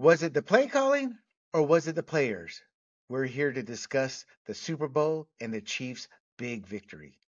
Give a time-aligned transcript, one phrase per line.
[0.00, 1.18] Was it the play calling
[1.52, 2.62] or was it the players?
[3.10, 7.19] We're here to discuss the Super Bowl and the Chiefs' big victory.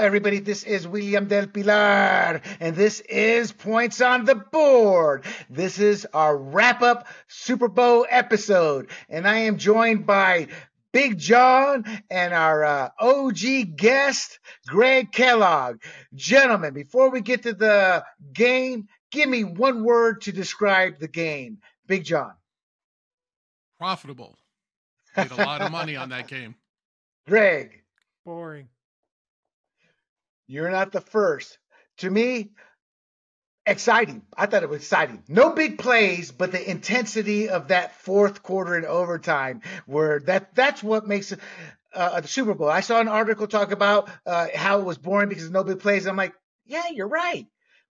[0.00, 0.40] Everybody.
[0.40, 5.24] This is William Del Pilar, and this is Points on the Board.
[5.50, 10.48] This is our wrap up Super Bowl episode, and I am joined by
[10.92, 15.82] Big John and our uh, OG guest, Greg Kellogg.
[16.14, 21.58] Gentlemen, before we get to the game, give me one word to describe the game.
[21.86, 22.32] Big John.
[23.78, 24.38] Profitable.
[25.14, 26.54] Made a lot of money on that game.
[27.28, 27.82] Greg.
[28.24, 28.68] Boring.
[30.50, 31.58] You're not the first.
[31.98, 32.50] To me,
[33.64, 34.22] exciting.
[34.36, 35.22] I thought it was exciting.
[35.28, 40.82] No big plays, but the intensity of that fourth quarter and overtime, where that that's
[40.82, 41.32] what makes
[41.94, 42.68] uh, the Super Bowl.
[42.68, 46.06] I saw an article talk about uh, how it was boring because no big plays.
[46.06, 46.34] I'm like,
[46.66, 47.46] yeah, you're right.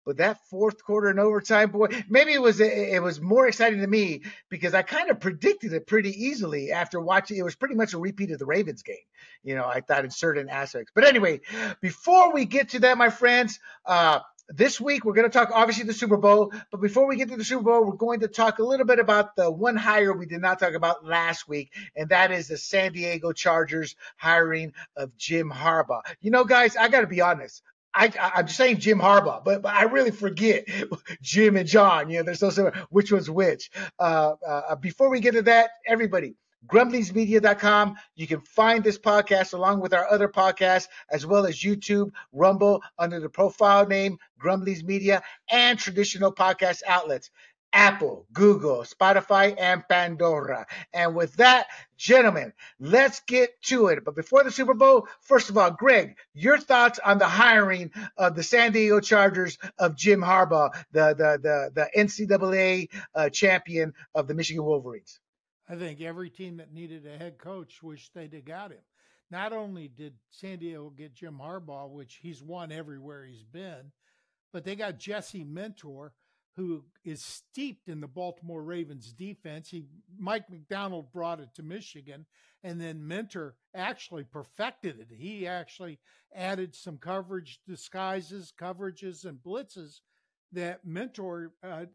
[0.09, 3.87] But that fourth quarter and overtime, boy, maybe it was it was more exciting to
[3.87, 7.37] me because I kind of predicted it pretty easily after watching.
[7.37, 8.95] It was pretty much a repeat of the Ravens game.
[9.43, 10.91] You know, I thought in certain aspects.
[10.95, 11.41] But anyway,
[11.79, 15.83] before we get to that, my friends, uh, this week we're going to talk obviously
[15.83, 18.57] the Super Bowl, but before we get to the Super Bowl, we're going to talk
[18.57, 22.09] a little bit about the one hire we did not talk about last week, and
[22.09, 26.01] that is the San Diego Chargers hiring of Jim Harbaugh.
[26.19, 27.61] You know, guys, I got to be honest.
[27.93, 30.67] I, I, am saying Jim Harbaugh, but, but I really forget
[31.21, 32.09] Jim and John.
[32.09, 32.73] You know, they're so similar.
[32.89, 33.71] Which was which?
[33.97, 36.35] Uh, uh, before we get to that, everybody,
[36.67, 37.95] grumblingsmedia.com.
[38.15, 42.81] You can find this podcast along with our other podcasts, as well as YouTube, Rumble,
[42.97, 47.29] under the profile name Grumblings Media, and traditional podcast outlets.
[47.73, 50.65] Apple, Google, Spotify, and Pandora.
[50.93, 51.67] And with that,
[51.97, 54.03] gentlemen, let's get to it.
[54.03, 58.35] But before the Super Bowl, first of all, Greg, your thoughts on the hiring of
[58.35, 64.27] the San Diego Chargers of Jim Harbaugh, the the the, the NCAA uh, champion of
[64.27, 65.19] the Michigan Wolverines.
[65.67, 68.79] I think every team that needed a head coach wished they'd have got him.
[69.31, 73.91] Not only did San Diego get Jim Harbaugh, which he's won everywhere he's been,
[74.51, 76.11] but they got Jesse Minter
[76.59, 79.69] who is steeped in the Baltimore Ravens defense.
[79.69, 79.85] He
[80.17, 82.25] Mike Macdonald brought it to Michigan,
[82.63, 85.07] and then Minter actually perfected it.
[85.09, 85.99] He actually
[86.35, 90.01] added some coverage disguises, coverages, and blitzes
[90.51, 91.85] that Minter uh,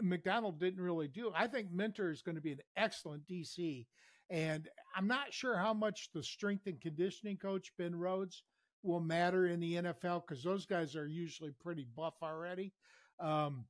[0.00, 1.32] Macdonald didn't really do.
[1.34, 3.84] I think Minter is going to be an excellent DC,
[4.30, 8.44] and I'm not sure how much the strength and conditioning coach Ben Rhodes
[8.84, 12.72] will matter in the NFL because those guys are usually pretty buff already.
[13.20, 13.64] Um,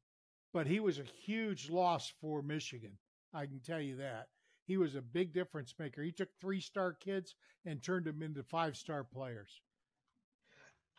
[0.52, 2.92] but he was a huge loss for Michigan.
[3.34, 4.28] I can tell you that.
[4.66, 6.02] He was a big difference maker.
[6.02, 7.34] He took three star kids
[7.64, 9.60] and turned them into five star players.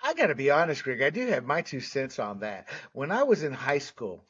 [0.01, 1.01] I got to be honest, Greg.
[1.01, 2.67] I do have my two cents on that.
[2.93, 4.23] When I was in high school,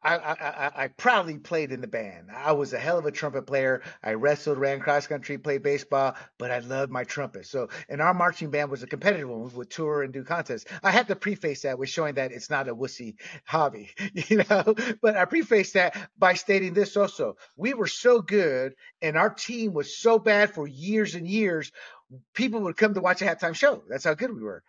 [0.00, 2.28] I, I, I, proudly played in the band.
[2.30, 3.82] I was a hell of a trumpet player.
[4.02, 7.46] I wrestled, ran cross country, played baseball, but I loved my trumpet.
[7.46, 9.42] So, and our marching band was a competitive one.
[9.42, 10.66] We would tour and do contests.
[10.84, 14.74] I had to preface that with showing that it's not a wussy hobby, you know.
[15.02, 19.74] But I preface that by stating this also: we were so good, and our team
[19.74, 21.72] was so bad for years and years.
[22.34, 23.82] People would come to watch a halftime show.
[23.88, 24.62] That's how good we were.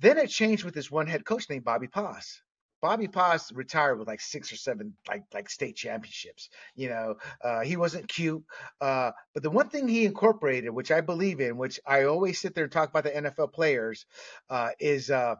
[0.00, 2.42] Then it changed with this one head coach named Bobby Poss.
[2.82, 6.50] Bobby Poss retired with like six or seven like like state championships.
[6.74, 8.42] You know, uh, he wasn't cute,
[8.80, 12.56] uh, but the one thing he incorporated, which I believe in, which I always sit
[12.56, 14.04] there and talk about the NFL players,
[14.50, 15.36] uh, is uh,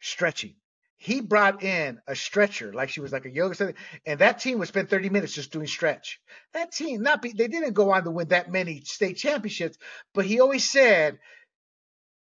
[0.00, 0.54] stretching.
[0.98, 3.74] He brought in a stretcher, like she was like a yoga center,
[4.06, 6.20] and that team would spend 30 minutes just doing stretch.
[6.52, 9.78] That team, not be, they didn't go on to win that many state championships,
[10.14, 11.18] but he always said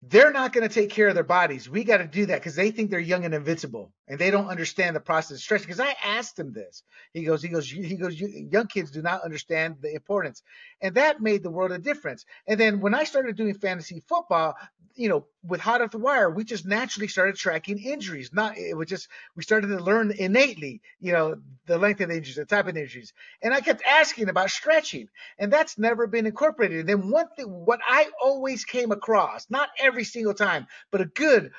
[0.08, 1.70] they're not going to take care of their bodies.
[1.70, 4.48] We got to do that because they think they're young and invincible, and they don't
[4.48, 5.68] understand the process of stretching.
[5.68, 6.84] Because I asked him this,
[7.14, 8.20] he goes, he goes, he goes.
[8.20, 10.44] Young kids do not understand the importance,
[10.82, 12.26] and that made the world a difference.
[12.48, 14.56] And then when I started doing fantasy football,
[14.96, 18.32] you know, with hot off the wire, we just naturally started tracking injuries.
[18.34, 21.36] Not it was just we started to learn innately, you know,
[21.66, 23.14] the length of the injuries, the type of injuries.
[23.42, 26.80] And I kept asking about stretching, and that's never been incorporated.
[26.80, 31.06] And then one thing, what I always came across, not every single time, but a
[31.06, 31.52] good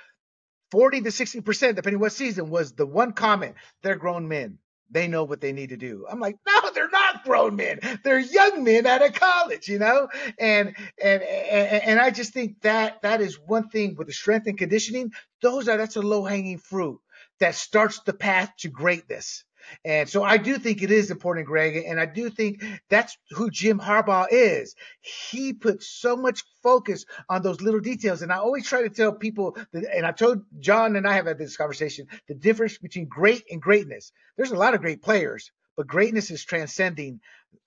[0.70, 4.58] 40 to 60 percent, depending what season, was the one comment: they're grown men.
[4.90, 6.06] They know what they need to do.
[6.08, 7.80] I'm like, no, they're not grown men.
[8.04, 10.08] They're young men out of college, you know?
[10.38, 14.46] And and and, and I just think that that is one thing with the strength
[14.46, 15.10] and conditioning,
[15.42, 17.00] those are that's a low-hanging fruit.
[17.40, 19.44] That starts the path to greatness.
[19.84, 23.50] And so I do think it is important, Greg, and I do think that's who
[23.50, 24.76] Jim Harbaugh is.
[25.00, 28.22] He puts so much focus on those little details.
[28.22, 31.26] And I always try to tell people that, and I told John and I have
[31.26, 34.12] had this conversation, the difference between great and greatness.
[34.36, 37.20] There's a lot of great players, but greatness is transcending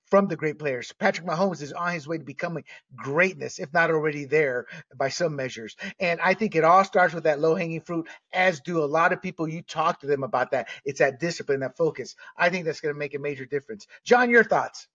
[0.09, 0.91] from the great players.
[0.99, 2.63] Patrick Mahomes is on his way to becoming
[2.95, 4.65] greatness, if not already there
[4.95, 5.75] by some measures.
[5.99, 9.13] And I think it all starts with that low hanging fruit, as do a lot
[9.13, 9.47] of people.
[9.47, 10.69] You talk to them about that.
[10.85, 12.15] It's that discipline, that focus.
[12.37, 13.87] I think that's going to make a major difference.
[14.03, 14.87] John, your thoughts?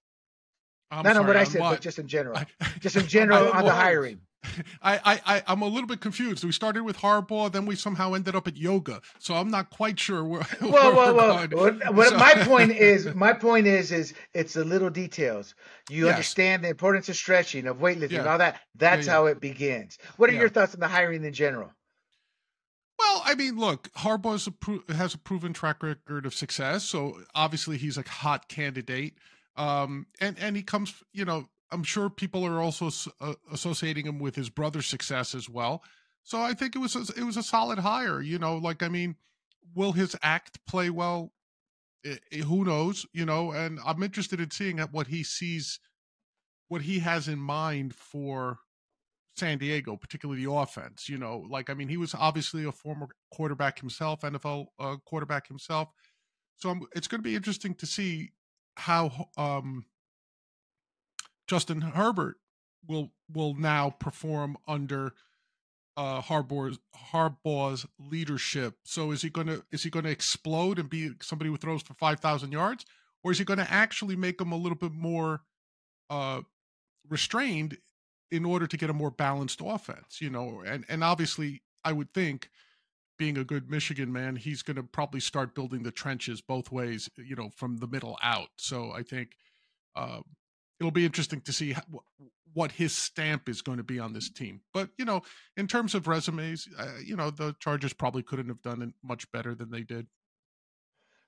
[0.90, 1.70] I'm Not sorry, on what I said, what?
[1.70, 2.36] but just in general.
[2.36, 2.46] I-
[2.80, 4.20] Just in general I- on the hiring.
[4.82, 6.44] I, I, I'm a little bit confused.
[6.44, 9.00] We started with Harbaugh, then we somehow ended up at yoga.
[9.18, 10.42] So I'm not quite sure where.
[10.60, 11.46] Well, where we're well.
[11.46, 11.80] going.
[11.94, 15.54] What, So- my point is, my point is, is it's the little details.
[15.90, 16.14] You Yes.
[16.14, 18.30] understand the importance of stretching, of weightlifting, Yeah.
[18.30, 18.60] all that.
[18.74, 19.12] That's yeah.
[19.12, 19.98] how it begins.
[20.16, 20.40] What are Yeah.
[20.40, 21.70] your thoughts on the hiring in general?
[22.98, 27.20] Well, I mean, look, Harbaugh a pro- has a proven track record of success, so
[27.34, 29.14] obviously he's a hot candidate.
[29.56, 32.90] Um, and and he comes, you know, I'm sure people are also
[33.20, 35.82] uh, associating him with his brother's success as well.
[36.22, 38.20] So I think it was a, it was a solid hire.
[38.20, 39.16] You know, like I mean,
[39.74, 41.32] will his act play well?
[42.06, 43.06] I- I- who knows?
[43.12, 45.80] You know, and I'm interested in seeing what he sees,
[46.68, 48.58] what he has in mind for
[49.36, 51.08] San Diego, particularly the offense.
[51.08, 55.48] You know, like I mean, he was obviously a former quarterback himself, NFL uh, quarterback
[55.48, 55.88] himself.
[56.56, 58.30] So I'm, it's going to be interesting to see
[58.76, 59.84] how um,
[61.46, 62.36] Justin Herbert
[62.86, 65.14] will will now perform under
[65.96, 66.78] uh, Harbaugh's
[67.12, 68.76] Harbaugh's leadership.
[68.84, 71.82] So is he going to is he going to explode and be somebody who throws
[71.82, 72.84] for five thousand yards,
[73.22, 75.42] or is he going to actually make him a little bit more
[76.10, 76.42] uh,
[77.08, 77.78] restrained
[78.30, 82.12] in order to get a more balanced offense, you know, and and obviously I would
[82.12, 82.50] think
[83.16, 87.08] being a good Michigan man, he's going to probably start building the trenches both ways,
[87.16, 88.48] you know, from the middle out.
[88.58, 89.36] So I think
[89.94, 90.20] uh,
[90.80, 91.82] it'll be interesting to see how,
[92.52, 94.60] what his stamp is going to be on this team.
[94.72, 95.22] But you know,
[95.56, 99.30] in terms of resumes, uh, you know, the Chargers probably couldn't have done it much
[99.32, 100.06] better than they did.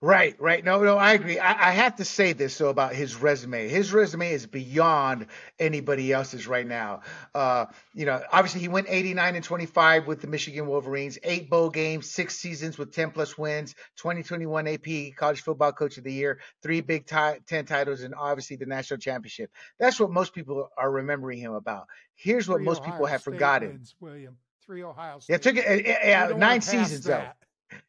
[0.03, 0.63] Right, right.
[0.63, 1.39] No, no, I agree.
[1.39, 3.67] I, I have to say this though about his resume.
[3.69, 5.27] His resume is beyond
[5.59, 7.01] anybody else's right now.
[7.35, 11.71] Uh, you know, obviously he went 89 and 25 with the Michigan Wolverines, eight bowl
[11.71, 16.41] games, six seasons with 10 plus wins, 2021 AP College Football Coach of the Year,
[16.63, 19.51] three Big ti- Ten titles, and obviously the national championship.
[19.81, 21.87] That's what most people are remembering him about.
[22.15, 23.69] Here's what Three most Ohio people have State forgotten.
[23.71, 24.37] wins, William.
[24.67, 25.33] Three Ohio State.
[25.33, 27.25] Yeah, it took it, uh, nine seasons though.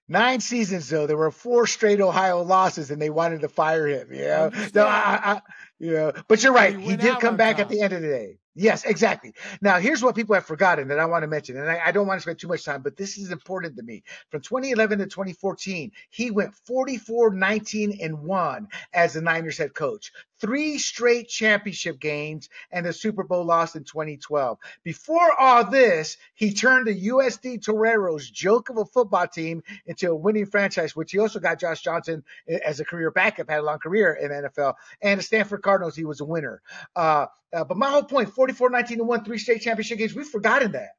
[0.09, 4.13] Nine seasons though, there were four straight Ohio losses, and they wanted to fire him.
[4.13, 5.41] You know, so I, I,
[5.79, 6.77] you know, but you're right.
[6.77, 8.37] he He did come back at the end of the day.
[8.59, 9.35] Yes, exactly.
[9.61, 12.07] Now, here's what people have forgotten that I want to mention, and I, I don't
[12.07, 14.01] want to spend too much time, but this is important to me.
[14.31, 20.11] From 2011 to 2014, he went 44, 19, and 1 as the Niners head coach.
[20.39, 24.57] Three straight championship games and a Super Bowl loss in 2012.
[24.83, 30.15] Before all this, he turned the USD Toreros joke of a football team into a
[30.15, 32.23] winning franchise, which he also got Josh Johnson
[32.65, 34.75] as a career backup, had a long career in NFL.
[35.01, 36.61] And the Stanford Cardinals, he was a winner.
[36.95, 40.27] Uh, uh, but my whole point 44 19 and 1, three state championship games, we've
[40.27, 40.91] forgotten that.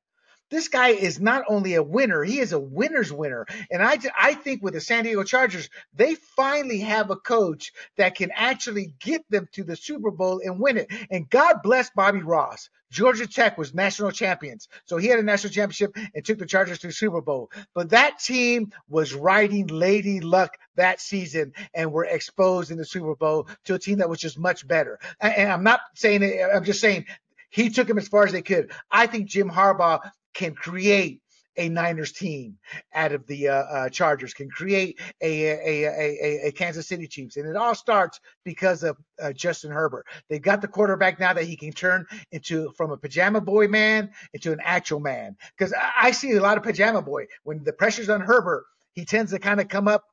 [0.50, 3.46] This guy is not only a winner, he is a winner's winner.
[3.70, 8.14] And I, I think with the San Diego Chargers, they finally have a coach that
[8.14, 10.90] can actually get them to the Super Bowl and win it.
[11.10, 12.70] And God bless Bobby Ross.
[12.90, 14.68] Georgia Tech was national champions.
[14.86, 17.50] So he had a national championship and took the Chargers to the Super Bowl.
[17.74, 23.14] But that team was riding Lady Luck that season and were exposed in the Super
[23.14, 24.98] Bowl to a team that was just much better.
[25.20, 27.04] And, I'm not saying it, I'm just saying
[27.50, 28.72] he took them as far as they could.
[28.90, 30.00] I think Jim Harbaugh
[30.34, 31.20] can create
[31.56, 32.56] a Niners team
[32.94, 37.08] out of the uh, uh, Chargers, can create a a, a, a, a Kansas City
[37.08, 37.36] Chiefs.
[37.36, 40.06] And it all starts because of uh, Justin Herbert.
[40.28, 44.10] They've got the quarterback now that he can turn into from a pajama boy man
[44.32, 45.36] into an actual man.
[45.56, 47.26] Because I, I see a lot of pajama boy.
[47.42, 50.04] When the pressure's on Herbert, he tends to kind of come up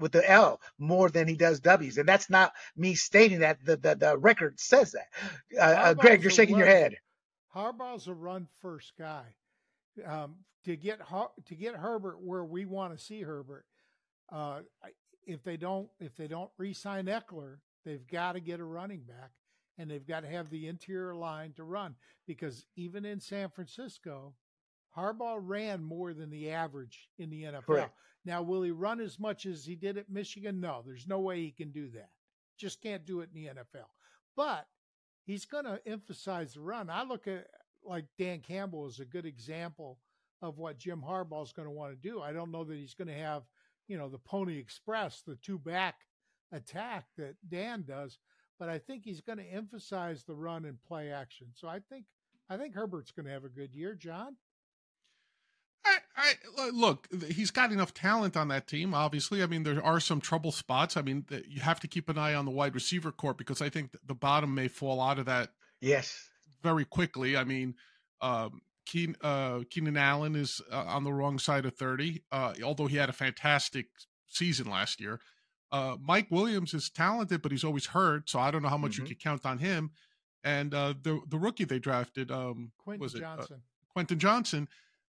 [0.00, 1.98] with the L more than he does W's.
[1.98, 3.58] And that's not me stating that.
[3.64, 5.06] The, the, the record says that.
[5.58, 6.96] Uh, uh, Greg, you're shaking your head.
[7.54, 9.34] Harbaugh's a run first guy.
[10.04, 13.66] Um, to get Har- to get Herbert where we want to see Herbert,
[14.32, 14.60] uh,
[15.26, 19.30] if they don't if they don't re-sign Ekeler, they've got to get a running back,
[19.78, 21.94] and they've got to have the interior line to run
[22.26, 24.34] because even in San Francisco,
[24.96, 27.66] Harbaugh ran more than the average in the NFL.
[27.66, 27.94] Correct.
[28.24, 30.60] Now, will he run as much as he did at Michigan?
[30.60, 32.08] No, there's no way he can do that.
[32.56, 33.88] Just can't do it in the NFL.
[34.36, 34.66] But
[35.24, 36.90] he's going to emphasize the run.
[36.90, 37.46] I look at
[37.84, 39.98] like Dan Campbell is a good example
[40.40, 42.20] of what Jim Harbaugh is going to want to do.
[42.20, 43.42] I don't know that he's going to have
[43.88, 45.96] you know, the Pony Express, the two back
[46.52, 48.18] attack that Dan does.
[48.58, 51.48] But I think he's going to emphasize the run and play action.
[51.54, 52.04] So I think
[52.48, 54.36] I think Herbert's going to have a good year, John.
[56.24, 57.08] I, I look.
[57.28, 58.94] He's got enough talent on that team.
[58.94, 60.96] Obviously, I mean there are some trouble spots.
[60.96, 63.68] I mean you have to keep an eye on the wide receiver court because I
[63.68, 65.50] think the bottom may fall out of that.
[65.80, 66.28] Yes,
[66.62, 67.36] very quickly.
[67.36, 67.74] I mean,
[68.20, 72.22] um, Keen, uh, Keenan Allen is uh, on the wrong side of thirty.
[72.32, 73.86] Uh, although he had a fantastic
[74.26, 75.20] season last year.
[75.72, 78.92] Uh, Mike Williams is talented, but he's always hurt, so I don't know how much
[78.92, 79.06] mm-hmm.
[79.06, 79.90] you can count on him.
[80.44, 83.62] And uh, the the rookie they drafted, um, Quentin was it uh, Johnson.
[83.92, 84.68] Quentin Johnson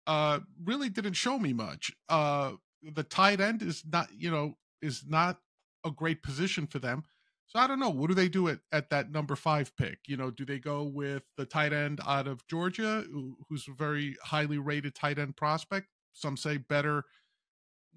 [0.09, 1.91] uh, really didn't show me much.
[2.09, 5.37] Uh, the tight end is not, you know, is not
[5.85, 7.03] a great position for them.
[7.45, 7.91] So I don't know.
[7.91, 9.99] What do they do at, at that number five pick?
[10.07, 13.05] You know, do they go with the tight end out of Georgia,
[13.47, 15.85] who's a very highly rated tight end prospect?
[16.13, 17.03] Some say better,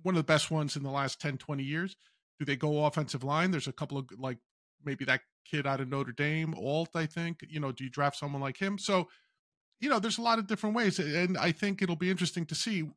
[0.02, 1.96] one of the best ones in the last 10, 20 years.
[2.38, 3.52] Do they go offensive line?
[3.52, 4.38] There's a couple of like
[4.84, 7.38] maybe that kid out of Notre Dame, Alt, I think.
[7.48, 8.76] You know, do you draft someone like him?
[8.76, 9.08] So
[9.82, 12.54] you know, there's a lot of different ways, and I think it'll be interesting to
[12.54, 12.88] see.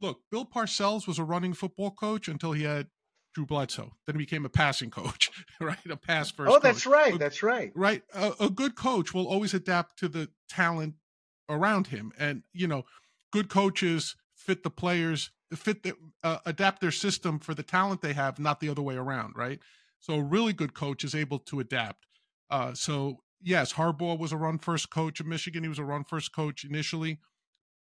[0.00, 2.88] Look, Bill Parcells was a running football coach until he had
[3.34, 3.92] Drew Bledsoe.
[4.06, 5.30] Then he became a passing coach,
[5.60, 5.78] right?
[5.88, 6.52] A pass first.
[6.52, 6.92] Oh, that's coach.
[6.92, 7.18] right.
[7.18, 7.72] That's right.
[7.74, 8.02] Right.
[8.12, 10.94] A, a, good coach will always adapt to the talent
[11.48, 12.84] around him, and you know,
[13.32, 18.12] good coaches fit the players, fit the uh, adapt their system for the talent they
[18.12, 19.58] have, not the other way around, right?
[20.00, 22.04] So a really good coach is able to adapt.
[22.50, 25.62] Uh, so yes, Harbaugh was a run first coach of Michigan.
[25.62, 27.20] He was a run first coach initially.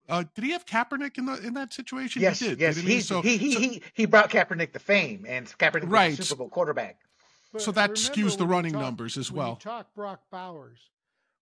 [0.08, 2.22] Uh, did he have Kaepernick in the in that situation?
[2.22, 2.60] Yes, he did.
[2.60, 6.16] Yes, he, so, he, he, so, he, he brought Kaepernick the fame, and Kaepernick right.
[6.16, 6.98] was Super Bowl quarterback.
[7.52, 9.56] But so that skews the running talk, numbers as well.
[9.56, 10.78] talk Brock Bowers.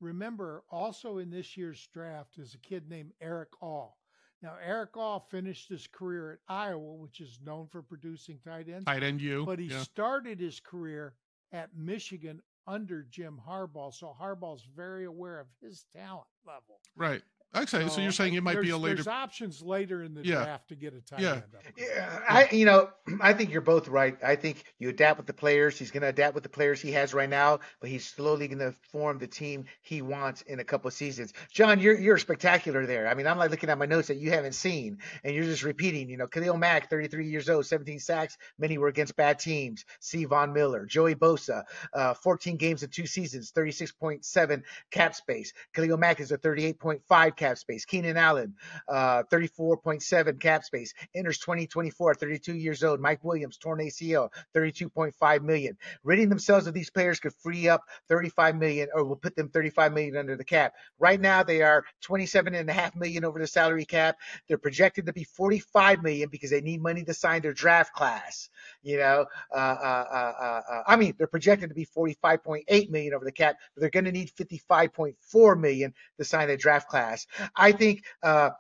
[0.02, 3.98] Remember, also in this year's draft is a kid named Erick All.
[4.42, 8.86] Now, Erick All finished his career at Iowa, which is known for producing tight ends.
[8.86, 9.46] Tight end you.
[9.46, 9.82] But he yeah.
[9.82, 11.14] started his career
[11.52, 16.80] at Michigan under Jim Harbaugh, so Harbaugh's very aware of his talent level.
[16.96, 17.22] Right.
[17.56, 18.96] Okay, so, so you're saying it might be a later.
[18.96, 20.44] There's options later in the yeah.
[20.44, 21.34] draft to get a tight yeah.
[21.34, 21.44] end.
[21.76, 22.90] Yeah, I you know
[23.20, 24.16] I think you're both right.
[24.24, 25.78] I think you adapt with the players.
[25.78, 28.60] He's going to adapt with the players he has right now, but he's slowly going
[28.60, 31.34] to form the team he wants in a couple of seasons.
[31.52, 33.08] John, you're you're spectacular there.
[33.08, 35.64] I mean, I'm like looking at my notes that you haven't seen, and you're just
[35.64, 36.08] repeating.
[36.08, 38.38] You know, Khalil Mack, 33 years old, 17 sacks.
[38.60, 39.86] Many were against bad teams.
[40.00, 40.26] C.
[40.26, 41.64] Von Miller, Joey Bosa,
[41.94, 45.52] uh, 14 games in two seasons, 36.7 cap space.
[45.74, 47.86] Khalil Mack is a 38.5 cap space.
[47.86, 48.54] Keenan Allen,
[48.88, 50.94] uh, 34.7 cap space.
[51.16, 53.00] Enters 2024, 32 years old.
[53.00, 55.78] Mike Williams, torn ACL, 32.5 million.
[56.04, 59.94] Ridding themselves of these players could free up 35 million, or will put them 35
[59.94, 60.74] million under the cap.
[61.00, 64.18] Right now, they are 27 and a half million over the salary cap.
[64.48, 68.50] They're projected to be 45 million because they need money to sign their draft class.
[68.84, 73.26] You know, uh, uh, uh, uh I mean, they're projected to be 45.8 million over
[73.26, 77.26] the cap, but they're going to need 55.4 million to sign their draft class.
[77.56, 78.52] I think uh,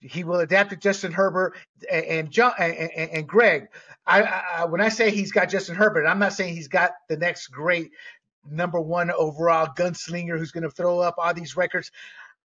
[0.00, 1.56] he will adapt to Justin Herbert
[1.90, 3.68] and and, John, and, and Greg.
[4.06, 7.16] I, I, when I say he's got Justin Herbert, I'm not saying he's got the
[7.16, 7.90] next great
[8.48, 11.90] number one overall gunslinger who's going to throw up all these records.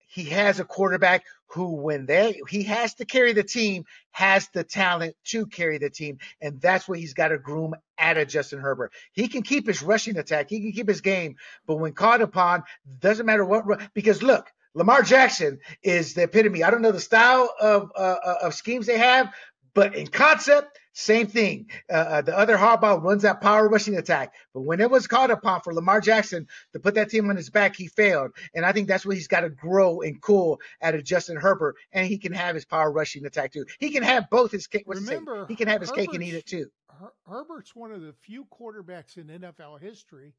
[0.07, 4.65] He has a quarterback who, when they he has to carry the team, has the
[4.65, 8.61] talent to carry the team, and that's what he's got to groom out of Justin
[8.61, 8.93] Herbert.
[9.13, 11.37] He can keep his rushing attack, he can keep his game,
[11.67, 12.65] but when called upon,
[13.01, 13.93] doesn't matter what.
[13.95, 16.63] Because look, Lamar Jackson is the epitome.
[16.63, 19.33] I don't know the style of uh, uh, of schemes they have,
[19.75, 21.71] but in concept, same thing.
[21.89, 25.31] Uh, uh, the other Harbaugh runs that power rushing attack, but when it was called
[25.31, 28.33] upon for Lamar Jackson to put that team on his back, he failed.
[28.55, 31.77] And I think that's where he's got to grow and cool out of Justin Herbert,
[31.93, 33.67] and he can have his power rushing attack too.
[33.79, 34.85] He can have both his cake.
[34.87, 36.71] Remember, he can have his Herbert's, cake and eat it too.
[36.89, 40.35] Her- Herbert's one of the few quarterbacks in NFL history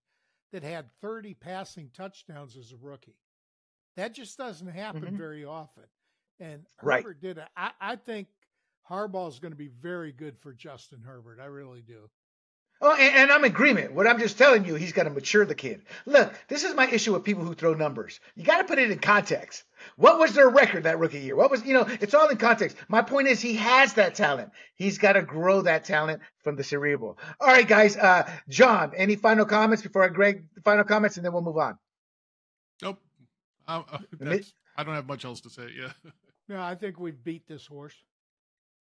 [0.51, 3.15] that had 30 passing touchdowns as a rookie.
[3.97, 5.17] That just doesn't happen mm-hmm.
[5.17, 5.83] very often.
[6.39, 7.03] And right.
[7.03, 7.47] Herbert did it.
[7.55, 8.27] I, I think
[8.89, 11.39] Harbaugh is going to be very good for Justin Herbert.
[11.41, 12.09] I really do.
[12.83, 13.93] Oh, and, and, I'm in agreement.
[13.93, 15.83] What I'm just telling you, he's got to mature the kid.
[16.07, 18.19] Look, this is my issue with people who throw numbers.
[18.35, 19.63] You got to put it in context.
[19.97, 21.35] What was their record that rookie year?
[21.35, 22.75] What was, you know, it's all in context.
[22.87, 24.49] My point is he has that talent.
[24.73, 27.19] He's got to grow that talent from the cerebral.
[27.39, 27.95] All right, guys.
[27.95, 31.77] Uh, John, any final comments before I Greg final comments and then we'll move on.
[32.81, 32.99] Nope.
[33.67, 33.83] Uh,
[34.77, 35.67] I don't have much else to say.
[35.77, 35.91] Yeah.
[36.49, 37.95] No, I think we've beat this horse.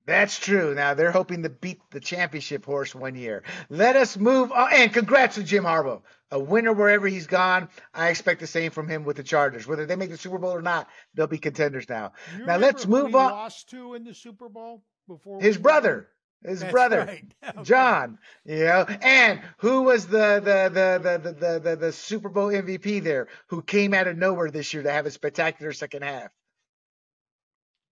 [0.06, 0.74] That's true.
[0.74, 3.44] Now they're hoping to beat the championship horse one year.
[3.68, 4.72] Let us move on.
[4.72, 7.68] And congrats to Jim Harbaugh, a winner wherever he's gone.
[7.94, 9.68] I expect the same from him with the Chargers.
[9.68, 12.12] Whether they make the Super Bowl or not, they'll be contenders now.
[12.36, 13.30] You now let's move on.
[13.30, 16.08] Lost to in the Super Bowl before his brother.
[16.44, 17.04] His That's brother.
[17.06, 17.24] right.
[17.50, 17.62] Okay.
[17.64, 22.48] John, you know, and who was the the, the the the the the Super Bowl
[22.48, 23.28] MVP there?
[23.48, 26.30] Who came out of nowhere this year to have a spectacular second half?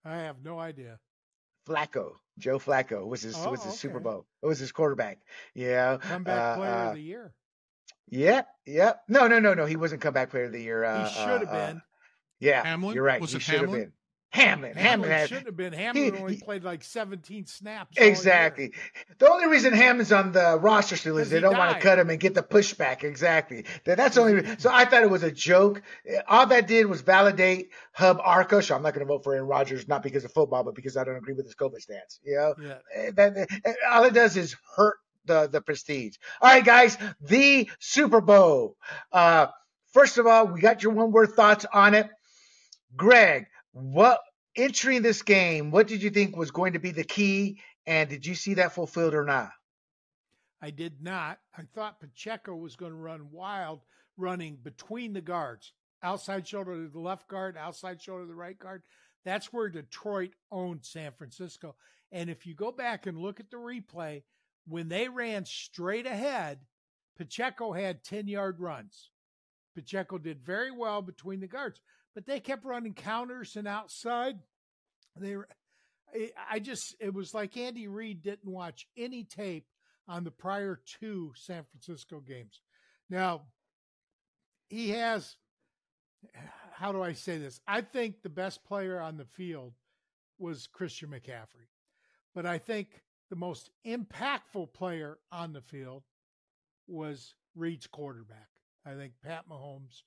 [0.04, 0.98] I have no idea.
[1.68, 4.00] Flacco, Joe Flacco was his Oh, was his Super.
[4.00, 4.26] Bowl.
[4.42, 5.18] It was his quarterback.
[5.54, 7.34] Yeah, Comeback uh, player uh, of the year.
[8.08, 8.92] yeah, yeah.
[9.08, 9.66] No, no, no, no.
[9.66, 10.84] He wasn't comeback player of the year.
[10.84, 11.82] Uh, He should have uh, uh, been.
[12.40, 12.94] yeah, Hamlin?
[12.94, 13.20] you're right.
[13.20, 13.92] Was he should have been.
[14.30, 15.72] Hamlin, Hamlin, shouldn't have been.
[15.72, 17.96] Hamlin he- only played like 17 snaps.
[17.96, 18.72] Exactly.
[19.18, 22.10] The only reason Hammond's on the roster still is they don't want to cut him
[22.10, 23.04] and get the pushback.
[23.04, 23.64] Exactly.
[23.84, 24.56] That, that's the only.
[24.58, 25.82] So I thought it was a joke.
[26.28, 28.62] All that did was validate Hub Arca.
[28.62, 30.96] So I'm not going to vote for Aaron Rodgers, not because of football, but because
[30.98, 32.20] I don't agree with his COVID stance.
[32.22, 32.78] You know, Yeah.
[32.94, 36.16] Eh, that, eh, all it does is hurt the the prestige.
[36.42, 38.76] All right, guys, the Super Bowl.
[39.10, 39.46] Uh,
[39.92, 42.08] first of all, we got your one word thoughts on it.
[42.96, 43.46] Greg,
[43.78, 44.20] what
[44.56, 45.70] entering this game?
[45.70, 48.72] What did you think was going to be the key, and did you see that
[48.72, 49.50] fulfilled or not?
[50.60, 51.38] I did not.
[51.56, 53.82] I thought Pacheco was going to run wild,
[54.16, 58.58] running between the guards, outside shoulder to the left guard, outside shoulder to the right
[58.58, 58.82] guard.
[59.24, 61.76] That's where Detroit owned San Francisco.
[62.10, 64.22] And if you go back and look at the replay,
[64.66, 66.60] when they ran straight ahead,
[67.16, 69.10] Pacheco had 10 yard runs.
[69.74, 71.80] Pacheco did very well between the guards,
[72.18, 74.40] but they kept running counters and outside.
[75.14, 75.46] They were,
[76.50, 79.68] I- just, it was like Andy Reid didn't watch any tape
[80.08, 82.60] on the prior two San Francisco games.
[83.08, 83.42] Now,
[84.68, 85.36] he has,
[86.72, 87.60] how do I say this?
[87.68, 89.74] I think the best player on the field
[90.40, 91.68] was Christian McCaffrey.
[92.34, 96.02] But I think the most impactful player on the field
[96.88, 98.48] was Reid's quarterback.
[98.84, 100.02] I think Pat Mahomes,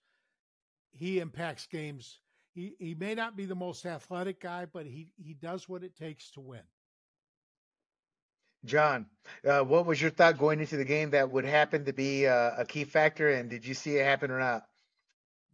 [0.91, 2.19] he impacts games.
[2.53, 5.95] He, he may not be the most athletic guy, but he, he does what it
[5.95, 6.62] takes to win.
[8.63, 9.07] John,
[9.48, 12.51] uh, what was your thought going into the game that would happen to be uh,
[12.57, 14.63] a key factor, and did you see it happen or not?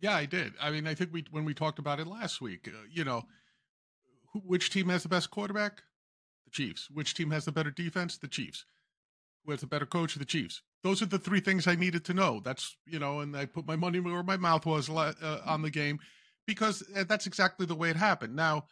[0.02, 0.54] Yeah, I did.
[0.62, 3.24] I mean, I think we when we talked about it last week, uh, you know,
[4.34, 5.84] who, which team has the best quarterback?
[6.46, 6.90] The Chiefs.
[6.92, 8.18] Which team has the better defense?
[8.18, 8.66] The Chiefs.
[9.46, 10.16] Who has the better coach?
[10.16, 10.62] The Chiefs.
[10.88, 12.40] Those are the three things I needed to know.
[12.42, 15.70] That's you know, and I put my money where my mouth was uh, on the
[15.70, 16.00] game
[16.46, 18.38] because uh, that's exactly the way it happened.
[18.38, 18.68] Now,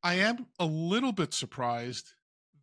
[0.00, 2.12] I am a little bit surprised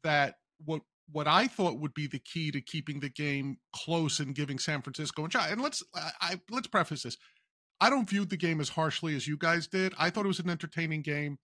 [0.04, 4.34] that what what I thought would be the key to keeping the game close and
[4.34, 5.52] giving San Francisco a shot.
[5.52, 7.18] And let's I, I let's preface this.
[7.82, 9.94] I don't view the game as harshly as you guys did.
[10.00, 11.40] I thought it was an entertaining game.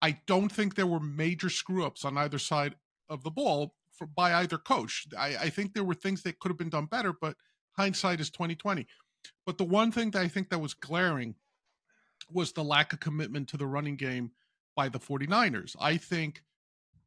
[0.00, 2.76] I don't think there were major screw ups on either side
[3.10, 5.06] of the ball for, by either coach.
[5.18, 7.36] I, I think there were things that could have been done better, but
[7.76, 8.86] hindsight is twenty twenty.
[9.46, 11.36] But the one thing that I think that was glaring
[12.30, 14.32] was the lack of commitment to the running game
[14.74, 15.76] by the 49ers.
[15.80, 16.42] I think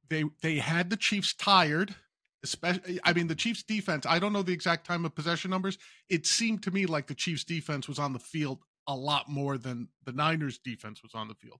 [0.10, 1.96] they they had the Chiefs tired.
[2.44, 4.06] Especially, I mean, the Chiefs' defense.
[4.06, 5.80] I don't know the exact time of possession numbers.
[6.10, 9.58] It seemed to me like the Chiefs' defense was on the field a lot more
[9.58, 11.60] than the Niners' defense was on the field.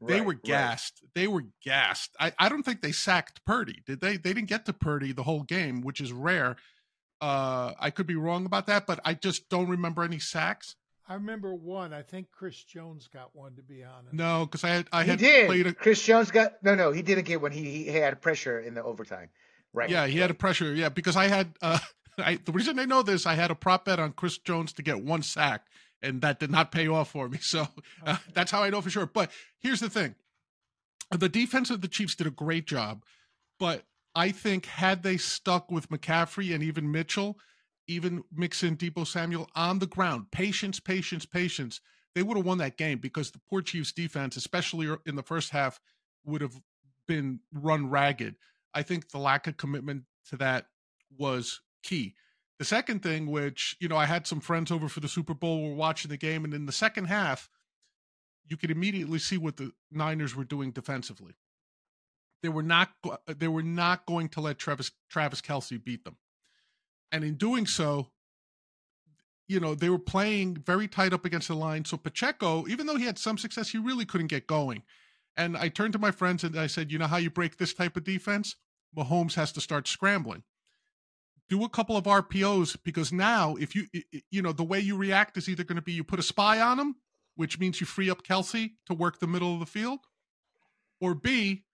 [0.00, 0.42] They Right, were right.
[0.42, 1.02] gassed.
[1.14, 2.10] They were gassed.
[2.20, 3.82] I, I don't think they sacked Purdy.
[3.86, 4.16] Did they?
[4.16, 6.56] They didn't get to Purdy the whole game, which is rare.
[7.20, 10.76] Uh, I could be wrong about that, but I just don't remember any sacks.
[11.06, 11.92] I remember one.
[11.92, 14.12] I think Chris Jones got one, to be honest.
[14.14, 15.46] No, because I had I he had did.
[15.46, 16.92] played a, Chris Jones got no, no.
[16.92, 17.52] He didn't get one.
[17.52, 19.28] He he had pressure in the overtime.
[19.72, 19.90] Right.
[19.90, 20.72] Yeah, he had a pressure.
[20.74, 21.78] Yeah, because I had uh,
[22.18, 24.82] I, the reason I know this, I had a prop bet on Chris Jones to
[24.82, 25.66] get one sack,
[26.04, 27.38] and that did not pay off for me.
[27.42, 27.66] So
[28.04, 29.06] uh, that's how I know for sure.
[29.06, 30.14] But here's the thing:
[31.10, 33.04] the defense of the Chiefs did a great job,
[33.58, 37.38] but I think had they stuck with McCaffrey and even Mitchell,
[37.86, 41.80] even mix in Deebo Samuel on the ground, patience, patience, patience,
[42.14, 45.50] they would have won that game because the poor Chiefs defense, especially in the first
[45.50, 45.80] half,
[46.24, 46.60] would have
[47.06, 48.36] been run ragged.
[48.72, 50.66] I think the lack of commitment to that
[51.16, 52.14] was key.
[52.64, 55.68] The second thing, which, you know, I had some friends over for the Super Bowl,
[55.68, 57.50] were watching the game, and in the second half,
[58.48, 61.34] you could immediately see what the Niners were doing defensively.
[62.42, 62.88] They were not
[63.26, 66.16] they were not going to let Travis Travis Kelce beat them.
[67.12, 68.08] And in doing so,
[69.46, 71.84] you know, they were playing very tight up against the line.
[71.84, 74.84] So Pacheco, even though he had some success, he really couldn't get going.
[75.36, 77.74] And I turned to my friends and I said, you know how you break this
[77.74, 78.56] type of defense?
[78.96, 80.44] Mahomes has to start scrambling.
[81.48, 83.86] Do a couple of RPOs because now, if you,
[84.30, 86.60] you know, the way you react is either going to be you put a spy
[86.60, 86.96] on him,
[87.36, 90.00] which means you free up Kelce to work the middle of the field,
[91.00, 91.64] or B,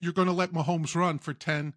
[0.00, 1.74] you're going to let Mahomes run for 10,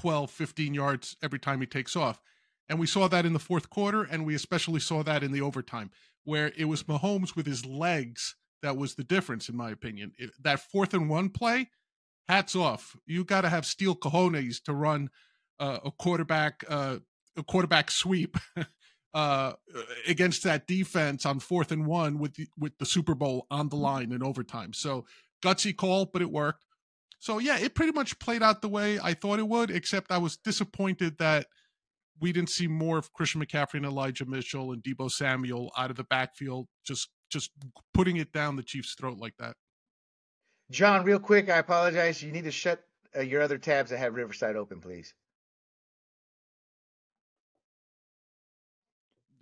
[0.00, 2.20] 12, 15 yards every time he takes off.
[2.68, 5.40] And we saw that in the fourth quarter, and we especially saw that in the
[5.40, 5.90] overtime,
[6.22, 10.12] where it was Mahomes with his legs that was the difference, in my opinion.
[10.18, 11.68] It, that fourth and one play,
[12.28, 12.96] hats off.
[13.04, 15.10] You got to have steel cojones to run
[15.60, 16.96] uh, a quarterback uh,
[17.36, 18.36] a quarterback sweep
[19.14, 19.52] uh,
[20.06, 23.76] against that defense on fourth and one with the, with the Super Bowl on the
[23.76, 24.72] line in overtime.
[24.72, 25.04] So
[25.42, 26.64] gutsy call, but it worked.
[27.18, 30.18] So yeah, it pretty much played out the way I thought it would, except I
[30.18, 31.46] was disappointed that
[32.20, 35.96] we didn't see more of Christian McCaffrey and Elijah Mitchell and Deebo Samuel out of
[35.96, 37.50] the backfield, just just
[37.92, 39.56] putting it down the Chiefs' throat like that.
[40.70, 42.22] John, real quick, I apologize.
[42.22, 42.80] You need to shut
[43.16, 45.14] uh, your other tabs that have Riverside open, please.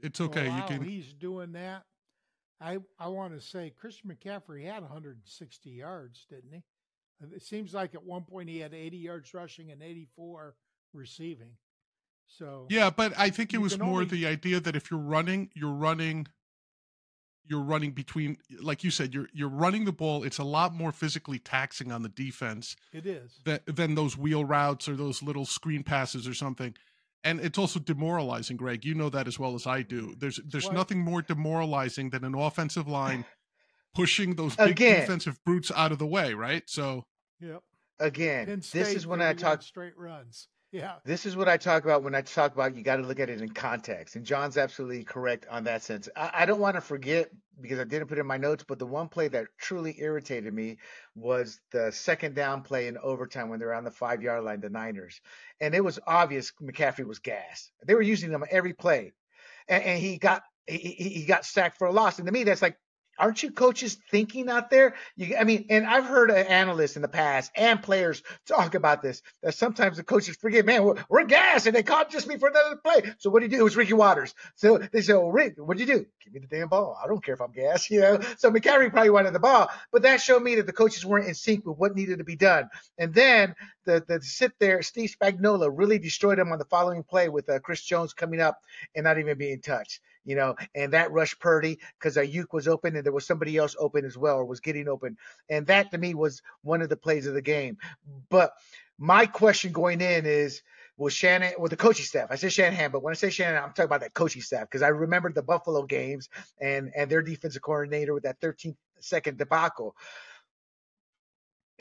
[0.02, 0.48] It's okay.
[0.48, 0.82] Well, you can.
[0.82, 1.84] He's doing that.
[2.60, 6.62] I I want to say Christian McCaffrey had 160 yards, didn't he?
[7.22, 10.54] Uh, it seems like at one point he had 80 yards rushing and 84
[10.92, 11.56] receiving.
[12.26, 14.04] So yeah, but I think it was more only...
[14.06, 16.26] the idea that if you're running, you're running
[17.44, 20.92] you're running between like you said you're you're running the ball it's a lot more
[20.92, 25.44] physically taxing on the defense it is that, than those wheel routes or those little
[25.44, 26.74] screen passes or something
[27.24, 30.66] and it's also demoralizing greg you know that as well as i do there's there's
[30.66, 30.74] what?
[30.74, 33.24] nothing more demoralizing than an offensive line
[33.94, 35.00] pushing those big Again.
[35.00, 37.04] defensive brutes out of the way right so
[37.40, 37.62] yep
[38.02, 40.48] Again, this is when I talk straight runs.
[40.72, 40.94] Yeah.
[41.04, 43.28] This is what I talk about when I talk about you got to look at
[43.28, 44.16] it in context.
[44.16, 46.08] And John's absolutely correct on that sense.
[46.16, 47.28] I, I don't want to forget
[47.60, 50.52] because I didn't put it in my notes, but the one play that truly irritated
[50.52, 50.78] me
[51.14, 54.60] was the second down play in overtime when they were on the five yard line,
[54.62, 55.20] the Niners.
[55.60, 57.70] And it was obvious McCaffrey was gassed.
[57.86, 59.12] They were using him every play.
[59.68, 62.18] And, and he got he, he got sacked for a loss.
[62.18, 62.78] And to me, that's like
[63.22, 64.94] aren't you coaches thinking out there?
[65.16, 69.22] You, I mean, and I've heard analysts in the past and players talk about this.
[69.42, 72.48] That sometimes the coaches forget, man, we're, we're gas, and they caught just me for
[72.48, 73.14] another play.
[73.18, 73.60] So what do you do?
[73.60, 74.34] It was Ricky Watters.
[74.56, 76.06] So they say, "Oh, Rick, what do you do?
[76.24, 76.98] Give me the damn ball.
[77.02, 80.02] I don't care if I'm gas, you know." So McCaffrey probably wanted the ball, but
[80.02, 82.68] that showed me that the coaches weren't in sync with what needed to be done.
[82.98, 87.28] And then the the sit there, Steve Spagnuolo really destroyed him on the following play
[87.28, 88.58] with uh, Chris Jones coming up
[88.94, 92.96] and not even being touched you know, and that rushed Purdy because Aiyuk was open
[92.96, 95.16] and there was somebody else open as well or was getting open.
[95.48, 97.78] And that to me was one of the plays of the game.
[98.28, 98.52] But
[98.98, 100.62] my question going in is,
[100.98, 102.28] was Shannon, with the coaching staff.
[102.30, 104.82] I said Shanahan, but when I say Shannon, I'm talking about that coaching staff because
[104.82, 106.28] I remember the Buffalo games
[106.60, 109.96] and and their defensive coordinator with that 13 second debacle.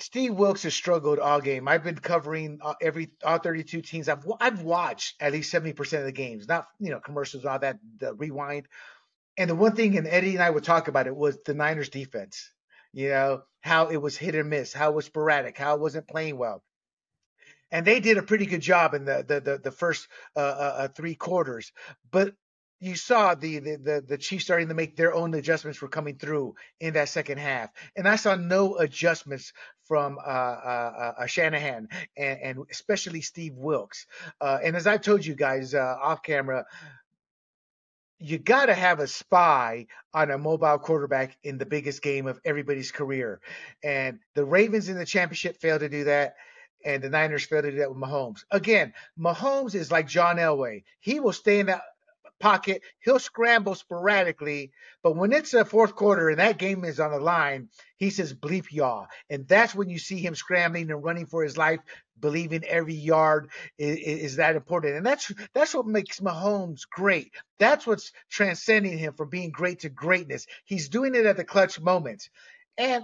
[0.01, 1.67] Steve Wilks has struggled all game.
[1.67, 4.09] I've been covering uh, every all 32 teams.
[4.09, 7.77] I've I've watched at least 70% of the games, not you know commercials, all that
[7.99, 8.67] the rewind.
[9.37, 11.89] And the one thing, and Eddie and I would talk about it, was the Niners
[11.89, 12.51] defense.
[12.93, 16.07] You know how it was hit or miss, how it was sporadic, how it wasn't
[16.07, 16.63] playing well.
[17.71, 20.75] And they did a pretty good job in the the the, the first uh, uh,
[20.77, 21.71] uh three quarters.
[22.09, 22.33] But
[22.82, 26.17] you saw the, the, the the Chiefs starting to make their own adjustments were coming
[26.17, 29.54] through in that second half, and I saw no adjustments
[29.86, 34.08] from uh, uh, uh, Shanahan and, and, especially Steve Wilks.
[34.39, 36.65] Uh, and as I've told you guys uh, off camera,
[38.17, 42.39] you got to have a spy on a mobile quarterback in the biggest game of
[42.44, 43.41] everybody's career,
[43.84, 46.34] and the Ravens in the championship failed to do that
[46.84, 48.44] and the Niners failed to do that with Mahomes.
[48.50, 50.84] Again, Mahomes is like John Elway.
[51.00, 51.84] He will stay in that
[52.41, 52.82] pocket.
[52.99, 54.71] He'll scramble sporadically,
[55.04, 58.34] but when it's a fourth quarter and that game is on the line, he says
[58.34, 59.08] bleep y'all.
[59.30, 61.80] And that's when you see him scrambling and running for his life,
[62.19, 64.95] believing every yard is, is, that important.
[64.95, 67.32] And that's that's what makes Mahomes great.
[67.60, 70.47] That's what's transcending him from being great to greatness.
[70.65, 72.30] He's doing it at the clutch moments.
[72.77, 73.04] And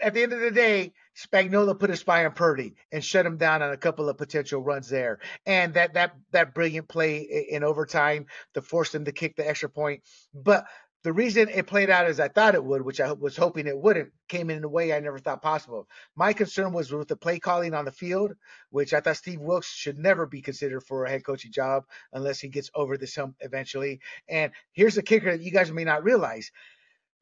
[0.00, 3.38] at the end of the day, Spagnuolo put a spy on Purdy and shut him
[3.38, 5.18] down on a couple of potential runs there.
[5.46, 7.18] And that that that brilliant play
[7.50, 10.02] in overtime to force them to kick the extra point.
[10.32, 10.66] But
[11.02, 13.78] the reason it played out as I thought it would, which I was hoping it
[13.78, 15.88] wouldn't, came in a way I never thought possible.
[16.14, 18.34] My concern was with the play calling on the field,
[18.70, 22.38] which I thought Steve Wilks should never be considered for a head coaching job unless
[22.38, 24.00] he gets over this hump eventually.
[24.28, 26.52] And here's the kicker that you guys may not realize.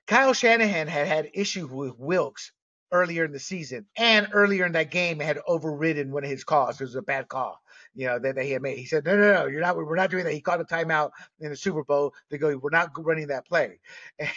[0.07, 2.53] Kyle Shanahan had had issues with Wilks
[2.93, 6.81] earlier in the season and earlier in that game had overridden one of his calls.
[6.81, 7.61] It was a bad call,
[7.95, 8.79] you know, that, that he had made.
[8.79, 10.33] He said, no, no, no, you're not, we're not doing that.
[10.33, 12.15] He called a timeout in the Super Bowl.
[12.31, 13.81] They go, we're not running that play.
[14.19, 14.31] and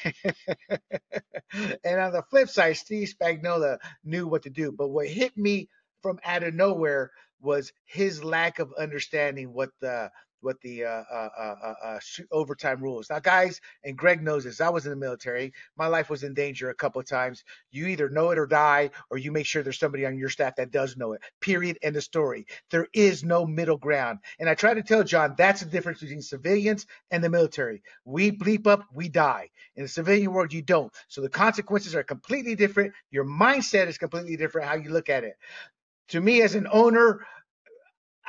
[2.00, 4.72] on the flip side, Steve Spagnuolo knew what to do.
[4.72, 5.70] But what hit me
[6.02, 11.30] from out of nowhere was his lack of understanding what the what the uh, uh,
[11.38, 12.00] uh, uh, uh
[12.32, 13.10] overtime rules.
[13.10, 14.62] Now, guys, and Greg knows this.
[14.62, 15.54] I was in the military.
[15.78, 17.44] My life was in danger a couple of times.
[17.72, 20.56] You either know it or die, or you make sure there's somebody on your staff
[20.58, 21.22] that does know it.
[21.42, 21.78] Period.
[21.82, 22.48] End of story.
[22.72, 24.20] There is no middle ground.
[24.40, 27.84] And I try to tell John that's the difference between civilians and the military.
[28.06, 29.50] We bleep up, we die.
[29.76, 30.94] In the civilian world, you don't.
[31.08, 32.94] So the consequences are completely different.
[33.12, 34.68] Your mindset is completely different.
[34.68, 35.36] How you look at it.
[36.10, 37.26] To me, as an owner,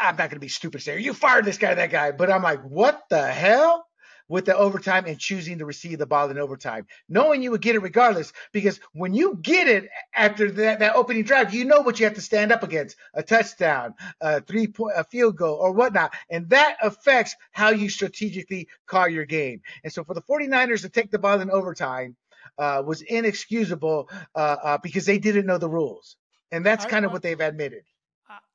[0.00, 2.12] I'm not going to be stupid say, you fired this guy, that guy.
[2.12, 3.86] But I'm like, what the hell?
[4.28, 7.74] With the overtime and choosing to receive the ball in overtime, knowing you would get
[7.74, 8.32] it regardless.
[8.52, 12.14] Because when you get it after that, that opening drive, you know what you have
[12.14, 16.14] to stand up against a touchdown, a three point, a field goal, or whatnot.
[16.30, 19.62] And that affects how you strategically call your game.
[19.82, 22.14] And so for the 49ers to take the ball in overtime
[22.56, 26.16] uh, was inexcusable uh, uh, because they didn't know the rules.
[26.52, 27.82] And that's kind of what they've admitted.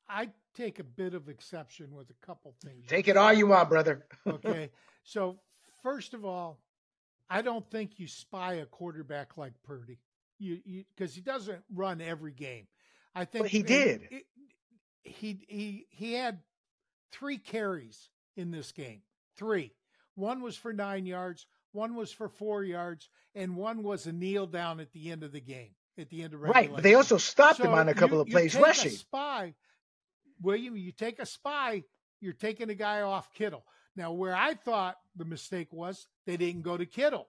[0.07, 2.87] I take a bit of exception with a couple things.
[2.87, 4.05] Take it all you want, brother.
[4.27, 4.71] okay.
[5.03, 5.37] So,
[5.83, 6.59] first of all,
[7.29, 9.99] I don't think you spy a quarterback like Purdy.
[10.39, 12.67] You because he doesn't run every game.
[13.13, 14.07] I think but he did.
[14.11, 14.23] It,
[15.03, 16.39] he he he had
[17.11, 19.01] three carries in this game.
[19.37, 19.71] Three.
[20.15, 24.47] One was for 9 yards, one was for 4 yards, and one was a kneel
[24.47, 25.71] down at the end of the game.
[25.97, 26.71] At the end of regulation.
[26.71, 28.91] Right, but they also stopped so him on a couple you, of plays rushing.
[28.91, 29.53] spy
[30.41, 31.83] William, you take a spy,
[32.21, 33.63] you're taking a guy off Kittle.
[33.95, 37.27] Now, where I thought the mistake was, they didn't go to Kittle.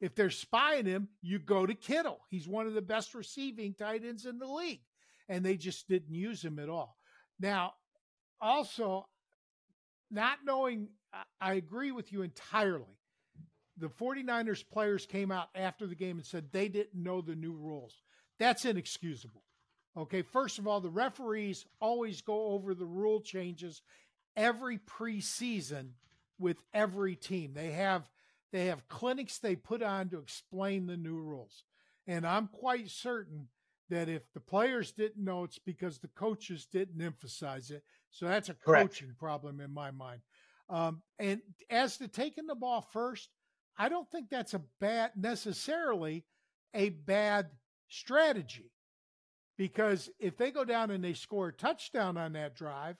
[0.00, 2.20] If they're spying him, you go to Kittle.
[2.28, 4.82] He's one of the best receiving tight ends in the league.
[5.28, 6.96] And they just didn't use him at all.
[7.40, 7.72] Now,
[8.40, 9.06] also,
[10.10, 10.88] not knowing,
[11.40, 12.98] I agree with you entirely.
[13.76, 17.52] The 49ers players came out after the game and said they didn't know the new
[17.52, 17.94] rules.
[18.38, 19.42] That's inexcusable.
[19.96, 23.82] Okay, first of all, the referees always go over the rule changes
[24.36, 25.90] every preseason
[26.38, 27.52] with every team.
[27.54, 28.08] They have
[28.52, 31.64] they have clinics they put on to explain the new rules.
[32.06, 33.48] And I'm quite certain
[33.90, 37.82] that if the players didn't know it's because the coaches didn't emphasize it.
[38.10, 38.94] So that's a Correct.
[38.94, 40.22] coaching problem in my mind.
[40.70, 43.28] Um, and as to taking the ball first,
[43.76, 46.24] I don't think that's a bad necessarily
[46.74, 47.50] a bad
[47.88, 48.70] strategy
[49.58, 52.96] because if they go down and they score a touchdown on that drive,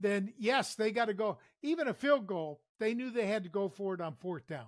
[0.00, 1.38] then yes, they got to go.
[1.62, 4.66] Even a field goal, they knew they had to go for it on fourth down.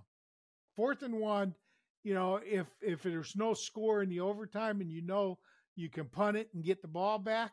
[0.77, 1.55] Fourth and one,
[2.05, 5.39] you know, if if there's no score in the overtime and you know
[5.75, 7.53] you can punt it and get the ball back,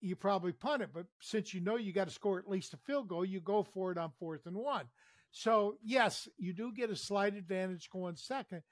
[0.00, 0.90] you probably punt it.
[0.92, 3.62] But since you know you got to score at least a field goal, you go
[3.62, 4.84] for it on fourth and one.
[5.30, 8.62] So yes, you do get a slight advantage going second,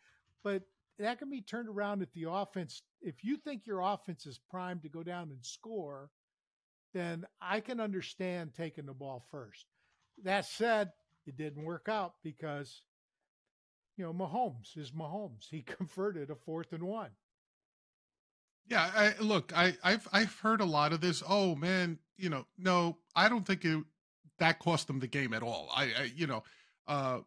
[0.42, 0.62] but
[0.98, 4.82] that can be turned around if the offense, if you think your offense is primed
[4.82, 6.10] to go down and score,
[6.94, 9.66] then I can understand taking the ball first.
[10.24, 10.90] That said,
[11.26, 12.82] it didn't work out because,
[13.96, 15.46] you know, Mahomes is Mahomes.
[15.50, 17.10] He converted a fourth and one.
[18.68, 21.22] Yeah, I, look, I, I've I've heard a lot of this.
[21.28, 23.84] Oh man, you know, no, I don't think it,
[24.38, 25.70] that cost them the game at all.
[25.72, 26.42] I, I you know,
[26.88, 27.20] uh,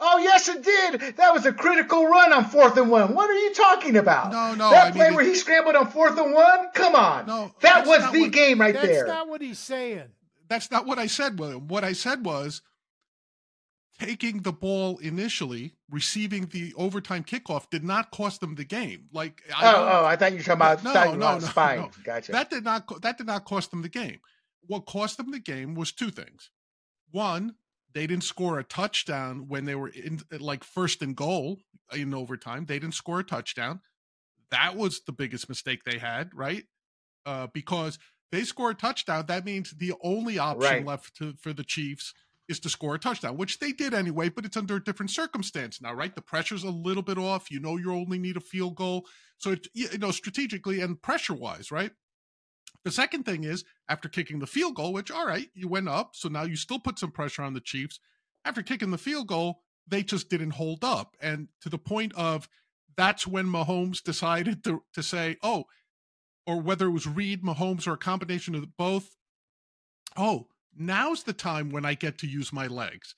[0.00, 1.16] Oh yes, it did.
[1.16, 3.14] That was a critical run on fourth and one.
[3.14, 4.32] What are you talking about?
[4.32, 4.70] No, no.
[4.70, 6.70] That I play mean, where he scrambled on fourth and one.
[6.74, 7.26] Come on.
[7.26, 9.04] No, that was the what, game right that's there.
[9.04, 10.04] That's not what he's saying.
[10.48, 11.68] That's not what I said, William.
[11.68, 12.62] What I said was
[13.98, 19.06] taking the ball initially, receiving the overtime kickoff did not cost them the game.
[19.12, 21.78] Like I oh, oh, I thought you were talking about no, no, no, spine.
[21.78, 21.90] No.
[22.04, 22.32] Gotcha.
[22.32, 24.20] That did not that did not cost them the game.
[24.66, 26.50] What cost them the game was two things.
[27.10, 27.54] One,
[27.94, 31.60] they didn't score a touchdown when they were in like first and goal
[31.94, 32.66] in overtime.
[32.66, 33.80] They didn't score a touchdown.
[34.50, 36.64] That was the biggest mistake they had, right?
[37.24, 37.98] Uh, because
[38.32, 40.84] they score a touchdown, that means the only option right.
[40.84, 42.12] left to, for the Chiefs
[42.48, 45.80] is to score a touchdown, which they did anyway, but it's under a different circumstance
[45.80, 46.14] now, right?
[46.14, 47.50] The pressure's a little bit off.
[47.50, 49.06] You know, you only need a field goal.
[49.38, 51.92] So, it, you know, strategically and pressure wise, right?
[52.84, 56.14] The second thing is after kicking the field goal, which all right, you went up,
[56.14, 57.98] so now you still put some pressure on the Chiefs.
[58.44, 62.48] After kicking the field goal, they just didn't hold up, and to the point of
[62.96, 65.64] that's when Mahomes decided to to say, oh,
[66.46, 69.16] or whether it was Reid, Mahomes, or a combination of both.
[70.16, 73.14] Oh, now's the time when I get to use my legs.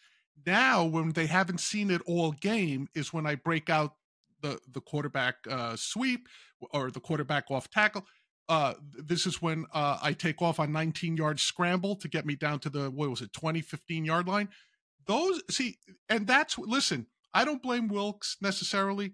[0.47, 3.95] Now, when they haven't seen it all game, is when I break out
[4.43, 6.29] the the quarterback uh, sweep
[6.73, 8.07] or the quarterback off tackle
[8.49, 12.37] uh, this is when uh, I take off on 19 yard scramble to get me
[12.37, 14.49] down to the, what was it, 20, 15 yard line.
[15.07, 15.79] Those, see,
[16.09, 19.13] and that's, listen, I don't blame Wilks necessarily.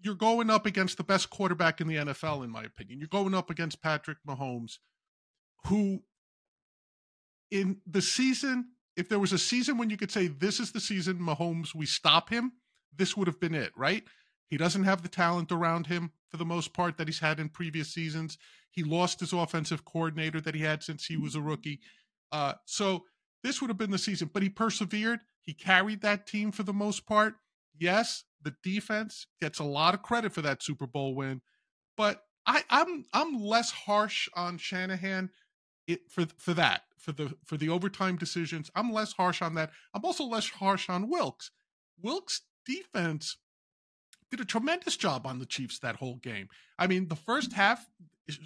[0.00, 2.98] You're going up against the best quarterback in the NFL, in my opinion.
[2.98, 4.74] You're going up against Patrick Mahomes,
[5.66, 6.02] who
[7.50, 10.80] in the season, if there was a season when you could say this is the
[10.80, 12.52] season Mahomes we stop him,
[12.96, 14.04] this would have been it, right?
[14.46, 17.48] He doesn't have the talent around him for the most part that he's had in
[17.48, 18.38] previous seasons.
[18.70, 21.80] He lost his offensive coordinator that he had since he was a rookie.
[22.32, 23.04] Uh, so
[23.42, 25.20] this would have been the season, but he persevered.
[25.42, 27.34] He carried that team for the most part.
[27.78, 31.40] Yes, the defense gets a lot of credit for that Super Bowl win,
[31.96, 35.30] but I, I'm I'm less harsh on Shanahan
[35.86, 38.70] it, for for that for the for the overtime decisions.
[38.74, 39.70] I'm less harsh on that.
[39.94, 41.50] I'm also less harsh on Wilks.
[42.00, 43.36] Wilks' defense
[44.36, 46.48] did a tremendous job on the Chiefs that whole game.
[46.78, 47.86] I mean, the first half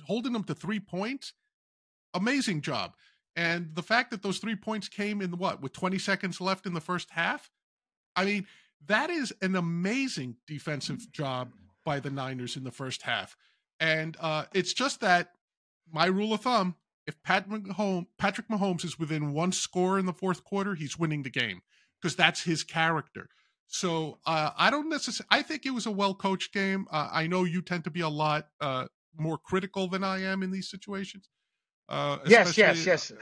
[0.06, 1.32] holding them to three points,
[2.12, 2.94] amazing job.
[3.36, 6.74] And the fact that those three points came in what with 20 seconds left in
[6.74, 7.50] the first half,
[8.16, 8.46] I mean,
[8.86, 11.52] that is an amazing defensive job
[11.84, 13.36] by the Niners in the first half.
[13.80, 15.30] And uh, it's just that
[15.90, 16.74] my rule of thumb:
[17.06, 21.22] if Pat Mahomes, Patrick Mahomes is within one score in the fourth quarter, he's winning
[21.22, 21.62] the game
[22.00, 23.30] because that's his character.
[23.68, 25.28] So uh, I don't necessarily.
[25.30, 26.86] I think it was a well coached game.
[26.90, 30.42] Uh, I know you tend to be a lot uh, more critical than I am
[30.42, 31.28] in these situations.
[31.88, 33.12] Uh, yes, yes, yes.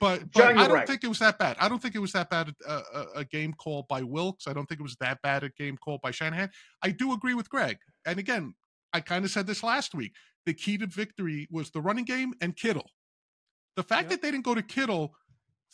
[0.00, 0.86] But, but John, I don't right.
[0.86, 1.56] think it was that bad.
[1.60, 4.46] I don't think it was that bad a, a, a, game call by Wilks.
[4.46, 6.50] I don't think it was that bad a game call by Shanahan.
[6.82, 7.76] I do agree with Greg.
[8.06, 8.54] And again,
[8.94, 10.12] I kind of said this last week.
[10.46, 12.90] The key to victory was the running game and Kittle.
[13.76, 14.10] The fact yep.
[14.10, 15.14] that they didn't go to Kittle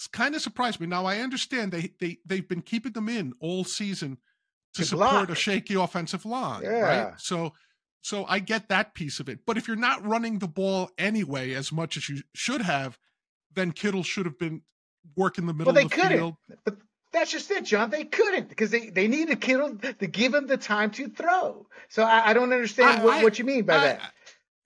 [0.06, 0.86] kind of surprised me.
[0.86, 4.18] Now I understand they they they've been keeping them in all season
[4.74, 5.30] to, to support block.
[5.30, 6.80] a shaky offensive line, yeah.
[6.80, 7.12] right?
[7.18, 7.52] So
[8.02, 9.40] so I get that piece of it.
[9.46, 12.98] But if you're not running the ball anyway as much as you should have,
[13.54, 14.62] then Kittle should have been
[15.16, 16.18] working the middle well, they of the couldn't.
[16.18, 16.36] field.
[16.64, 16.78] But
[17.12, 17.90] that's just it, John.
[17.90, 21.66] They couldn't because they, they needed Kittle to give him the time to throw.
[21.88, 24.00] So I, I don't understand I, what, I, what you mean by that.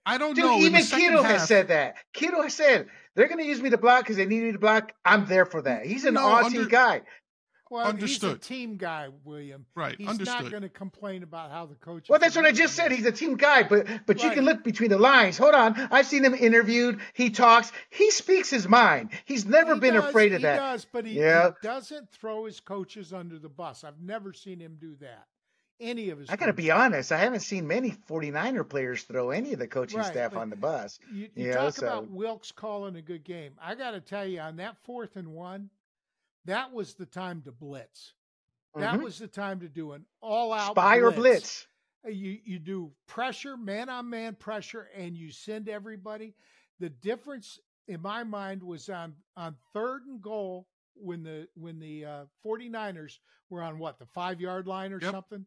[0.05, 0.57] I don't Dude, know.
[0.59, 1.95] Even Kittle half, has said that.
[2.13, 4.59] Kittle has said they're going to use me to block because they need me to
[4.59, 4.93] block.
[5.03, 5.85] I'm there for that.
[5.85, 7.01] He's an no, Aussie guy.
[7.71, 8.37] Well, Understood.
[8.37, 9.65] he's a team guy, William.
[9.73, 9.95] Right.
[9.97, 10.43] He's Understood.
[10.43, 12.07] not going to complain about how the coach.
[12.07, 12.91] Well, that's what I just said.
[12.91, 14.23] He's a team guy, but but right.
[14.23, 15.37] you can look between the lines.
[15.39, 16.99] Hold on, I've seen him interviewed.
[17.13, 17.71] He talks.
[17.89, 19.09] He speaks his mind.
[19.25, 20.53] He's never he been does, afraid of he that.
[20.53, 21.51] He does, but he, yeah.
[21.61, 23.83] he, doesn't throw his coaches under the bus.
[23.83, 25.25] I've never seen him do that.
[25.79, 26.29] Any of his.
[26.29, 27.11] I got to be honest.
[27.11, 30.55] I haven't seen many 49er players throw any of the coaching right, staff on the
[30.55, 30.99] bus.
[31.13, 31.87] You, you, you talk know, so.
[31.87, 33.51] about Wilks calling a good game.
[33.61, 35.69] I got to tell you, on that fourth and one,
[36.45, 38.13] that was the time to blitz.
[38.75, 39.03] That mm-hmm.
[39.03, 41.17] was the time to do an all out spy blitz.
[41.17, 41.67] or blitz.
[42.05, 46.33] Uh, you you do pressure, man on man pressure, and you send everybody.
[46.79, 52.05] The difference in my mind was on on third and goal when the when the
[52.05, 55.11] uh, 49ers were on what the five yard line or yep.
[55.11, 55.45] something.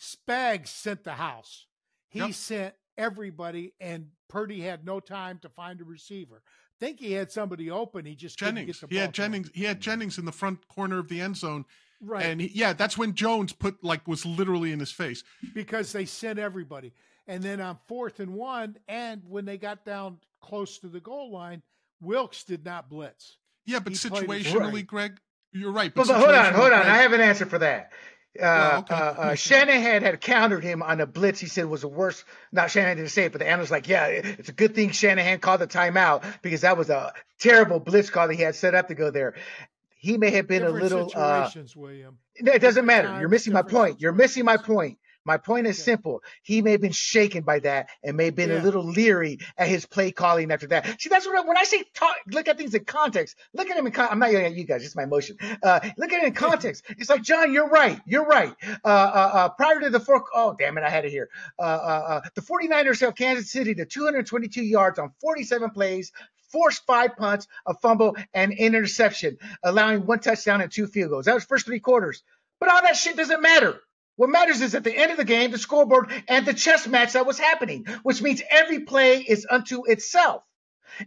[0.00, 1.66] Spags sent the house.
[2.08, 2.32] He yep.
[2.34, 6.42] sent everybody, and Purdy had no time to find a receiver.
[6.80, 8.04] think he had somebody open.
[8.04, 8.84] He just Jennings.
[8.88, 9.50] he had Jennings.
[9.54, 11.64] He had Jennings in the front corner of the end zone
[12.00, 12.24] Right.
[12.24, 16.04] And he, yeah, that's when Jones put like was literally in his face because they
[16.04, 16.92] sent everybody.
[17.26, 21.32] And then on fourth and one, and when they got down close to the goal
[21.32, 21.62] line,
[22.00, 23.36] Wilks did not blitz.
[23.66, 25.18] Yeah, but he situationally, Greg,
[25.52, 25.92] you're right.
[25.94, 26.82] But, but, but hold on, hold on.
[26.82, 27.92] Greg, I have an answer for that.
[28.40, 28.94] Uh, oh, okay.
[28.94, 31.40] uh, uh, Shanahan had countered him on a blitz.
[31.40, 32.24] He said was the worst.
[32.52, 35.40] Not Shanahan didn't say it, but the analyst like, yeah, it's a good thing Shanahan
[35.40, 38.88] called the timeout because that was a terrible blitz call that he had set up
[38.88, 39.34] to go there
[39.98, 41.12] he may have been different a little.
[41.14, 42.18] Uh, situations, uh, William.
[42.36, 43.18] It doesn't matter.
[43.18, 44.00] You're missing my point.
[44.00, 44.98] You're missing my point.
[45.24, 46.22] My point is simple.
[46.42, 48.60] He may have been shaken by that and may have been yeah.
[48.60, 51.00] a little leery at his play calling after that.
[51.00, 53.36] See, that's what I, when I say talk, look at things in context.
[53.52, 54.12] Look at him in context.
[54.12, 54.84] I'm not yelling at you guys.
[54.84, 55.36] It's my emotion.
[55.62, 56.84] Uh, look at it in context.
[56.90, 58.00] It's like John, you're right.
[58.06, 58.54] You're right.
[58.84, 61.28] Uh, uh, uh prior to the four, oh damn it, I had it here.
[61.58, 66.12] Uh, uh, the 49ers held Kansas City to 222 yards on 47 plays,
[66.50, 71.26] forced five punts, a fumble, and interception, allowing one touchdown and two field goals.
[71.26, 72.22] That was first three quarters.
[72.60, 73.80] But all that shit doesn't matter.
[74.18, 77.12] What matters is at the end of the game, the scoreboard and the chess match
[77.12, 80.42] that was happening, which means every play is unto itself.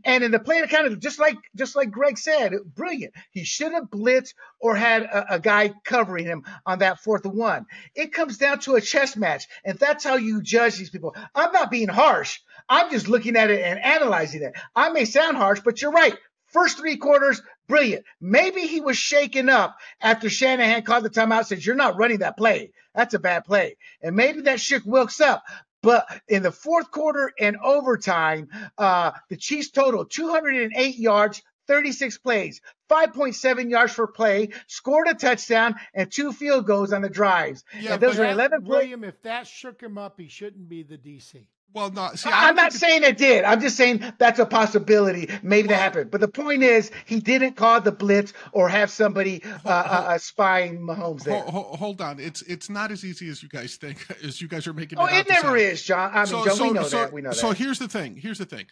[0.05, 3.13] And in the play account, just like just like Greg said, brilliant.
[3.31, 7.37] He should have blitzed or had a, a, guy covering him on that fourth and
[7.37, 7.65] one.
[7.95, 11.13] It comes down to a chess match, and that's how you judge these people.
[11.35, 12.39] I'm not being harsh.
[12.69, 14.53] I'm just looking at it and analyzing it.
[14.73, 16.15] I may sound harsh, but you're right.
[16.51, 18.05] First three quarters, brilliant.
[18.19, 22.37] Maybe he was shaken up after Shanahan called the timeout, says, You're not running that
[22.37, 22.71] play.
[22.93, 23.77] That's a bad play.
[24.01, 25.43] And maybe that shook Wilks up.
[25.81, 32.61] But in the fourth quarter and overtime, uh, the Chiefs total 208 yards, 36 plays,
[32.89, 37.63] 5.7 yards per play, scored a touchdown, and two field goals on the drives.
[37.79, 40.97] Yeah, and those are 11 William, if that shook him up, he shouldn't be the
[40.97, 41.45] DC.
[41.73, 42.09] Well, no.
[42.15, 43.45] See, I'm not saying it did.
[43.45, 45.29] I'm just saying that's a possibility.
[45.41, 46.11] Maybe that happened.
[46.11, 50.17] But the point is, he didn't call the blitz or have somebody uh, uh, uh,
[50.17, 51.41] spying Mahomes there.
[51.41, 52.19] Hold, hold, on.
[52.19, 54.05] It's it's not as easy as you guys think.
[54.23, 54.99] As you guys are making.
[54.99, 56.11] Oh, it, it never is, John.
[56.13, 57.13] I mean, so, John, so, we know so, that.
[57.13, 57.35] We know that.
[57.35, 58.17] so here's the thing.
[58.17, 58.65] Here's the thing.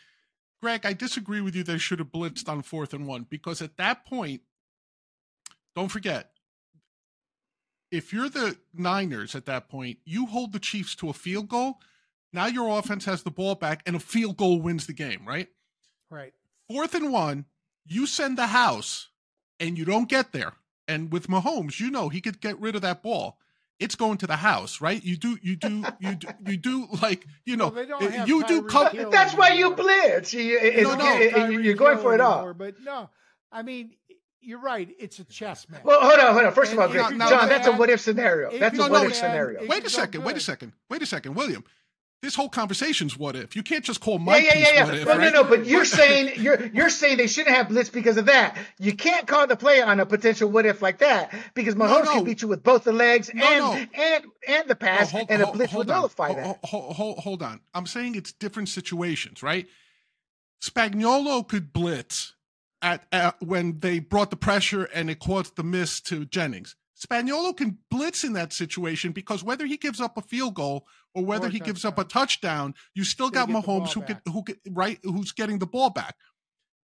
[0.62, 1.64] Greg, I disagree with you.
[1.64, 4.42] They should have blitzed on fourth and one because at that point,
[5.76, 6.32] don't forget,
[7.92, 11.80] if you're the Niners at that point, you hold the Chiefs to a field goal
[12.32, 15.48] now your offense has the ball back and a field goal wins the game, right?
[16.10, 16.34] Right.
[16.70, 17.46] Fourth and one,
[17.86, 19.10] you send the house
[19.60, 20.54] and you don't get there.
[20.88, 23.38] And with Mahomes, you know he could get rid of that ball.
[23.80, 25.02] It's going to the house, right?
[25.02, 28.64] You do, you do, you do, you do like you know, well, eh, you do.
[28.64, 30.34] Co- that's why you blitz.
[30.34, 32.54] You, no, no, you're going for it all.
[32.54, 33.10] But no,
[33.54, 33.92] I mean,
[34.42, 34.90] you're right.
[35.00, 35.86] It's a chess match.
[35.86, 36.54] Well, hold on, hold on.
[36.54, 38.58] First and of all, John, that's a what if scenario.
[38.58, 39.66] That's a what if scenario.
[39.66, 40.26] Wait a second.
[40.26, 40.74] Wait a second.
[40.90, 41.64] Wait a second, William
[42.22, 43.56] this whole conversation's what if.
[43.56, 45.06] You can't just call my yeah, yeah, yeah, what if.
[45.08, 45.34] No, right?
[45.34, 45.50] no, no.
[45.50, 48.58] But you're saying you're you're saying they shouldn't have blitz because of that.
[48.78, 52.04] You can't call the play on a potential what if like that because Mahomes no,
[52.04, 52.14] no.
[52.16, 55.42] can beat you with both the legs no, and and and the pass, hold, and
[55.42, 56.60] a blitz would nullify that.
[56.66, 57.62] Hold, hold, hold on.
[57.74, 59.68] I'm saying it's different situations, right?
[60.62, 62.34] Spagnuolo could blitz
[62.82, 66.76] at, at when they brought the pressure and it caused the miss to Jennings.
[67.00, 70.86] Spagnuolo can blitz in that situation because whether he gives up a field goal
[71.16, 74.44] or whether or he gives up a touchdown, you still got Mahomes who can who
[74.44, 76.16] can right who's getting the ball back.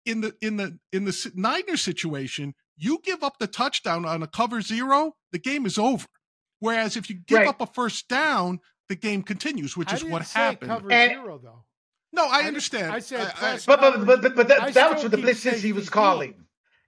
[0.05, 4.27] In the in the in the Niners situation, you give up the touchdown on a
[4.27, 6.07] cover zero, the game is over.
[6.59, 7.47] Whereas if you give right.
[7.47, 10.71] up a first down, the game continues, which I is what happened.
[10.71, 11.65] Cover and, zero though.
[12.11, 12.91] No, I, I understand.
[12.91, 15.61] I said, I, I, but, but but but but that, that was for the blitzes
[15.61, 16.33] he was calling.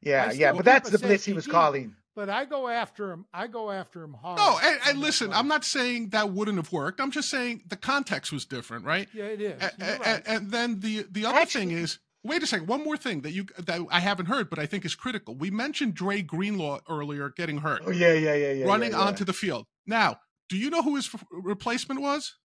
[0.01, 1.95] Yeah, yeah, but that's the blitz he was calling.
[2.15, 3.25] But I go after him.
[3.33, 4.37] I go after him hard.
[4.37, 6.99] No, and, and listen, I'm not saying that wouldn't have worked.
[6.99, 9.07] I'm just saying the context was different, right?
[9.13, 9.61] Yeah, it is.
[9.61, 10.23] And, right.
[10.25, 13.31] and then the the other Actually, thing is, wait a second, one more thing that
[13.31, 15.35] you that I haven't heard, but I think is critical.
[15.35, 17.83] We mentioned Dre Greenlaw earlier getting hurt.
[17.85, 18.65] Oh yeah, yeah, yeah, yeah.
[18.65, 19.05] Running yeah, yeah.
[19.05, 19.65] onto the field.
[19.87, 20.17] Now,
[20.49, 22.35] do you know who his replacement was?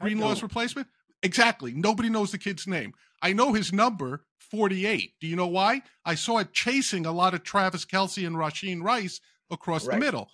[0.00, 0.86] Greenlaw's replacement?
[1.22, 1.72] Exactly.
[1.74, 2.94] Nobody knows the kid's name.
[3.22, 5.14] I know his number, 48.
[5.20, 5.82] Do you know why?
[6.04, 9.94] I saw it chasing a lot of Travis Kelce and Rashee Rice across right.
[9.94, 10.30] the middle.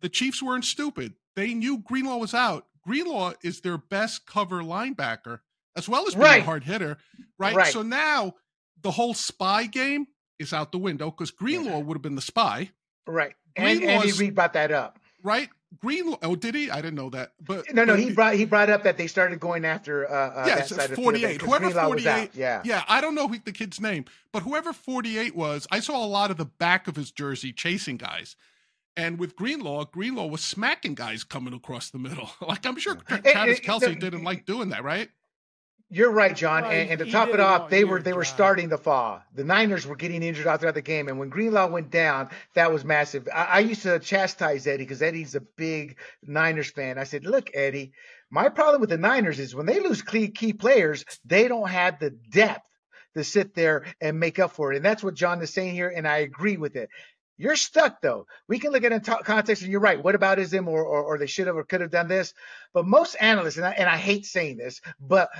[0.00, 1.14] The Chiefs weren't stupid.
[1.36, 2.66] They knew Greenlaw was out.
[2.82, 5.40] Greenlaw is their best cover linebacker,
[5.76, 6.42] as well as being right.
[6.42, 6.98] a hard hitter.
[7.38, 7.54] Right?
[7.54, 7.72] right?
[7.72, 8.34] So now
[8.82, 10.06] the whole spy game
[10.38, 12.70] is out the window because Greenlaw would have been the spy.
[13.06, 13.34] Right.
[13.56, 14.98] And Andy Reid brought that up.
[15.22, 15.50] Right.
[15.78, 16.14] Green.
[16.22, 16.70] Oh, did he?
[16.70, 17.32] I didn't know that.
[17.40, 20.10] But no, no, but, he brought he brought up that they started going after.
[20.10, 21.40] Uh, uh yes, forty eight.
[21.40, 22.30] Whoever forty eight.
[22.34, 22.82] Yeah, yeah.
[22.88, 26.08] I don't know who, the kid's name, but whoever forty eight was, I saw a
[26.08, 28.36] lot of the back of his jersey chasing guys.
[28.96, 32.28] And with Greenlaw, Greenlaw was smacking guys coming across the middle.
[32.40, 35.08] like I'm sure Travis Kelce didn't like doing that, right?
[35.92, 36.62] You're right, John.
[36.62, 39.22] Well, and, and, to top it off, they were they were starting the fall.
[39.34, 42.72] The Niners were getting injured out throughout the game, and when Greenlaw went down, that
[42.72, 43.28] was massive.
[43.34, 46.96] I, I used to chastise Eddie because Eddie's a big Niners fan.
[46.96, 47.92] I said, "Look, Eddie,
[48.30, 51.98] my problem with the Niners is when they lose key, key players, they don't have
[51.98, 52.68] the depth
[53.16, 55.92] to sit there and make up for it." And that's what John is saying here,
[55.94, 56.88] and I agree with it.
[57.36, 58.26] You're stuck though.
[58.46, 60.00] We can look at it in context, and you're right.
[60.00, 62.32] What about is them, or, or, or they should have or could have done this?
[62.72, 65.30] But most analysts, and I, and I hate saying this, but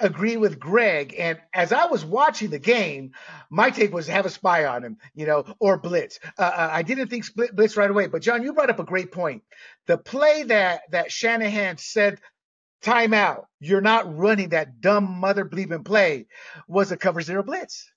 [0.00, 1.14] agree with Greg.
[1.18, 3.12] And as I was watching the game,
[3.50, 6.18] my take was to have a spy on him, you know, or blitz.
[6.38, 8.06] Uh, uh, I didn't think split blitz right away.
[8.06, 9.42] But John, you brought up a great point.
[9.86, 12.20] The play that that Shanahan said
[12.82, 16.26] timeout, you're not running that dumb mother bleeping play
[16.66, 17.90] was a cover zero blitz.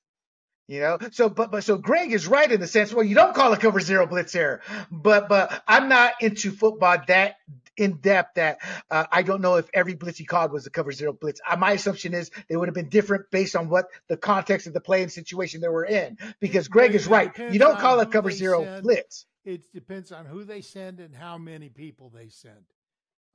[0.68, 2.94] You know, so but but so Greg is right in the sense.
[2.94, 6.98] Well, you don't call a cover zero blitz here, but but I'm not into football
[7.08, 7.36] that
[7.78, 8.60] in depth that
[8.90, 11.42] uh, I don't know if every blitz he called was a cover zero blitz.
[11.50, 14.74] Uh, my assumption is they would have been different based on what the context of
[14.74, 16.18] the play and situation they were in.
[16.40, 17.32] Because Greg is right.
[17.38, 18.84] You don't call a cover zero send.
[18.84, 19.26] blitz.
[19.46, 22.66] It depends on who they send and how many people they send.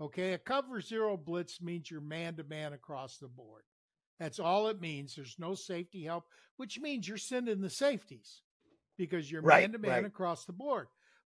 [0.01, 3.63] Okay, a cover zero blitz means you're man to man across the board.
[4.21, 5.15] That's all it means.
[5.15, 6.25] There's no safety help,
[6.57, 8.43] which means you're sending the safeties
[8.97, 10.89] because you're man to man across the board.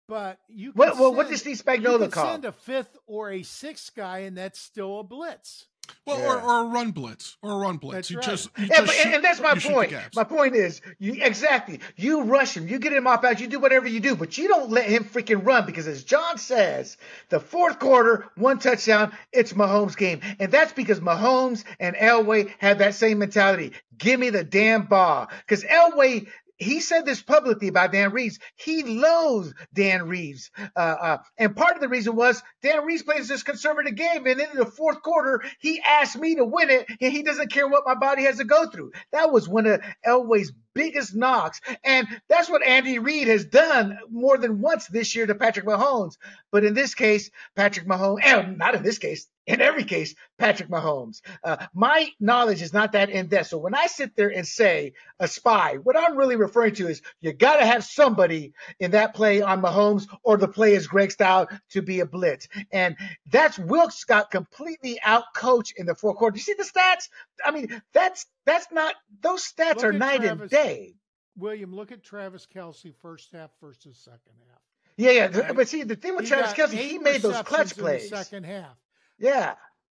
[0.09, 2.33] But you can well, well what does Steve Spagnuolo call?
[2.33, 5.67] Send a fifth or a sixth guy, and that's still a blitz.
[6.07, 6.27] Well, yeah.
[6.27, 7.95] or, or a run blitz, or a run blitz.
[7.95, 8.27] That's you right.
[8.27, 9.93] just, you yeah, just but, shoot, and that's my point.
[10.15, 11.81] My point is, you exactly.
[11.97, 14.49] You rush him, you get him off out, you do whatever you do, but you
[14.49, 16.97] don't let him freaking run because, as John says,
[17.29, 22.79] the fourth quarter, one touchdown, it's Mahomes' game, and that's because Mahomes and Elway have
[22.79, 23.73] that same mentality.
[23.97, 26.29] Give me the damn ball, because Elway
[26.59, 28.39] he said this publicly about Dan Reeves.
[28.57, 30.51] He loathes Dan Reeves.
[30.77, 34.27] Uh, uh, and part of the reason was Dan Reeves plays this conservative game.
[34.27, 37.69] And in the fourth quarter, he asked me to win it, and he doesn't care
[37.69, 38.93] what my body has to go through.
[39.13, 41.61] That was one of Elway's biggest knocks.
[41.83, 46.17] And that's what Andy Reid has done more than once this year to Patrick Mahomes.
[46.53, 50.69] But in this case, Patrick Mahomes, and not in this case, in every case, Patrick
[50.69, 51.23] Mahomes.
[51.43, 53.49] Uh, my knowledge is not that in depth.
[53.49, 57.01] So when I sit there and say a spy, what I'm really referring to is
[57.23, 61.11] you got to have somebody in that play on Mahomes or the play is Greg
[61.11, 62.47] style to be a blitz.
[62.71, 66.37] And that's Wilks got completely out coached in the fourth quarter.
[66.37, 67.09] You see the stats?
[67.43, 70.95] I mean, that's that's not those stats Look are night Travis- and day.
[71.37, 74.59] William, look at Travis Kelce first half versus second half.
[74.97, 75.27] Yeah, yeah.
[75.39, 75.55] Right.
[75.55, 77.77] But see, the thing with He Travis Kelce, eight he made those receptions clutch in
[77.79, 78.09] the plays.
[78.09, 78.77] second half.
[79.19, 79.55] Yeah.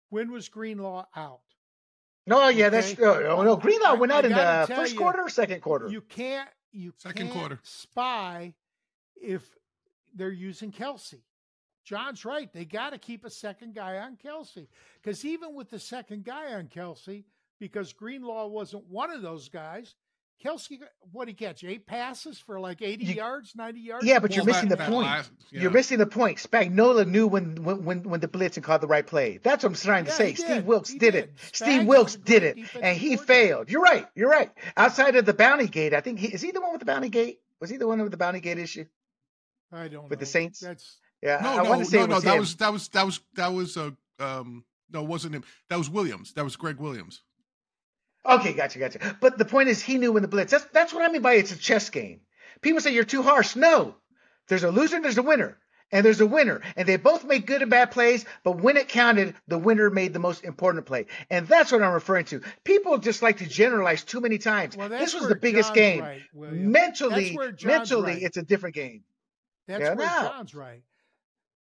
[0.09, 1.41] When was Greenlaw out?
[2.25, 3.03] No, yeah, that's Okay.
[3.03, 3.57] oh, no.
[3.57, 5.89] Greenlaw I- went I out in the first you, quarter or second quarter.
[5.89, 7.59] You can't you Second can't quarter.
[7.63, 8.53] spy
[9.21, 9.43] if
[10.15, 11.21] they're using Kelce.
[11.83, 12.51] John's right.
[12.53, 14.67] They got to keep a second guy on Kelce
[15.01, 17.25] because even with the second guy on Kelce,
[17.67, 19.95] because Greenlaw wasn't one of those guys,
[20.43, 20.77] Kelce,
[21.13, 24.05] what he catch eight passes for like eighty You- yards, ninety yards.
[24.05, 25.07] Yeah, but you're missing that- the that point.
[25.07, 25.61] last- yeah.
[25.61, 26.39] You're missing the point.
[26.39, 29.39] Spagnuolo knew when when when, when to blitz and called the right play.
[29.41, 30.33] That's what I'm trying to Yeah, say.
[30.33, 30.65] Steve did.
[30.67, 31.15] Wilks did, did.
[31.15, 31.35] it.
[31.37, 33.23] Spags Steve is Wilks did it, and he coordinator.
[33.23, 33.69] failed.
[33.71, 34.05] You're right.
[34.15, 34.51] You're right.
[34.75, 37.07] Outside of the bounty gate, I think he is he the one with the bounty
[37.09, 37.39] gate.
[37.61, 38.85] Was he the one with the bounty gate issue?
[39.71, 40.07] I don't know.
[40.09, 40.25] with the.
[40.25, 40.59] Saints?
[40.59, 42.15] That's Yeah, No, I, I no, want to say no, it no.
[42.15, 42.39] was That him.
[42.41, 45.43] was that was that was that was uh, um no, it wasn't him.
[45.69, 46.33] That was Williams.
[46.33, 47.21] That was Gregg Williams.
[48.25, 49.17] Okay, gotcha, gotcha.
[49.19, 50.51] But the point is, he knew when the blitz.
[50.51, 52.21] That's that's what I mean by it's a chess game.
[52.61, 53.55] People say you're too harsh.
[53.55, 53.95] No,
[54.47, 55.57] there's a loser and there's a winner,
[55.91, 58.25] and there's a winner, and they both make good and bad plays.
[58.43, 61.93] But when it counted, the winner made the most important play, and that's what I'm
[61.93, 62.41] referring to.
[62.63, 64.77] People just like to generalize too many times.
[64.77, 64.87] well.
[64.87, 66.01] That's this was the biggest John's game.
[66.01, 68.23] Right, Mentally, That's where John's mentally, right.
[68.23, 69.03] it's a different game.
[69.67, 70.29] That's Yeah, where no.
[70.29, 70.81] John's right.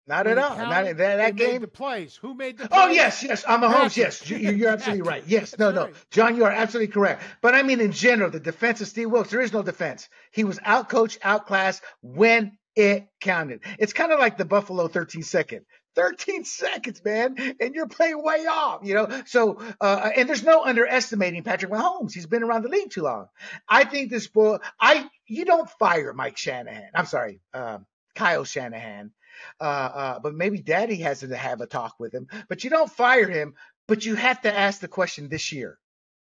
[0.08, 0.58] Not at all.
[0.58, 1.62] Not that, that game.
[1.62, 2.16] the plays.
[2.18, 2.68] Who made the?
[2.72, 3.46] Oh yes, yes.
[3.48, 3.96] I'm a Holmes.
[3.96, 5.24] Yes, you, you're absolutely right.
[5.28, 5.90] Yes, no, no.
[6.10, 7.24] John, you are absolutely correct.
[7.42, 10.10] But I mean, in general, the defense of Steve Wilks, there is no defense.
[10.32, 13.62] He was outcoached, outclassed when it counted.
[13.78, 15.66] It's kind of like the Buffalo 13 second.
[15.96, 19.24] 13 seconds, man, and you're playing way off, you know.
[19.26, 22.14] So, uh, and there's no underestimating Patrick Mahomes.
[22.14, 23.28] He's been around the league too long.
[23.68, 26.92] I think this boy, I you don't fire Mike Shanahan.
[26.96, 27.86] I'm sorry, um,
[28.16, 29.12] Kyle Shanahan.
[29.60, 32.28] Uh, uh, but maybe Daddy has to have a talk with him.
[32.50, 33.56] But you don't fire him.
[33.88, 35.78] But you have to ask the question this year.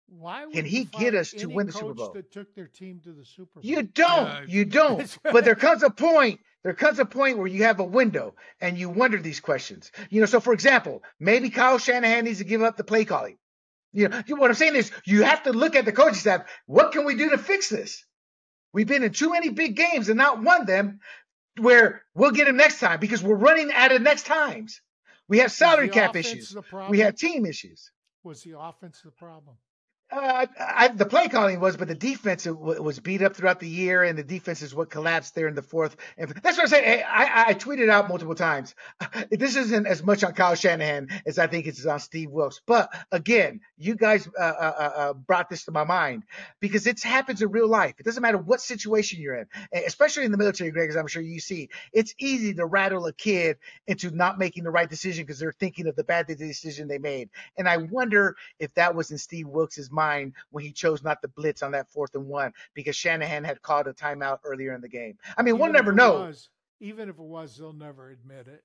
[0.09, 2.13] Why would Can he get us to win the Super Bowl?
[2.13, 3.65] That took their team to the Super Bowl.
[3.65, 4.27] You don't.
[4.27, 4.45] Yeah.
[4.49, 5.19] You don't.
[5.23, 6.41] But there comes a point.
[6.65, 9.93] There comes a point where you have a window and you wonder these questions.
[10.09, 10.27] You know.
[10.27, 13.37] So, for example, maybe Kyle Shanahan needs to give up the play calling.
[13.93, 14.23] You know.
[14.29, 16.43] What I'm saying is, you have to look at the coaching staff.
[16.67, 18.05] What can we do to fix this?
[18.73, 21.01] We've been in too many big games and not won them.
[21.59, 24.81] Where we'll get him next time because we're running out of next times.
[25.29, 26.57] We have salary cap issues.
[26.89, 27.91] We have team issues.
[28.25, 29.57] was the offense the problem?
[30.11, 33.69] Uh, I, the play calling was, but the defense w- was beat up throughout the
[33.69, 35.97] year, and the defense is what collapsed there in the fourth.
[36.19, 37.05] And that's what I'm saying.
[37.07, 38.75] I, I tweeted out multiple times.
[39.31, 42.61] This isn't as much on Kyle Shanahan as I think it's on Steve Wilks.
[42.67, 46.25] But again, you guys uh, uh, uh, brought this to my mind
[46.61, 47.95] because it happens in real life.
[47.99, 51.07] It doesn't matter what situation you're in, eh, especially in the military, Greg, as I'm
[51.07, 51.69] sure you see.
[51.93, 55.87] It's easy to rattle a kid into not making the right decision because they're thinking
[55.87, 57.31] of the bad decision they made.
[57.57, 61.11] And I wonder if that was in Steve Wilks' mind when he chose not to
[61.11, 64.89] blitz on that fourth and one because Shanahan had called a timeout earlier in the
[64.89, 65.19] game.
[65.37, 66.21] I mean, we'll Even if never know.
[66.21, 66.49] was-
[66.81, 68.65] even if it was, they'll never admit it.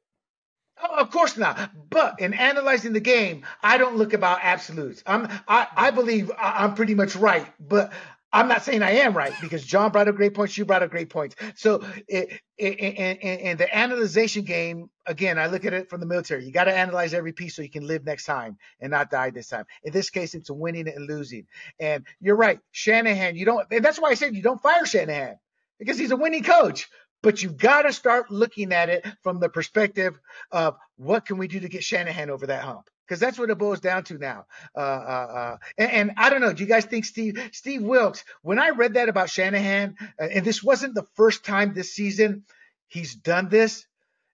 [0.81, 1.89] Oh, of course not.
[1.89, 5.03] But in analyzing the game, I don't look about absolutes.
[5.05, 7.93] I'm I, I believe I'm pretty much right, but
[8.35, 10.57] I'm not saying I am right because John brought up great points.
[10.57, 11.37] You brought up great points.
[11.55, 12.27] So in,
[12.57, 16.45] the analyzation game, again, I look at it from the military.
[16.45, 19.29] You got to analyze every piece so you can live next time and not die
[19.29, 19.63] this time.
[19.85, 21.47] In this case, it's winning and losing.
[21.79, 23.37] And you're right, Shanahan.
[23.37, 25.37] You don't, that's why I said you don't fire Shanahan
[25.79, 26.89] because he's a winning coach.
[27.23, 30.19] But you've got to start looking at it from the perspective
[30.51, 32.89] of what can we do to get Shanahan over that hump?
[33.07, 34.45] Because that's what it boils down to now.
[34.75, 36.53] Uh, uh, uh, and, and I don't know.
[36.53, 38.23] Do you guys think Steve Steve Wilks?
[38.41, 42.43] When I read that about Shanahan, uh, and this wasn't the first time this season
[42.87, 43.85] he's done this,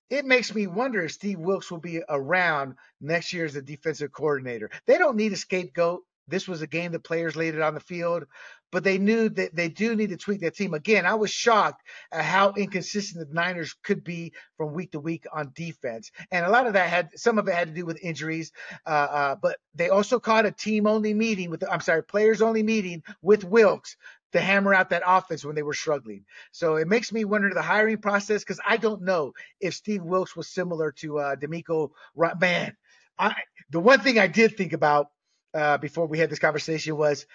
[0.10, 4.12] it makes me wonder if Steve Wilks will be around next year as the defensive
[4.12, 4.70] coordinator.
[4.86, 6.02] They don't need a scapegoat.
[6.28, 8.26] This was a game the players laid it on the field,
[8.72, 10.74] but they knew that they do need to tweak their team.
[10.74, 15.26] Again, I was shocked at how inconsistent the Niners could be from week to week
[15.32, 16.12] on defense.
[16.32, 18.52] And a lot of that had some of it had to do with injuries,
[18.86, 22.64] uh, uh, but they also caught a team only meeting with, I'm sorry, players only
[22.64, 23.98] meeting with Wilks
[24.32, 26.26] to hammer out that offense when they were struggling.
[26.52, 30.36] So it makes me wonder the hiring process because I don't know if Steve Wilks
[30.36, 31.92] was similar to uh, DeMeco.
[32.40, 32.76] Man,
[33.20, 33.36] I,
[33.70, 35.08] the one thing I did think about
[35.54, 37.26] uh, before we had this conversation was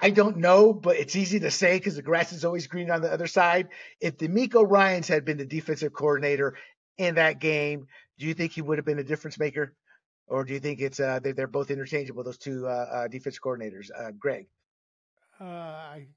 [0.00, 3.02] I don't know, but it's easy to say because the grass is always green on
[3.02, 3.68] the other side.
[4.00, 6.54] If DeMeco Ryans had been the defensive coordinator
[6.98, 7.88] in that game,
[8.18, 9.74] do you think he would have been a difference maker?
[10.28, 13.38] Or do you think it's uh, they're, they're both interchangeable, those two uh, uh, defense
[13.38, 13.90] coordinators?
[13.96, 14.46] Uh, Greg?
[15.40, 16.08] Uh, I,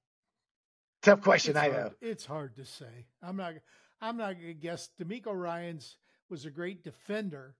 [1.02, 1.92] Tough question, I know.
[2.00, 3.08] It's hard to say.
[3.24, 3.54] I'm not.
[4.02, 4.90] I'm not gonna guess.
[5.02, 5.98] DeMeco Ryans
[6.30, 7.56] was a great defender,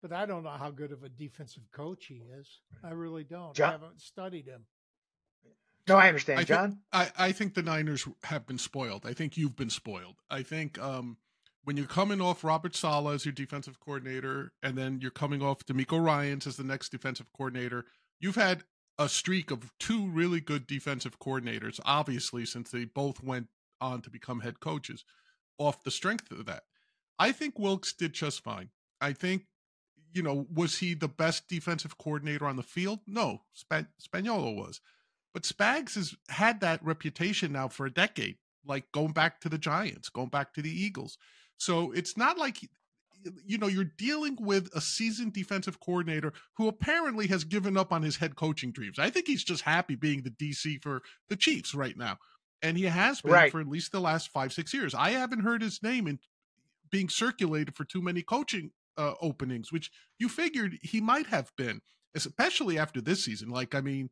[0.00, 2.48] but I don't know how good of a defensive coach he is.
[2.82, 3.54] I really don't.
[3.54, 3.68] John?
[3.68, 4.64] I haven't studied him.
[5.88, 6.78] No, I understand, I John.
[6.92, 9.06] I, I think the Niners have been spoiled.
[9.06, 10.16] I think you've been spoiled.
[10.28, 11.18] I think um,
[11.64, 15.64] when you're coming off Robert Saleh as your defensive coordinator, and then you're coming off
[15.64, 17.84] DeMeco Ryans as the next defensive coordinator,
[18.18, 18.64] you've had
[18.98, 23.48] a streak of two really good defensive coordinators, obviously, since they both went
[23.80, 25.04] on to become head coaches
[25.58, 26.64] off the strength of that.
[27.18, 28.70] I think Wilks did just fine.
[29.00, 29.44] I think,
[30.12, 33.00] you know, was he the best defensive coordinator on the field?
[33.06, 34.80] No, Sp- Spagnuolo was.
[35.36, 39.58] But Spags has had that reputation now for a decade, like going back to the
[39.58, 41.18] Giants, going back to the Eagles.
[41.58, 42.56] So it's not like
[43.44, 48.02] you know you're dealing with a seasoned defensive coordinator who apparently has given up on
[48.02, 48.98] his head coaching dreams.
[48.98, 52.16] I think he's just happy being the DC for the Chiefs right now,
[52.62, 53.52] and he has been right.
[53.52, 54.94] for at least the last five six years.
[54.94, 56.18] I haven't heard his name in
[56.90, 61.82] being circulated for too many coaching uh, openings, which you figured he might have been,
[62.14, 63.50] especially after this season.
[63.50, 64.08] Like I mean,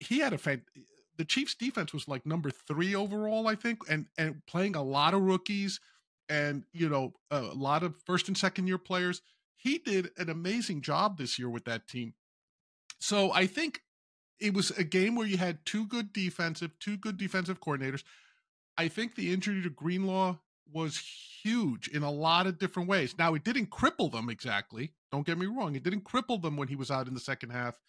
[0.00, 0.62] he had a fan.
[1.16, 5.14] The Chiefs defense was like number three overall, I think, and and playing a lot
[5.14, 5.80] of rookies
[6.28, 9.22] and you know a lot of first and second year players.
[9.56, 12.14] He did an amazing job this year with that team.
[13.00, 13.80] So I think
[14.38, 18.04] it was a game where you had two good defensive, two good defensive coordinators.
[18.76, 20.36] I think the injury to Greenlaw
[20.72, 21.02] was
[21.42, 23.14] huge in a lot of different ways.
[23.18, 24.92] Now it didn't cripple them exactly.
[25.10, 27.50] Don't get me wrong; it didn't cripple them when he was out in the second
[27.50, 27.80] half,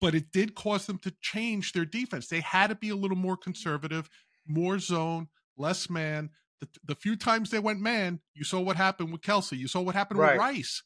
[0.00, 2.28] but it did cause them to change their defense.
[2.28, 4.08] They had to be a little more conservative,
[4.46, 6.30] more zone, less man.
[6.60, 9.56] The, the few times they went man, you saw what happened with Kelce.
[9.56, 10.32] You saw what happened right.
[10.32, 10.82] with Rice.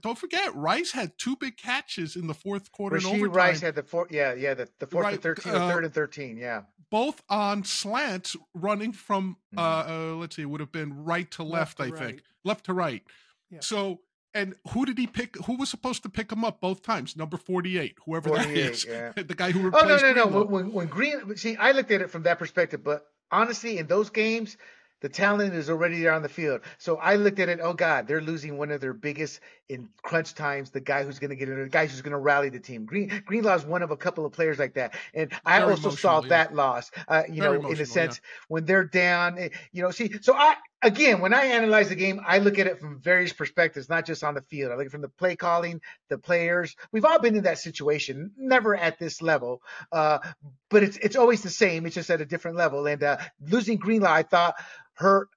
[0.00, 2.96] Don't forget, Rice had two big catches in the fourth quarter.
[2.96, 3.36] Rashee and overtime.
[3.36, 5.14] Rice had the four, yeah, yeah, the, the fourth right.
[5.14, 6.62] and thirteen, uh, third and thirteen, yeah.
[6.90, 9.58] Both on slants, running from, mm-hmm.
[9.58, 12.06] uh, uh, let's see, it would have been right to left, left to I right.
[12.06, 13.02] think, left to right.
[13.50, 13.58] Yeah.
[13.60, 14.00] So,
[14.36, 15.36] and who did he pick?
[15.46, 17.16] Who was supposed to pick him up both times?
[17.16, 19.12] Number forty-eight, whoever that is, yeah.
[19.16, 20.04] the guy who replaced.
[20.04, 20.44] Oh no, no, no!
[20.44, 24.10] When, when Green, see, I looked at it from that perspective, but honestly, in those
[24.10, 24.56] games,
[25.00, 26.62] the talent is already there on the field.
[26.78, 27.60] So I looked at it.
[27.62, 30.70] Oh God, they're losing one of their biggest in crunch times.
[30.70, 32.86] The guy who's going to get it, the guy who's going to rally the team.
[32.86, 34.94] Green Greenlaw is one of a couple of players like that.
[35.12, 36.28] And I also saw yeah.
[36.28, 36.90] that loss.
[37.08, 38.44] Uh, you Very know, in a sense, yeah.
[38.48, 39.38] when they're down.
[39.38, 40.12] Eh, you know, see.
[40.22, 43.88] So I again, when I analyze the game, I look at it from various perspectives,
[43.88, 44.72] not just on the field.
[44.72, 46.76] I look from the play calling, the players.
[46.92, 49.62] We've all been in that situation, never at this level,
[49.92, 50.18] uh,
[50.70, 51.86] but it's it's always the same.
[51.86, 52.86] It's just at a different level.
[52.86, 54.54] And uh, losing Greenlaw, I thought
[54.94, 55.28] hurt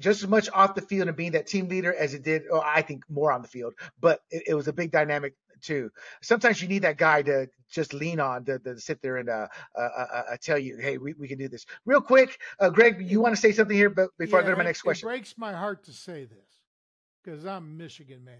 [0.00, 2.64] just as much off the field and being that team leader as it did, or
[2.64, 5.90] I think more on the field, but it, it was a big dynamic too.
[6.22, 9.48] Sometimes you need that guy to just lean on to, to sit there and uh,
[9.76, 11.66] uh, uh, uh, tell you, hey, we, we can do this.
[11.84, 14.52] Real quick, uh, Greg, you want to say something here but before yeah, I go
[14.52, 15.08] to my next question?
[15.08, 16.48] It breaks my heart to say this
[17.22, 18.36] because I'm a Michigan man.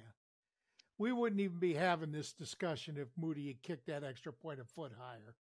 [0.98, 4.64] We wouldn't even be having this discussion if Moody had kicked that extra point a
[4.64, 5.34] foot higher.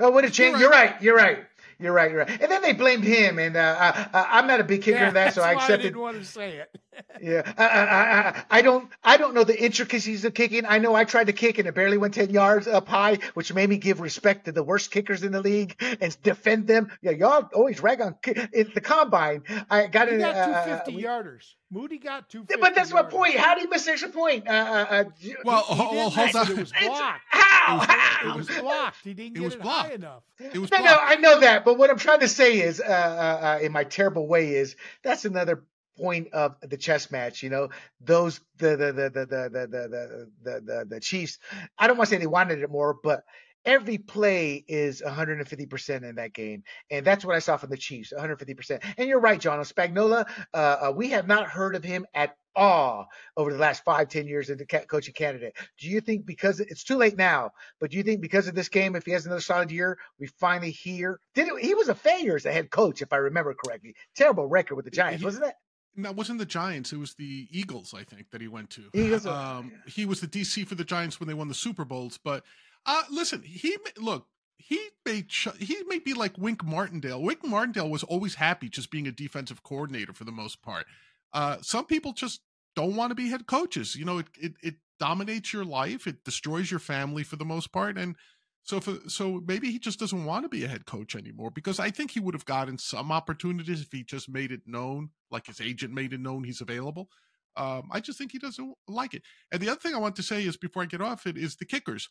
[0.00, 0.58] Oh, what a change!
[0.58, 1.00] You're right.
[1.02, 1.44] You're right.
[1.80, 2.10] You're right.
[2.10, 2.42] You're right.
[2.42, 5.14] And then they blamed him, and uh, I, am not a big kicker yeah, of
[5.14, 5.80] that, so I accepted.
[5.80, 6.76] I didn't want to say it.
[7.22, 8.90] yeah, I, I, I, don't.
[9.04, 10.66] I don't know the intricacies of kicking.
[10.66, 13.54] I know I tried to kick, and it barely went ten yards up high, which
[13.54, 16.90] made me give respect to the worst kickers in the league and defend them.
[17.00, 18.16] Yeah, y'all always rag on
[18.52, 19.44] in the combine.
[19.70, 20.18] I got it.
[20.18, 21.54] Got uh, 250 uh, yarders.
[21.70, 22.44] Moody got two.
[22.60, 23.36] But that's my point.
[23.36, 24.48] How did he miss extra point?
[24.48, 26.50] Uh, uh, uh well, he, he well hold on.
[26.50, 27.20] It was blocked.
[27.28, 27.74] How?
[27.74, 28.30] It was, How?
[28.30, 28.96] It was blocked.
[29.04, 29.88] He didn't get it, was it blocked.
[29.88, 30.22] high enough.
[30.38, 30.92] It was no, blocked.
[30.92, 30.98] no.
[31.00, 34.26] I know that, but what I'm trying to say is, uh, uh, in my terrible
[34.26, 35.64] way, is that's another
[35.98, 37.42] point of the chess match.
[37.42, 37.68] You know,
[38.00, 41.38] those the the the the the the the the, the, the Chiefs.
[41.78, 43.24] I don't want to say they wanted it more, but
[43.68, 46.64] every play is 150% in that game.
[46.90, 48.82] And that's what I saw from the Chiefs, 150%.
[48.96, 49.58] And you're right, John.
[49.60, 54.08] Spagnuolo, uh, uh, we have not heard of him at all over the last five,
[54.08, 55.54] ten years as a coaching candidate.
[55.78, 58.70] Do you think because it's too late now, but do you think because of this
[58.70, 61.20] game, if he has another solid year, we finally hear?
[61.34, 63.94] Did it, he was a failure as a head coach, if I remember correctly.
[64.16, 65.54] Terrible record with the Giants, wasn't it?
[65.94, 66.92] No, wasn't the Giants.
[66.92, 68.84] It was the Eagles, I think, that he went to.
[68.94, 69.26] Eagles.
[69.26, 72.18] Um, he was the DC for the Giants when they won the Super Bowls.
[72.22, 72.44] But
[72.86, 74.26] uh, listen, he look
[74.68, 75.24] he may
[75.58, 77.22] he may be like Wink Martindale.
[77.22, 80.86] Wink Martindale was always happy just being a defensive coordinator for the most part.
[81.32, 82.42] Uh, some people just
[82.76, 83.96] don't want to be head coaches.
[83.96, 86.06] You know, it, it it dominates your life.
[86.06, 88.16] It destroys your family for the most part, and
[88.62, 91.80] so for, so maybe he just doesn't want to be a head coach anymore because
[91.80, 95.46] I think he would have gotten some opportunities if he just made it known, like
[95.46, 97.08] his agent made it known he's available.
[97.56, 99.22] Um, I just think he doesn't like it.
[99.50, 101.56] And the other thing I want to say is before I get off it is
[101.56, 102.08] the kickers.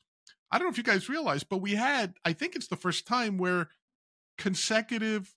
[0.52, 3.08] I don't know if you guys realize, but we had, I think it's the first
[3.08, 3.70] time where
[4.38, 5.34] consecutive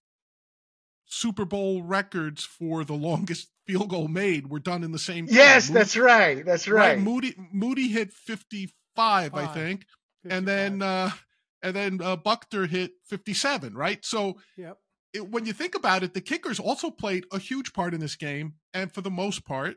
[1.06, 5.26] Super Bowl records for the longest field goal made were done in the same.
[5.28, 6.44] Yes, Moody, that's right.
[6.44, 6.96] That's right.
[6.96, 7.00] right.
[7.00, 9.84] Moody Moody hit fifty five, I think,
[10.22, 10.38] 55.
[10.38, 11.10] and then uh,
[11.62, 13.74] and then uh, Butker hit fifty seven.
[13.74, 14.04] Right.
[14.04, 14.78] So yep.
[15.12, 18.14] It, when you think about it, the kickers also played a huge part in this
[18.14, 19.76] game, and for the most part,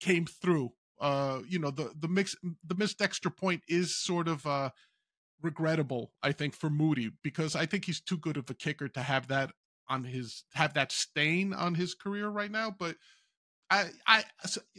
[0.00, 2.36] came through uh, you know, the the mix
[2.66, 4.70] the missed extra point is sort of uh
[5.40, 9.02] regrettable, I think, for Moody because I think he's too good of a kicker to
[9.02, 9.52] have that
[9.88, 12.74] on his have that stain on his career right now.
[12.76, 12.96] But
[13.70, 14.24] I I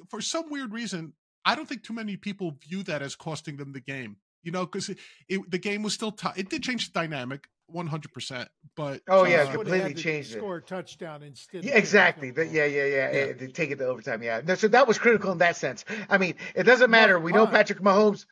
[0.10, 1.14] for some weird reason
[1.46, 4.18] I don't think too many people view that as costing them the game.
[4.44, 4.90] You know, because
[5.28, 6.38] the game was still tough.
[6.38, 8.50] It did change the dynamic one hundred percent.
[8.76, 10.38] But oh yeah, uh, completely changed it.
[10.38, 11.64] Score a touchdown instead.
[11.64, 12.32] Yeah, exactly.
[12.32, 13.34] The, yeah, yeah, yeah, yeah.
[13.34, 14.24] To take it to overtime.
[14.24, 14.42] Yeah.
[14.46, 15.86] No, so that was critical in that sense.
[16.10, 17.20] I mean, it doesn't matter.
[17.20, 18.26] We know Patrick Mahomes.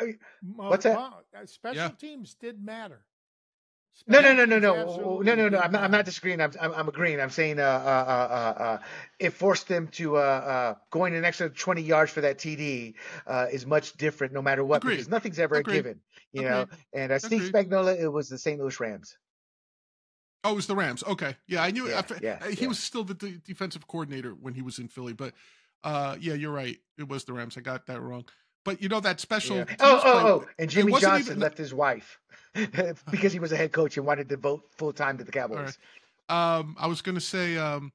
[0.00, 0.06] Uh,
[0.56, 0.98] what's that?
[0.98, 1.10] Uh,
[1.46, 1.88] special yeah.
[1.88, 3.04] teams did matter.
[4.06, 5.58] No, no, no, no, no, no, no, no.
[5.58, 5.82] I'm not.
[5.82, 6.40] I'm not disagreeing.
[6.40, 7.20] I'm, I'm, I'm agreeing.
[7.20, 8.78] I'm saying, uh, uh, uh, uh,
[9.18, 12.94] it forced them to uh, uh, going an extra 20 yards for that TD
[13.26, 14.94] uh, is much different, no matter what, Agreed.
[14.94, 15.74] because nothing's ever Agreed.
[15.74, 16.00] a given,
[16.32, 16.50] you Agreed.
[16.50, 16.66] know.
[16.92, 18.60] And uh, Steve Spagnuolo, it was the St.
[18.60, 19.16] Louis Rams.
[20.44, 21.02] Oh, it was the Rams.
[21.04, 21.88] Okay, yeah, I knew.
[21.88, 22.68] Yeah, I, yeah, he yeah.
[22.68, 25.34] was still the de- defensive coordinator when he was in Philly, but
[25.82, 26.76] uh, yeah, you're right.
[26.96, 27.56] It was the Rams.
[27.56, 28.24] I got that wrong.
[28.68, 29.56] But you know that special.
[29.56, 29.64] Yeah.
[29.80, 30.46] Oh, oh, oh!
[30.58, 31.40] And Jimmy Johnson even...
[31.40, 32.20] left his wife
[33.10, 35.78] because he was a head coach and wanted to devote full time to the Cowboys.
[36.28, 36.58] Right.
[36.58, 37.92] Um, I was going to say um,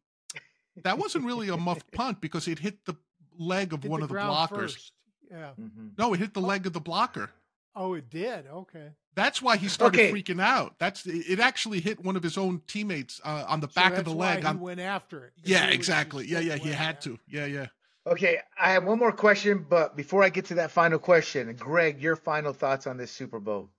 [0.81, 2.95] that wasn't really a muffed punt because it hit the
[3.37, 4.49] leg of hit one the of the blockers.
[4.49, 4.93] First.
[5.29, 5.51] Yeah.
[5.61, 5.89] Mm-hmm.
[5.95, 6.45] No, it hit the oh.
[6.45, 7.29] leg of the blocker.
[7.75, 8.47] Oh, it did.
[8.47, 8.89] Okay.
[9.13, 10.11] That's why he started okay.
[10.11, 10.73] freaking out.
[10.79, 11.39] That's it.
[11.39, 14.43] Actually hit one of his own teammates uh, on the so back of the leg.
[14.43, 15.33] on, went after it.
[15.43, 16.25] Yeah, exactly.
[16.25, 16.55] Yeah, yeah.
[16.55, 17.19] He had to.
[17.29, 17.67] Yeah, yeah.
[18.05, 22.01] Okay, I have one more question, but before I get to that final question, Greg,
[22.01, 23.69] your final thoughts on this Super Bowl?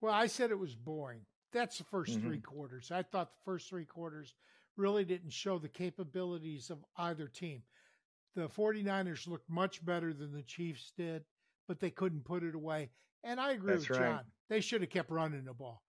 [0.00, 1.20] Well, I said it was boring.
[1.52, 2.26] That's the 1st mm-hmm.
[2.26, 2.90] three quarters.
[2.90, 4.34] I thought the first three quarters
[4.76, 7.62] really didn't show the capabilities of either team.
[8.34, 11.24] The 49ers looked much better than the Chiefs did,
[11.66, 12.90] but they couldn't put it away.
[13.24, 14.10] And I agree That's with right.
[14.10, 14.24] John.
[14.48, 15.82] They should have kept running the ball.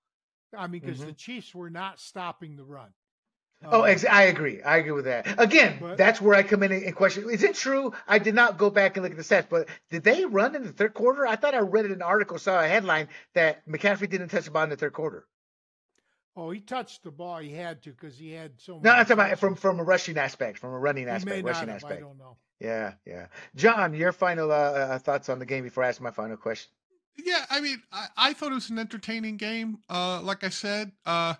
[0.57, 1.09] I mean, because mm-hmm.
[1.09, 2.89] the Chiefs were not stopping the run.
[3.65, 4.61] Oh, um, ex- I agree.
[4.61, 5.27] I agree with that.
[5.37, 7.93] Again, but, that's where I come in and question: Is it true?
[8.07, 10.63] I did not go back and look at the stats, but did they run in
[10.63, 11.27] the third quarter?
[11.27, 14.63] I thought I read an article, saw a headline that McCaffrey didn't touch the ball
[14.63, 15.25] in the third quarter.
[16.37, 17.39] Oh, he touched the ball.
[17.39, 18.79] He had to because he had so.
[18.81, 21.77] No, I'm talking about from from a rushing aspect, from a running aspect, rushing have,
[21.77, 21.97] aspect.
[21.97, 22.37] I don't know.
[22.61, 23.27] Yeah, yeah.
[23.55, 26.71] John, your final uh, uh, thoughts on the game before I ask my final question.
[27.17, 29.79] Yeah, I mean, I, I thought it was an entertaining game.
[29.89, 31.35] Uh, like I said, uh,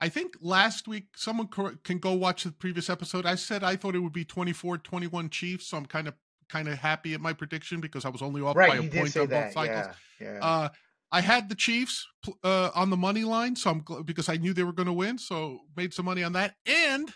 [0.00, 1.48] I think last week someone
[1.82, 3.26] can go watch the previous episode.
[3.26, 6.14] I said I thought it would be 24-21 Chiefs, so I'm kind of
[6.48, 9.16] kind of happy at my prediction because I was only off right, by a point
[9.16, 9.94] on both cycles.
[10.20, 10.38] Yeah, yeah.
[10.44, 10.68] Uh,
[11.10, 12.06] I had the Chiefs
[12.42, 15.16] uh, on the money line, so I'm because I knew they were going to win,
[15.16, 17.12] so made some money on that, and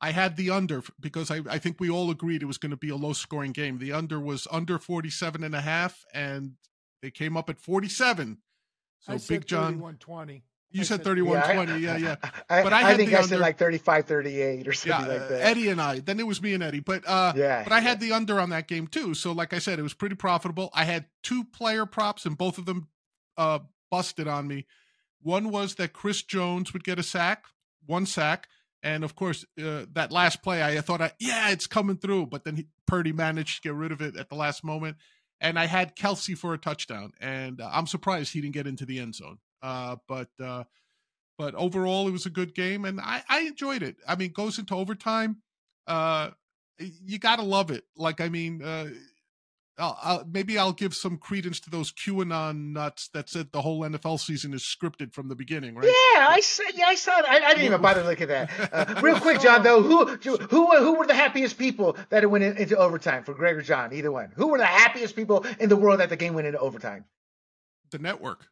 [0.00, 2.76] I had the under because I, I think we all agreed it was going to
[2.76, 3.78] be a low scoring game.
[3.78, 6.52] The under was under 47 and a half, and
[7.02, 8.38] they came up at 47.
[9.00, 10.42] So I Big John 120.
[10.76, 11.78] You said 31 yeah, 20.
[11.78, 12.16] Yeah, yeah.
[12.50, 15.28] I, but I, I think I under, said like 35 38 or something yeah, like
[15.28, 15.40] that.
[15.42, 16.00] Eddie and I.
[16.00, 16.80] Then it was me and Eddie.
[16.80, 19.14] But uh yeah, but I had the under on that game too.
[19.14, 20.70] So like I said, it was pretty profitable.
[20.74, 22.88] I had two player props and both of them
[23.36, 23.60] uh
[23.90, 24.66] busted on me.
[25.22, 27.46] One was that Chris Jones would get a sack,
[27.86, 28.48] one sack.
[28.82, 32.26] And of course, uh, that last play, I thought, I, yeah, it's coming through.
[32.26, 34.98] But then he, Purdy managed to get rid of it at the last moment.
[35.40, 37.12] And I had Kelce for a touchdown.
[37.20, 39.38] And uh, I'm surprised he didn't get into the end zone.
[39.66, 40.62] Uh, but uh,
[41.36, 43.96] but overall, it was a good game, and I, I enjoyed it.
[44.06, 45.38] I mean, goes into overtime.
[45.88, 46.30] Uh,
[46.78, 47.82] you gotta love it.
[47.96, 48.86] Like, I mean, uh,
[49.76, 53.80] I'll, I'll, maybe I'll give some credence to those QAnon nuts that said the whole
[53.80, 55.86] NFL season is scripted from the beginning, right?
[55.86, 56.62] Yeah, I saw.
[56.72, 57.28] Yeah, I saw that.
[57.28, 58.50] I, I didn't even bother to look at that.
[58.72, 59.64] Uh, real quick, John.
[59.64, 63.34] Though, who who who were the happiest people that it went in, into overtime for
[63.34, 63.92] Greg or John?
[63.92, 64.30] Either one.
[64.36, 67.04] Who were the happiest people in the world that the game went into overtime?
[67.90, 68.46] The network.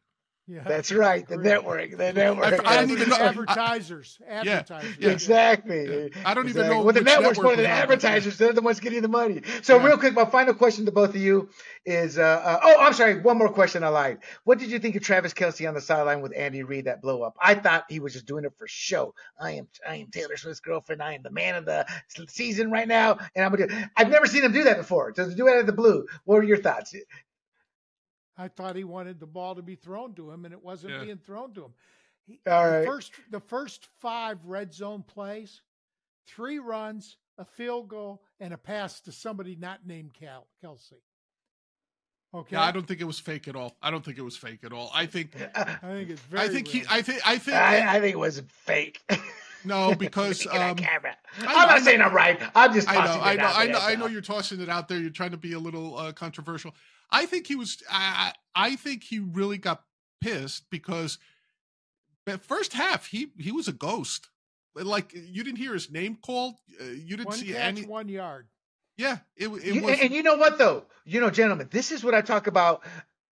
[0.47, 1.27] Yeah, That's right.
[1.27, 1.47] The agree.
[1.49, 1.97] network.
[1.97, 2.67] The network.
[2.67, 4.19] I didn't even know- advertisers.
[4.21, 4.95] Yeah, Advertisers.
[4.99, 5.09] yeah.
[5.09, 6.11] Exactly.
[6.23, 8.37] I don't even know Well, the network's network more than was on, but advertisers.
[8.37, 9.41] They're the ones getting the money.
[9.63, 9.87] So, Yeah.
[9.87, 11.49] real quick, my final question to both of you
[11.83, 13.21] is: uh, uh, Oh, I'm sorry.
[13.21, 13.83] One more question.
[13.83, 14.19] I lied.
[14.43, 17.23] What did you think of Travis Kelce on the sideline with Andy Reid that blow
[17.23, 17.35] up?
[17.41, 19.15] I thought he was just doing it for show.
[19.39, 21.01] I am, I am Taylor Swift's girlfriend.
[21.01, 21.87] I am the man of the
[22.27, 23.89] season right now, and I'm gonna.
[23.97, 25.11] I've never seen him do that before.
[25.13, 26.05] To do it out of the blue.
[26.25, 26.93] What were your thoughts?
[28.37, 31.03] I thought he wanted the ball to be thrown to him, and it wasn't Yeah.
[31.03, 31.73] being thrown to him.
[32.27, 35.61] He, All the first the first five red zone plays,
[36.27, 40.93] three runs, a field goal, and a pass to somebody not named Cal Kelce.
[42.33, 43.77] Okay, Yeah, I don't think it was fake at all.
[43.81, 44.91] I don't think it was fake at all.
[44.93, 46.43] I think I think it's very.
[46.43, 46.83] I think he.
[46.89, 48.99] I think I think I, I think it was fake.
[49.63, 51.15] no because Look at that um camera.
[51.39, 52.41] I I'm know- not saying I'm right.
[52.55, 52.89] I'm just.
[52.89, 53.99] I know, tossing I know, out I there, know, I know.
[54.05, 54.11] pal.
[54.11, 54.99] You're tossing it out there.
[54.99, 56.75] You're trying to be a little uh, controversial.
[57.09, 57.81] I think he was.
[57.91, 59.83] I, I I think he really got
[60.21, 61.17] pissed because
[62.25, 64.29] the first half he he was a ghost.
[64.75, 66.55] Like you didn't hear his name called.
[66.79, 67.85] Uh, you didn't one see catch, any.
[67.85, 68.47] one yard.
[68.97, 69.99] Yeah, it it You- was.
[70.01, 70.85] and you know what though?
[71.05, 72.83] You know, gentlemen, this is what I talk about.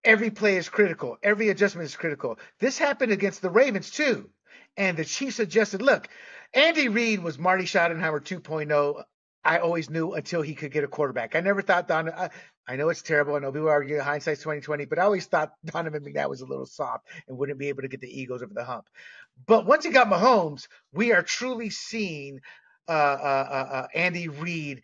[0.06, 1.18] Every play is critical.
[1.24, 2.38] Every adjustment is critical.
[2.60, 4.30] This happened against the Ravens too.
[4.76, 5.82] And the Chiefs adjusted.
[5.82, 6.10] Look,
[6.54, 9.04] Andy Reid was Marty Schottenheimer 2.0.
[9.46, 11.36] I always knew until he could get a quarterback.
[11.36, 12.10] I never thought Don.
[12.10, 12.30] I,
[12.68, 13.36] I know it's terrible.
[13.36, 16.66] I know people argue hindsight's 2020, but I always thought Donovan McNabb was a little
[16.66, 18.86] soft and wouldn't be able to get the Eagles over the hump.
[19.46, 22.40] But once he got Mahomes, we are truly seeing
[22.88, 24.82] uh, uh, uh, uh, Andy Reid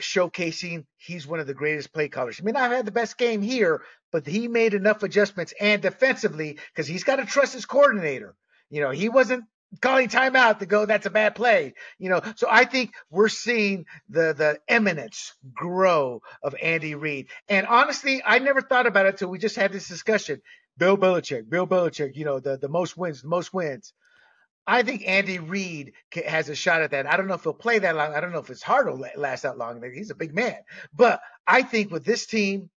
[0.00, 2.36] showcasing he's one of the greatest play callers.
[2.36, 3.82] He may not have had the best game here,
[4.12, 8.34] but he made enough adjustments and defensively because he's got to trust his coordinator.
[8.70, 9.44] You know, he wasn't
[9.80, 11.74] calling timeout to go, that's a bad play.
[11.98, 17.28] You know, so I think we're seeing the the eminence grow of Andy Reid.
[17.48, 20.40] And honestly, I never thought about it till we just had this discussion.
[20.76, 23.92] Bill Belichick, Bill Belichick, you know, the, the most wins, the most wins.
[24.66, 25.92] I think Andy Reid
[26.26, 27.06] has a shot at that.
[27.06, 28.14] I don't know if he'll play that long.
[28.14, 29.82] I don't know if his heart will last that long.
[29.94, 30.56] He's a big man.
[30.94, 32.70] But I think with this team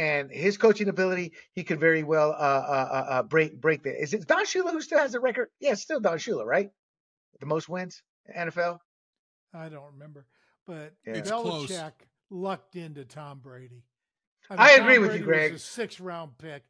[0.00, 4.02] and his coaching ability, he could very well uh, uh, uh, uh, break break that.
[4.02, 5.48] Is it Don Shula who still has the record?
[5.60, 6.70] Yeah, it's still Don Shula, right?
[7.38, 8.78] The most wins in NFL.
[9.52, 10.24] I don't remember,
[10.66, 11.14] but Yeah.
[11.14, 11.70] It's close.
[11.70, 11.92] Belichick
[12.30, 13.82] lucked into Tom Brady.
[14.48, 15.52] I Tom agree with you, Brady Greg.
[15.52, 16.64] Was a six round pick.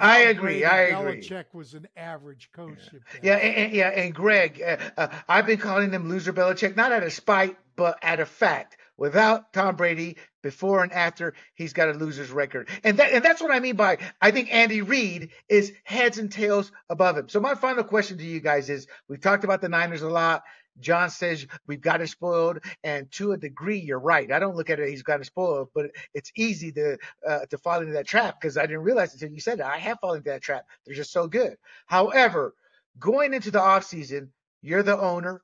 [0.00, 1.20] I agree, Brady, I agree.
[1.20, 2.78] Belichick was an average coach.
[3.22, 6.92] Yeah, and, and- yeah, and Greg, uh, uh, I've been calling him loser Belichick, not
[6.92, 8.76] out of spite, but out of fact.
[8.96, 13.42] Without Tom Brady, before and after, he's got a loser's record, and that, and that's
[13.42, 17.28] what I mean by I think Andy Reid is heads and tails above him.
[17.28, 20.44] So my final question to you guys is: We've talked about the Niners a lot.
[20.80, 24.30] John says we've got it spoiled, and to a degree, you're right.
[24.30, 27.58] I don't look at it; he's got it spoiled, but it's easy to uh, to
[27.58, 29.64] fall into that trap because I didn't realize until you said it.
[29.64, 30.64] I have fallen into that trap.
[30.84, 31.56] They're just so good.
[31.86, 32.54] However,
[32.98, 35.42] going into the off season, you're the owner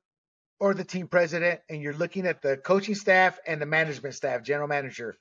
[0.59, 4.43] or the team president, and you're looking at the coaching staff and the management staff,
[4.43, 5.17] general manager.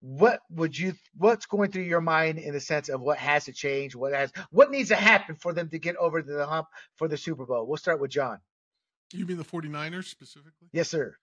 [0.00, 0.92] What would you?
[1.16, 3.96] What's going through your mind in the sense of what has to change?
[3.96, 4.30] What has?
[4.50, 7.66] What needs to happen for them to get over the hump for the Super Bowl?
[7.66, 8.38] We'll start with John.
[9.12, 10.68] You mean the 49ers specifically?
[10.72, 11.16] Yes, sir.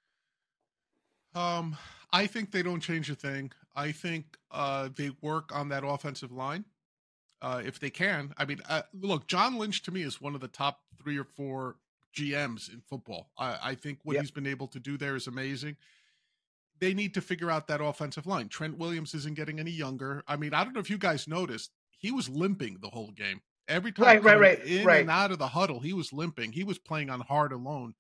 [1.33, 1.77] Um,
[2.11, 3.51] I think they don't change a thing.
[3.75, 6.65] I think uh, they work on that offensive line
[7.41, 8.33] uh, if they can.
[8.37, 11.23] I mean, uh, look, John Lynch to me is one of the top three or
[11.23, 11.77] four
[12.15, 13.29] GMs in football.
[13.37, 14.23] I, I think what Yep.
[14.23, 15.77] he's been able to do there is amazing.
[16.79, 18.49] They need to figure out that offensive line.
[18.49, 20.23] Trent Williams isn't getting any younger.
[20.27, 23.41] I mean, I don't know if you guys noticed, he was limping the whole game.
[23.67, 25.01] Every time Right, right, right, in right.
[25.01, 26.51] and out of the huddle, he was limping.
[26.51, 27.93] He was playing on hard alone.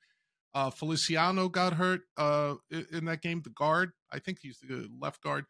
[0.53, 2.55] Uh, Feliciano got hurt uh,
[2.91, 3.41] in that game.
[3.41, 5.45] The guard, I think he's the left guard.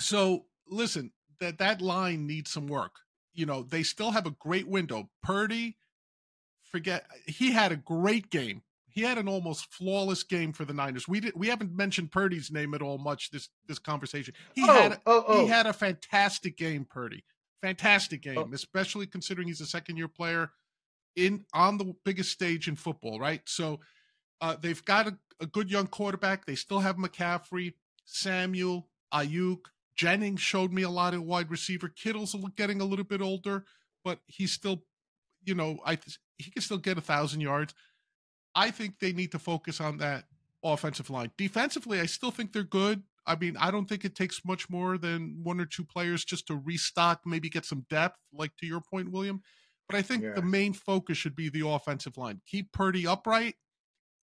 [0.00, 2.92] So listen, that that line needs some work.
[3.34, 5.10] You know, they still have a great window.
[5.22, 5.76] Purdy,
[6.62, 8.62] forget he had a great game.
[8.88, 11.08] He had an almost flawless game for the Niners.
[11.08, 14.34] We did we haven't mentioned Purdy's name at all much this this conversation.
[14.54, 15.42] He oh, had oh, oh.
[15.42, 17.24] he had a fantastic game, Purdy.
[17.62, 18.50] Fantastic game, Oh.
[18.52, 20.50] especially considering he's a second year player
[21.16, 23.42] in on the biggest stage in football, right?
[23.48, 23.80] So
[24.40, 26.44] uh, they've got a, a good young quarterback.
[26.44, 29.66] They still have McCaffrey, Samuel, Aiyuk.
[29.94, 31.88] Jennings showed me a lot of wide receiver.
[31.88, 33.64] Kittle's getting a little bit older,
[34.04, 34.82] but he's still,
[35.44, 37.74] you know, I th- he can still get a thousand yards.
[38.54, 40.24] I think they need to focus on that
[40.64, 41.30] offensive line.
[41.36, 43.02] Defensively, I still think they're good.
[43.26, 46.46] I mean, I don't think it takes much more than one or two players just
[46.48, 49.42] to restock, maybe get some depth, like to your point, William.
[49.88, 50.32] But I think Yeah.
[50.34, 52.40] the main focus should be the offensive line.
[52.46, 53.56] Keep Purdy upright,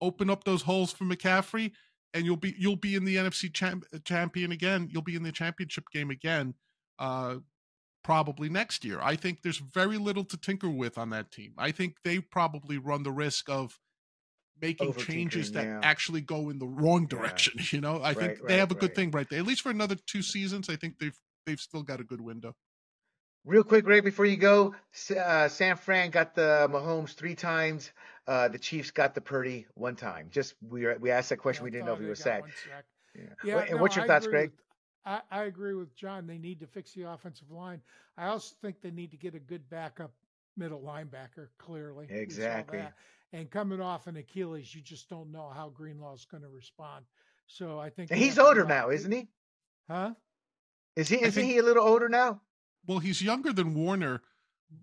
[0.02, 1.74] open up those holes for McCaffrey,
[2.14, 4.90] and you'll be you'll be in the NFC champ, champion again.
[4.92, 6.56] You'll be in the championship game again,
[6.98, 7.38] uh,
[8.04, 9.00] probably next year.
[9.02, 11.54] I think there's very little to tinker with on that team.
[11.58, 13.78] I think they probably run the risk of
[14.62, 15.80] making changes that yeah.
[15.84, 17.18] actually go in the wrong Yeah.
[17.18, 17.54] direction.
[17.72, 18.96] You know, I think they right, have a good right.
[18.96, 19.40] thing right there.
[19.40, 22.56] At least for another two seasons, I think they've they've still got a good window.
[23.46, 24.76] Real quick, Ray, before you go,
[25.18, 27.92] uh, San Fran got the Mahomes three times.
[28.28, 30.28] Uh, the Chiefs got the Purdy one time.
[30.30, 31.64] Just we we asked that question.
[31.64, 32.52] I we didn't know if thought he was got sacked.
[33.16, 33.22] Yeah.
[33.44, 34.52] Yeah, Wha- and no, what's your I thoughts, Greg?
[34.52, 34.60] with-
[35.06, 36.28] I, I agree with John.
[36.28, 37.82] They need to fix the offensive line.
[38.18, 40.12] I also think they need to get a good backup
[40.58, 41.48] middle linebacker.
[41.58, 42.84] Clearly, Exactly.
[43.32, 43.38] That.
[43.38, 47.06] And coming off an Achilles, you just don't know how Greenlaw's going to respond.
[47.48, 49.28] So I think he's older go out- now, isn't he?
[49.90, 50.14] Huh?
[50.96, 51.18] Is he?
[51.18, 52.42] Isn't think- he a little older now?
[52.86, 54.22] Well, he's younger than Warner,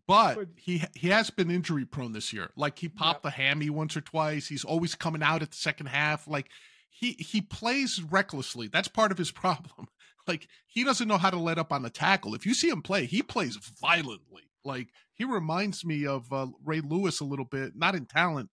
[0.06, 2.50] but But- he he has been injury prone this year.
[2.56, 4.48] Like he popped a hammy once or twice.
[4.48, 6.26] He's always coming out at the second half.
[6.26, 6.50] Like
[6.90, 8.68] he he plays recklessly.
[8.68, 9.88] That's part of his problem.
[10.26, 12.34] Like he doesn't know how to let up on the tackle.
[12.34, 14.42] If you see him play, he plays violently.
[14.66, 18.50] Like he reminds me of uh, Ray Lewis a little bit, not in talent,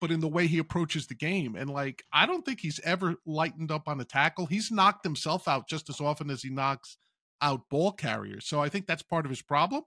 [0.00, 1.54] but in the way he approaches the game.
[1.56, 4.46] And like I don't think he's ever lightened up on a tackle.
[4.46, 6.98] He's knocked himself out just as often as he knocks
[7.40, 8.46] out ball carriers.
[8.46, 9.82] So I think that's part of his problem.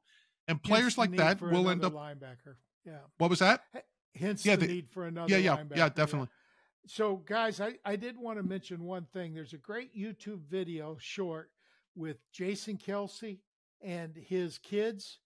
[0.48, 1.94] And players the like that will end up.
[1.94, 2.56] linebacker.
[2.86, 3.00] Yeah.
[3.18, 3.62] What was that?
[4.16, 5.76] Hence Yeah, the the- need for another Yeah, yeah, linebacker.
[5.78, 6.30] yeah, definitely.
[6.88, 9.34] So, guys, I, I did want to mention one thing.
[9.34, 11.50] There's a great YouTube video short
[11.96, 13.40] with Jason Kelce
[13.82, 15.18] and his kids.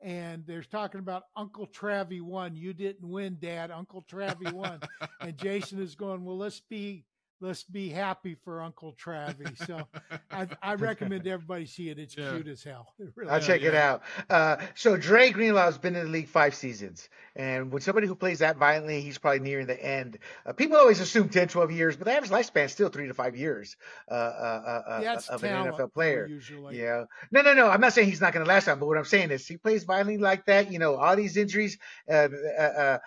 [0.00, 2.54] And they're talking about Uncle Travie won.
[2.54, 3.70] You didn't win, Dad.
[3.70, 4.80] Uncle Travie won.
[5.20, 7.04] and Jason is going, Well, let's be
[7.40, 9.56] let's be happy for Uncle Travie.
[9.66, 9.86] So
[10.30, 11.98] I, I recommend everybody see it.
[11.98, 12.30] It's Yeah.
[12.32, 12.94] cute as hell.
[13.16, 13.46] Really I'll is.
[13.46, 14.02] check it out.
[14.28, 18.40] Uh, so Dre Greenlaw's been in the league five seasons, and when somebody who plays
[18.40, 20.18] that violently, he's probably nearing the end.
[20.46, 23.14] Uh, people always assume 10, 12 years, but the average lifespan is still three to
[23.14, 23.76] five years
[24.10, 26.26] uh, uh, uh, Yeah, of an NFL player.
[26.26, 26.78] usually.
[26.78, 27.04] Yeah.
[27.30, 27.68] No, no, no.
[27.68, 29.56] I'm not saying he's not going to last time, but what I'm saying is he
[29.56, 30.70] plays violently like that.
[30.72, 31.78] You know, all these injuries.
[32.08, 32.28] Uh,
[32.58, 32.98] uh, uh,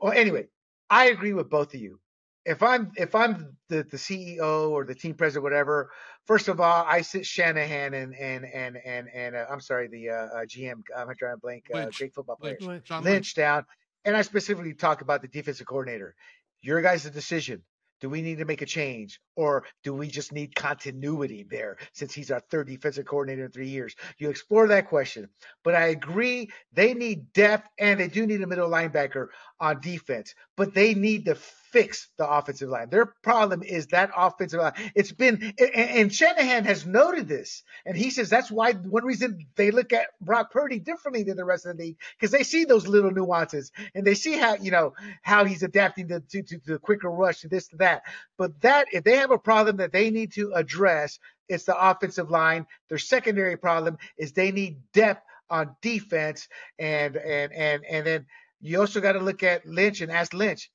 [0.00, 0.46] well, anyway,
[0.90, 1.98] I agree with both of you.
[2.44, 5.90] If I'm if I'm the, the CEO or the team president, whatever.
[6.26, 10.10] First of all, I sit Shanahan and and and and and uh, I'm sorry, the
[10.10, 10.82] uh, uh, GM.
[10.96, 11.66] I'm trying to blank.
[11.72, 11.98] Uh, Lynch.
[11.98, 12.56] great football player.
[12.60, 12.90] Lynch.
[12.90, 13.04] Lynch.
[13.04, 13.64] Lynch down,
[14.04, 16.14] and I specifically talk about the defensive coordinator.
[16.60, 17.62] Your guys' decision.
[18.02, 22.12] Do we need to make a change, or do we just need continuity there since
[22.12, 23.94] he's our third defensive coordinator in three years?
[24.18, 25.28] You explore that question,
[25.62, 29.28] but I agree they need depth and they do need a middle linebacker
[29.62, 32.90] on defense, but they need to fix the offensive line.
[32.90, 34.72] Their problem is that offensive line.
[34.96, 39.70] It's been, and, Shanahan has noted this, and he says that's why one reason they
[39.70, 42.88] look at Brock Purdy differently than the rest of the league because they see those
[42.88, 46.78] little nuances and they see how you know how he's adapting to to, to the
[46.80, 48.02] quicker rush to this to that.
[48.36, 52.32] But that if they have a problem that they need to address, it's the offensive
[52.32, 52.66] line.
[52.88, 56.48] Their secondary problem is they need depth on defense,
[56.78, 58.26] and and and and then
[58.62, 60.70] you also got to look at Lynch and ask Lynch.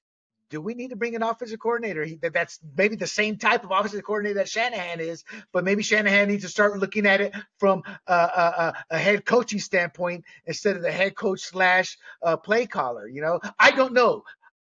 [0.50, 2.06] Do we need to bring an offensive coordinator?
[2.06, 5.84] He, that, that's maybe the same type of offensive coordinator that Shanahan is, but maybe
[5.84, 10.78] Shanahan needs to start looking at it from a, a, a head coaching standpoint instead
[10.78, 13.08] of the head coach slash uh, play caller.
[13.08, 14.24] You know, I don't know.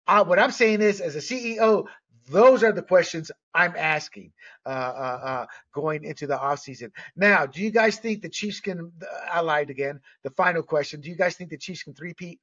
[0.05, 1.87] What I'm saying is, as a CEO,
[2.29, 4.31] those are the questions I'm asking
[4.65, 6.91] uh, uh, uh, going into the offseason.
[7.15, 8.91] Now, do you guys think the Chiefs can,
[9.31, 12.39] I lied again, the final question, do you guys think the Chiefs can three-peat?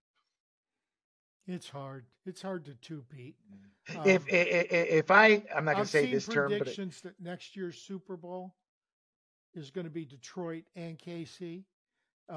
[1.47, 2.05] It's hard.
[2.26, 3.34] It's hard to two beat.
[4.05, 7.57] if, if if I, I'm not going to say this term, but predictions that next
[7.57, 8.55] year's Super Bowl
[9.55, 11.64] is going to be Detroit and KC.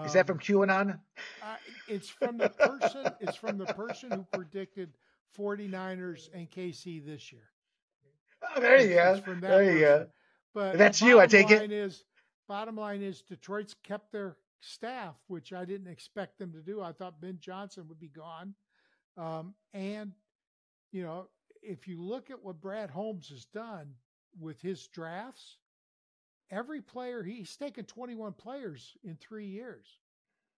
[0.05, 0.99] is that Um, from QAnon?
[1.43, 3.13] I, it's from the person.
[3.19, 4.97] it's from the person who predicted
[5.37, 7.49] 49ers and KC this year.
[8.55, 9.31] Oh, there you It's- go.
[9.31, 10.07] it's There you go.
[10.55, 11.59] But That's you, I take it?
[11.61, 12.03] line Is
[12.47, 16.81] bottom line is Detroit's kept their staff, which I didn't expect them to do.
[16.81, 18.53] I thought Ben Johnson would be gone,
[19.17, 20.11] um, and
[20.91, 21.27] you know
[21.61, 23.93] if you look at what Brad Holmes has done
[24.39, 25.57] with his drafts,
[26.51, 29.85] every player he's taken 21 players in three years,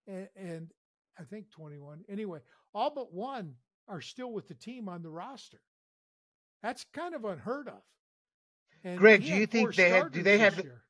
[0.08, 0.72] and, and
[1.20, 2.40] I think 21 anyway.
[2.74, 3.54] All but one
[3.88, 5.62] are still with the team on the roster.
[6.64, 7.82] That's kind of unheard of.
[8.84, 10.85] And Greg, do you think they had- do they have the- year.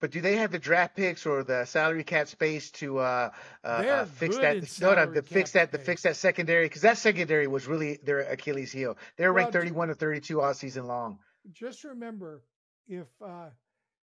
[0.00, 3.30] But do they have the draft picks or the salary cap space to uh,
[3.62, 4.80] uh, uh, fix that?
[4.80, 8.20] No, no, to fix that, to fix that secondary because that secondary was really their
[8.20, 8.98] Achilles heel.
[9.16, 11.18] They were Well, ranked 31 to 32 all season long.
[11.52, 12.42] Just remember,
[12.86, 13.50] if uh,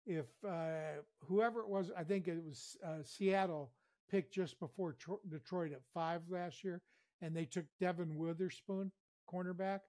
[0.07, 3.71] if uh, whoever it was, I think it was uh, Seattle
[4.11, 6.83] picked just before Tro- Detroit at five last year,
[7.21, 8.93] and they took Devin Witherspoon,
[9.33, 9.81] cornerback.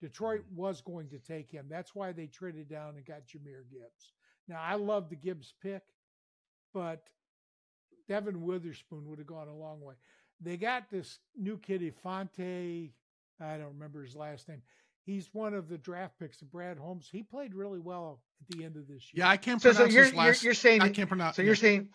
[0.00, 1.66] Detroit was going to take him.
[1.68, 4.12] That's why they traded down and got Jahmyr Gibbs.
[4.48, 5.82] Now I love the Gibbs pick,
[6.74, 7.04] but
[8.08, 9.94] Devin Witherspoon would have gone a long way.
[10.40, 12.90] They got this new kid, Fonte.
[13.40, 14.62] I don't remember his last name.
[15.04, 17.08] He's one of the draft picks of Brad Holmes.
[17.10, 18.20] He played really well
[18.50, 19.24] at the end of this year.
[19.24, 20.42] Yeah, I can't So, pronounce so you're, his last.
[20.42, 21.36] you're you're saying I can't pronounce.
[21.36, 21.46] so yeah.
[21.46, 21.88] you're saying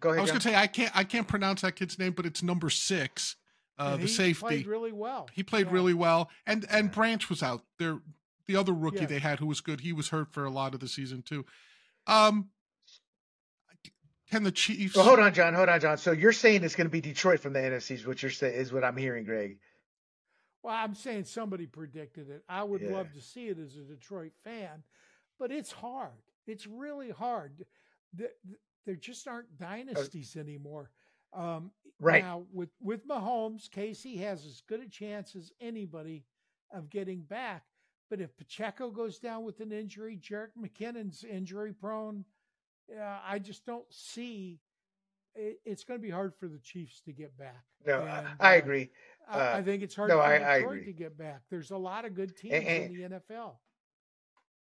[0.00, 0.18] go ahead.
[0.18, 0.94] I was going to say I can't.
[0.94, 3.36] I can't pronounce that kid's name, but it's number six,
[3.78, 4.40] uh, the he safety.
[4.40, 5.26] played really well.
[5.32, 5.72] He played Yeah.
[5.72, 7.98] really well, and and Branch was out there.
[8.48, 9.06] The other rookie Yeah.
[9.06, 11.44] they had who was good, he was hurt for a lot of the season too.
[12.06, 12.48] Um,
[14.30, 14.94] can the Chiefs?
[14.94, 15.54] So hold on, John.
[15.54, 15.98] Hold on, John.
[15.98, 18.54] So you're saying it's going to be Detroit from the NFC is what you're saying
[18.54, 19.58] is what I'm hearing, Greg.
[20.62, 22.42] Well, I'm saying somebody predicted it.
[22.48, 22.90] I would Yeah.
[22.92, 24.82] love to see it as a Detroit fan,
[25.38, 26.20] but it's hard.
[26.46, 27.64] It's really hard.
[28.16, 30.90] Th- th- There just aren't dynasties anymore.
[31.34, 32.22] Um, Right.
[32.24, 36.24] now, with with Mahomes, KC has as good a chance as anybody
[36.70, 37.66] of getting back.
[38.10, 42.24] But if Pacheco goes down with an injury, Jerick McKinnon's injury prone,
[42.98, 44.60] uh, I just don't see.
[45.34, 47.62] It, it's going to be hard for the Chiefs to get back.
[47.86, 48.90] No, I- And, I uh, agree.
[49.28, 50.86] I, Uh, I think it's hard no, for I- I Detroit agree.
[50.86, 51.42] to get back.
[51.50, 53.56] There's a lot of good teams and- in the NFL.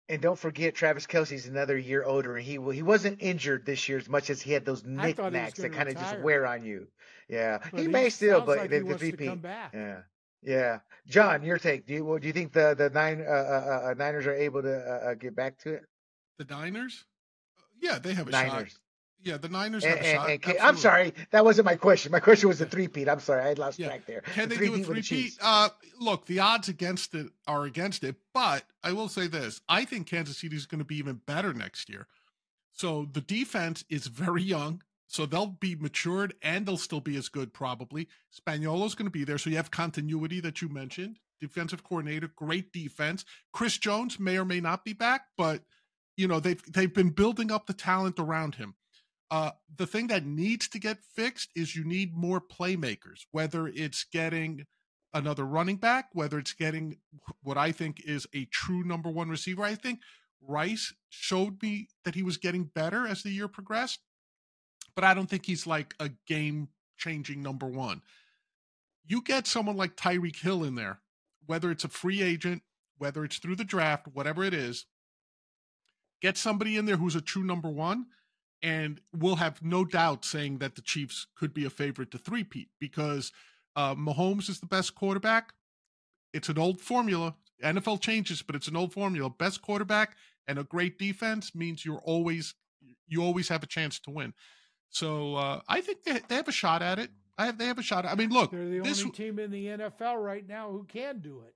[0.09, 3.97] And don't forget, Travis Kelce's another year older, and he he wasn't injured this year
[3.97, 6.19] as much as he had those I thought he was knickknacks that kind of just
[6.19, 6.87] wear on you.
[7.29, 9.25] Yeah, But he may still, but like the, he the VP.
[9.27, 9.71] come back.
[9.73, 10.01] Yeah,
[10.43, 10.79] yeah.
[11.07, 11.85] John, your take?
[11.87, 14.61] Do you well, do you think the the nine uh, uh, uh, Niners are able
[14.61, 15.83] to uh, uh, get back to it?
[16.37, 17.05] the Niners.
[17.81, 18.47] Yeah, they have a shot.
[18.47, 18.79] Niners.
[19.23, 20.49] Yeah, the Niners And, have a shot.
[20.49, 22.11] and I'm sorry, that wasn't my question.
[22.11, 23.07] My question was the three peat.
[23.07, 23.87] I'm sorry, I lost Yeah.
[23.87, 24.21] track there.
[24.21, 25.23] Can The they do a three-peat with the three-peat?
[25.25, 25.37] Chiefs.
[25.41, 25.69] Uh,
[25.99, 30.07] look, the odds against it are against it, but I will say this: I think
[30.07, 32.07] Kansas City is going to be even better next year.
[32.73, 34.81] So the defense is very young,
[35.11, 38.07] so they'll be matured and they'll still be as good probably.
[38.33, 41.19] Spagnuolo's going to be there, so you have continuity that you mentioned.
[41.41, 43.25] Defensive coordinator, great defense.
[43.51, 45.63] Chris Jones may or may not be back, but
[46.15, 48.75] you know they've they've been building up the talent around him.
[49.29, 54.05] Uh, the thing that needs to get fixed is you need more playmakers, whether it's
[54.05, 54.65] getting
[55.13, 56.95] another running back, whether it's getting
[57.43, 59.63] what I think is a true number one receiver.
[59.63, 59.99] I think
[60.41, 63.99] Rice showed me that he was getting better as the year progressed,
[64.95, 68.01] but I don't think he's like a game changing number one.
[69.05, 70.99] You get someone like Tyreek Hill in there,
[71.45, 72.61] whether it's a free agent,
[72.97, 74.85] whether it's through the draft, whatever it is,
[76.21, 78.05] get somebody in there who's a true number one
[78.61, 82.69] and we'll have no doubt saying that the Chiefs could be a favorite to three-peat
[82.79, 83.31] because
[83.75, 85.53] uh, Mahomes is the best quarterback.
[86.33, 87.35] It's an old formula.
[87.63, 89.29] NFL changes, but it's an old formula.
[89.29, 90.15] Best quarterback
[90.47, 92.55] and a great defense means you're always
[93.07, 94.33] you always have a chance to win.
[94.91, 97.09] So uh, I think they, they have a shot at it.
[97.37, 98.05] I have they have a shot.
[98.05, 101.19] I mean, look, They're the this only team in the NFL right now who can
[101.19, 101.55] do it.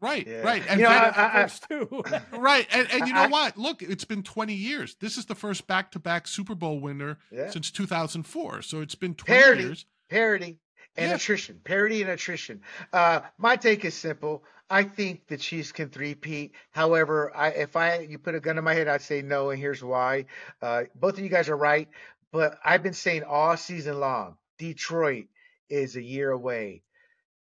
[0.00, 0.40] right, Yeah.
[0.40, 2.02] right, and You know, then- I- I- First two.
[2.32, 3.56] right, and, and you know what?
[3.56, 4.96] Look, it's been 20 years.
[5.00, 7.50] This is the first back-to-back Super Bowl winner Yeah.
[7.50, 8.62] since 2004.
[8.62, 9.62] So it's been 20 Parity.
[9.62, 9.86] years.
[10.10, 10.58] Parity
[10.96, 11.14] and Yeah.
[11.16, 11.60] attrition.
[11.64, 12.62] Parity and attrition.
[12.92, 14.44] Uh, my take is simple.
[14.70, 16.52] I think the Chiefs can three-peat.
[16.70, 19.60] However, I, if I you put a gun in my head, I'd say no, and
[19.60, 20.24] here's why.
[20.62, 21.86] Uh, both of you guys are right,
[22.34, 25.26] but I've been saying all season long, Detroit
[25.70, 26.84] is a year away.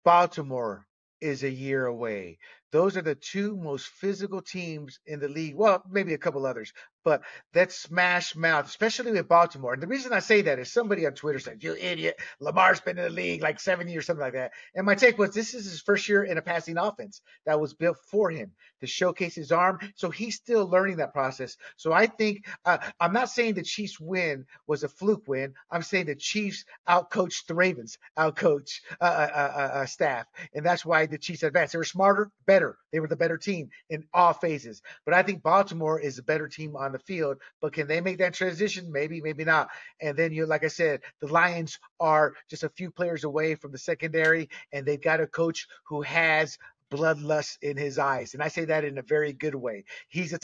[0.05, 0.87] Baltimore
[1.21, 2.39] is a year away.
[2.71, 5.55] Those are the two most physical teams in the league.
[5.55, 6.73] Well, maybe a couple others,
[7.05, 7.21] but
[7.53, 9.73] that smash mouth, especially with Baltimore.
[9.73, 12.19] And the reason I say that is somebody on Twitter said, "You idiot!
[12.41, 15.33] Lamar's been in the league like seven years, something like that." And my take was,
[15.33, 18.51] this is his first year in a passing offense that was built for him
[18.81, 19.79] to showcase his arm.
[19.95, 21.55] So he's still learning that process.
[21.77, 25.53] So I think uh, I'm not saying the Chiefs win was a fluke win.
[25.71, 30.85] I'm saying the Chiefs outcoached the Ravens, outcoached uh, uh, uh, uh, staff, and that's
[30.85, 31.71] why the Chiefs advanced.
[31.71, 32.56] They were smarter, better.
[32.91, 34.81] They were the better team in all phases.
[35.05, 37.37] But I think Baltimore is a better team on the field.
[37.61, 38.91] But can they make that transition?
[38.91, 39.69] Maybe, maybe not.
[40.01, 43.71] And then you, like I said, the Lions are just a few players away from
[43.71, 46.57] the secondary, and they've got a coach who has
[46.91, 48.33] bloodlust in his eyes.
[48.33, 49.85] And I say that in a very good way.
[50.09, 50.39] He's a.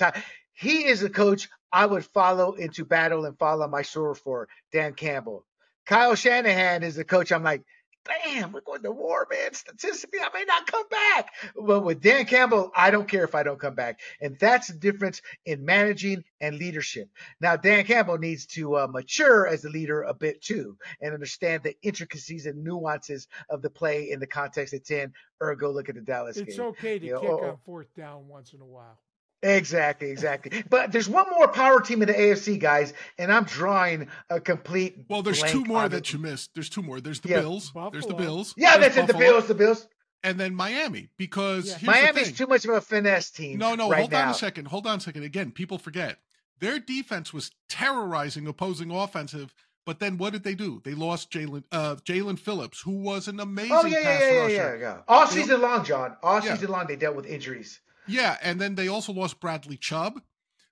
[0.54, 4.48] He is a coach I would follow into battle and follow my sword for.
[4.72, 5.46] Dan Campbell.
[5.86, 7.32] Kyle Shanahan is a coach.
[7.32, 7.64] I'm like,
[8.06, 9.54] damn, we're going to war, man.
[9.54, 11.34] Statistically, I may not come back.
[11.60, 14.00] But with Dan Campbell, I don't care if I don't come back.
[14.22, 17.10] And that's the difference in managing and leadership.
[17.40, 21.64] Now, Dan Campbell needs to uh, mature as a leader a bit too and understand
[21.64, 25.14] the intricacies and nuances of the play in the context of 10.
[25.42, 26.66] Ergo, look at the Dallas it's game.
[26.68, 27.50] okay to Yeah, kick oh, oh.
[27.50, 29.00] on fourth down once in a while.
[29.44, 30.64] Exactly, exactly.
[30.70, 35.06] But there's one more power team in the AFC, guys, and I'm drawing a complete.
[35.10, 36.52] Well, there's two more on the- that you missed.
[36.56, 37.02] There's two more.
[37.02, 37.42] There's the Yeah.
[37.42, 37.72] Bills.
[37.92, 38.54] There's the Bills.
[38.58, 39.14] Yeah, there's that's it.
[39.14, 39.88] The Bills, the Bills.
[40.24, 41.72] And then Miami, because Yeah.
[41.74, 42.36] here's the Miami's thing.
[42.36, 43.58] too much of a finesse team.
[43.60, 44.24] No, no, right hold now.
[44.24, 44.68] on a second.
[44.70, 45.24] Hold on a second.
[45.24, 46.20] Again, people forget
[46.60, 49.54] their defense was terrorizing opposing offensive
[49.86, 50.82] But then what did they do?
[50.86, 54.32] They lost Jalen uh, Jalen Phillips, who was an amazing Oh yeah, yeah, pass yeah,
[54.32, 54.54] yeah, rusher.
[54.54, 54.98] yeah, yeah.
[55.10, 56.16] All season long, John.
[56.24, 56.54] All Yeah.
[56.54, 57.82] season long, they dealt with injuries.
[58.08, 60.22] Yeah, and then they also lost Bradley Chubb.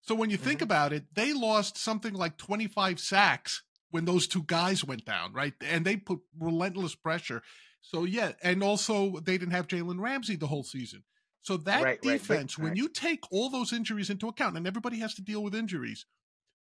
[0.02, 0.64] So when you think Mhm.
[0.64, 5.54] about it, they lost something like 25 sacks when those two guys went down, right?
[5.62, 7.44] And they put relentless pressure.
[7.82, 11.04] So yeah, and also they didn't have Jalen Ramsey the whole season.
[11.42, 12.78] So that Right, right, defense, when right.
[12.78, 16.06] you take all those injuries into account, and everybody has to deal with injuries,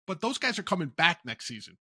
[0.07, 1.77] but those guys are coming back next season.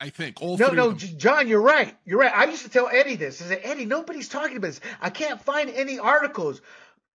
[0.00, 1.08] I think all No, no, of them.
[1.10, 1.96] J- John, you're right.
[2.04, 2.32] You're right.
[2.32, 3.40] I used to tell Eddie this.
[3.40, 4.80] I said, Eddie, nobody's talking about this.
[5.00, 6.60] I can't find any articles.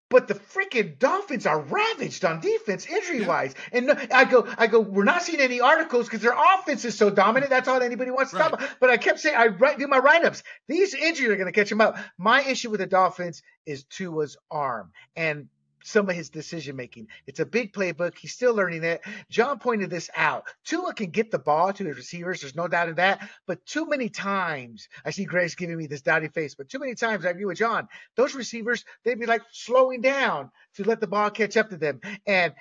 [0.10, 3.53] But the freaking Dolphins are ravaged on defense, injury wise.
[3.72, 7.11] And I go, I go, we're not seeing any articles because their offense is so
[7.11, 7.52] dominant.
[7.52, 8.68] That's all anybody wants to talk about.
[8.80, 10.41] But I kept saying, I write, do my write ups.
[10.68, 11.98] These injuries are going to catch them up.
[12.18, 15.48] My issue with the Dolphins is Tua's arm and
[15.84, 17.07] some of his decision making.
[17.27, 18.18] It's a big playbook.
[18.18, 19.01] He's still learning it.
[19.30, 20.45] John pointed this out.
[20.65, 22.41] Tua can get the ball to his receivers.
[22.41, 23.27] There's no doubt in that.
[23.47, 26.95] But too many times, I see Greg's giving me this dotty face, but too many
[26.95, 27.88] times I agree with John.
[28.15, 32.01] Those receivers, they'd be like slowing down to let the ball catch up to them.
[32.26, 32.53] And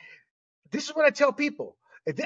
[0.70, 1.77] this is what I tell people.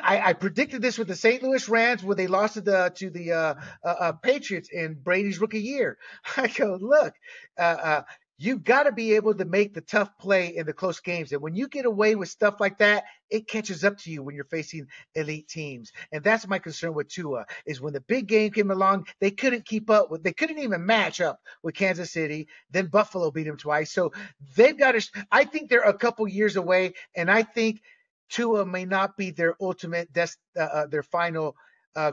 [0.03, 1.43] I, I predicted this with the St.
[1.43, 3.55] Louis Rams when they lost to the to the uh,
[3.85, 5.99] uh, uh, Patriots in Brady's rookie year.
[6.37, 7.15] I go, look,
[7.59, 8.03] uh,
[8.43, 11.33] uh, you got to be able to make the tough play in the close games,
[11.33, 14.35] and when you get away with stuff like that, it catches up to you when
[14.35, 15.93] you're facing elite teams.
[16.13, 19.65] And that's my concern with Tua is when the big game came along, they couldn't
[19.67, 22.49] keep up with, they couldn't even match up with Kansas City.
[22.71, 24.13] Then Buffalo beat them twice, so
[24.57, 25.25] they've got to.
[25.31, 27.81] I think they're a couple years away, and I think
[28.31, 30.29] Tua may not be their ultimate, des-
[30.59, 31.57] uh, uh, their final.
[31.95, 32.13] Uh,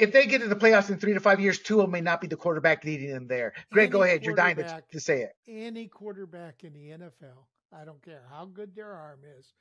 [0.00, 2.26] if they get to the playoffs in three to five years, Tua may not be
[2.26, 3.52] the quarterback leading them there.
[3.72, 4.24] Greg, go ahead.
[4.24, 5.32] You're dying to, to say it.
[5.48, 9.52] any quarterback in the NFL, I don't care how good their arm is,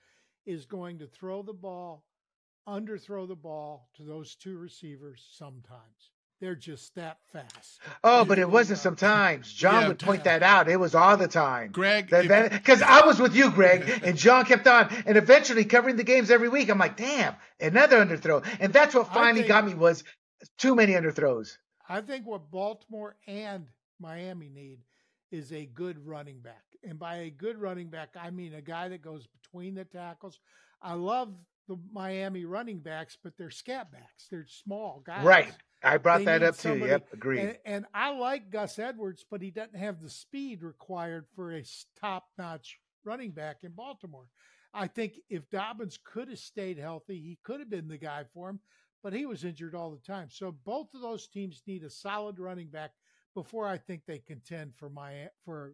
[0.46, 2.04] is going to throw the ball,
[2.68, 6.12] underthrow the ball to those two receivers sometimes.
[6.42, 7.82] They're just that fast.
[8.02, 9.52] Oh, but it wasn't sometimes.
[9.52, 10.70] John Yeah, would point that out.
[10.70, 11.72] It was all the time.
[11.74, 16.06] Greg, Because I was with you, Greg, and John kept on, and eventually covering the
[16.06, 16.70] games every week.
[16.70, 20.06] I'm like, damn, another underthrow, and that's what finally think- got me was
[20.58, 21.58] too many underthrows.
[21.88, 23.66] I think what Baltimore and
[24.00, 24.80] Miami need
[25.32, 26.64] is a good running back.
[26.84, 30.40] And by a good running back, I mean a guy that goes between the tackles.
[30.82, 31.34] I love
[31.68, 34.28] the Miami running backs, but they're scat backs.
[34.32, 35.26] They're small guys.
[35.26, 35.54] Right.
[35.84, 36.70] I brought They that up too.
[36.70, 37.40] somebody- Yep, agreed.
[37.40, 41.64] And, and I like Gus Edwards, but he doesn't have the speed required for a
[42.00, 44.28] top notch running back in Baltimore.
[44.74, 48.50] I think if Dobbins could have stayed healthy, he could have been the guy for
[48.50, 48.60] him,
[49.04, 50.28] but he was injured all the time.
[50.30, 52.92] So both of those teams need a solid running back
[53.36, 55.74] before I think they contend for my for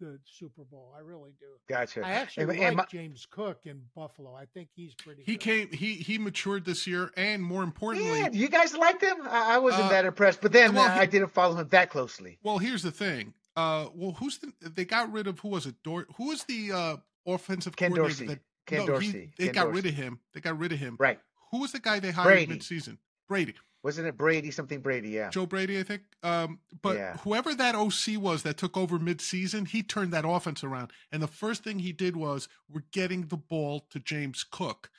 [0.00, 0.94] the Super Bowl.
[0.96, 1.46] I really do.
[1.68, 2.00] gotcha.
[2.04, 4.34] I actually And- like my- James Cook in Buffalo.
[4.34, 5.22] I think he's pretty.
[5.24, 5.40] he good.
[5.40, 9.18] came, he he matured this year, and more importantly, yeah, you guys liked him?
[9.28, 11.68] I, I wasn't Uh, that impressed, but then well, uh, he- I didn't follow him
[11.68, 12.38] that closely.
[12.42, 13.34] Well, here's the thing.
[13.56, 14.52] Uh, well, who's the?
[14.70, 15.74] They got rid of who was it?
[15.84, 16.96] Dor- who was the uh
[17.26, 18.24] offensive Ken coordinator?
[18.24, 18.26] Dorsey.
[18.34, 19.06] That, Ken no, Dorsey.
[19.06, 19.76] He, they Ken got Dorsey.
[19.82, 20.20] rid of him.
[20.32, 20.96] They got rid of him.
[20.98, 21.20] Right.
[21.50, 22.52] Who was the guy they hired Brady.
[22.52, 22.98] mid-season?
[23.28, 24.50] Brady, Wasn't it Brady?
[24.50, 25.30] Something Brady, yeah.
[25.30, 26.02] Joe Brady, I think.
[26.22, 27.16] Um, but Yeah.
[27.18, 30.92] whoever that OC was that took over mid-season, he turned that offense around.
[31.10, 34.90] And the first thing he did was we're getting the ball to James Cook.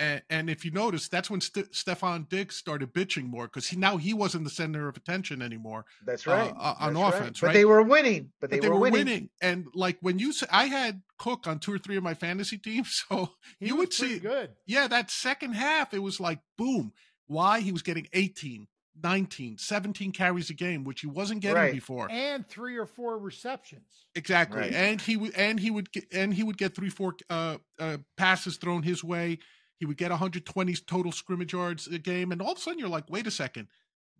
[0.00, 3.76] And, and if you notice, that's when St- Stefon Diggs started bitching more because he
[3.76, 5.86] now he wasn't the center of attention anymore.
[6.06, 6.54] That's uh, right.
[6.56, 7.52] uh, on That's offense, But right?
[7.54, 8.30] they were winning.
[8.40, 8.98] But they, but they were, were winning.
[9.06, 9.30] winning.
[9.42, 13.04] And like when you, I had Cook on two or three of my fantasy teams,
[13.08, 14.50] so He you was would see, good.
[14.66, 16.92] yeah, that second half, it was like boom.
[17.26, 18.68] Why he was getting 18,
[19.02, 21.72] 19, 17 carries a game, which he wasn't getting Right.
[21.72, 22.08] before.
[22.10, 24.06] And three or four receptions.
[24.14, 24.72] Exactly, Right.
[24.72, 27.98] and he would and he would get and he would get three four uh, uh,
[28.16, 29.38] passes thrown his way.
[29.78, 32.88] He would get 120 total scrimmage yards a game, and all of a sudden you're
[32.88, 33.68] like, wait a second,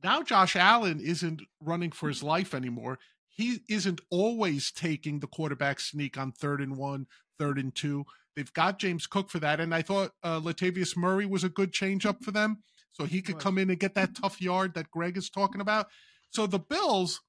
[0.03, 2.99] now Josh Allen isn't running for his life anymore.
[3.29, 7.07] He isn't always taking the quarterback sneak on third and one,
[7.39, 8.05] third and two.
[8.37, 11.73] They've got James Cook for that, and I thought uh, Latavius Murray was a good
[11.73, 12.63] change up for them,
[12.93, 15.89] so he could come in and get that tough yard that Greg is talking about.
[16.31, 17.21] So the Bills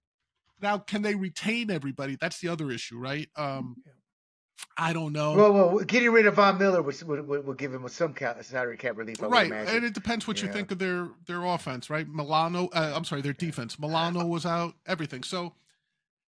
[0.61, 2.15] now can they retain everybody?
[2.19, 3.29] That's the other issue, right?
[3.35, 3.93] Um, Yeah.
[4.77, 5.33] I don't know.
[5.33, 8.77] Well, well, getting rid of Von Miller would, would, would, would give him some salary
[8.77, 9.21] cap relief.
[9.21, 10.53] I right, and it depends what you Yeah.
[10.53, 12.07] think of their their offense, right?
[12.07, 13.77] Milano, uh, I'm sorry, their defense.
[13.79, 15.23] Milano was out, everything.
[15.23, 15.53] So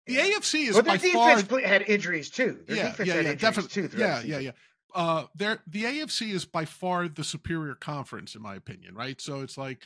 [0.05, 0.27] the Yeah.
[0.37, 2.59] AFC is well, by far defense had injuries too.
[2.67, 3.87] Their yeah, defense yeah, had yeah, injuries definitely.
[3.89, 3.97] too.
[3.97, 4.51] Yeah, the yeah, yeah.
[4.95, 8.95] Uh, there, the AFC is by far the superior conference, in my opinion.
[8.95, 9.79] Right, so it's like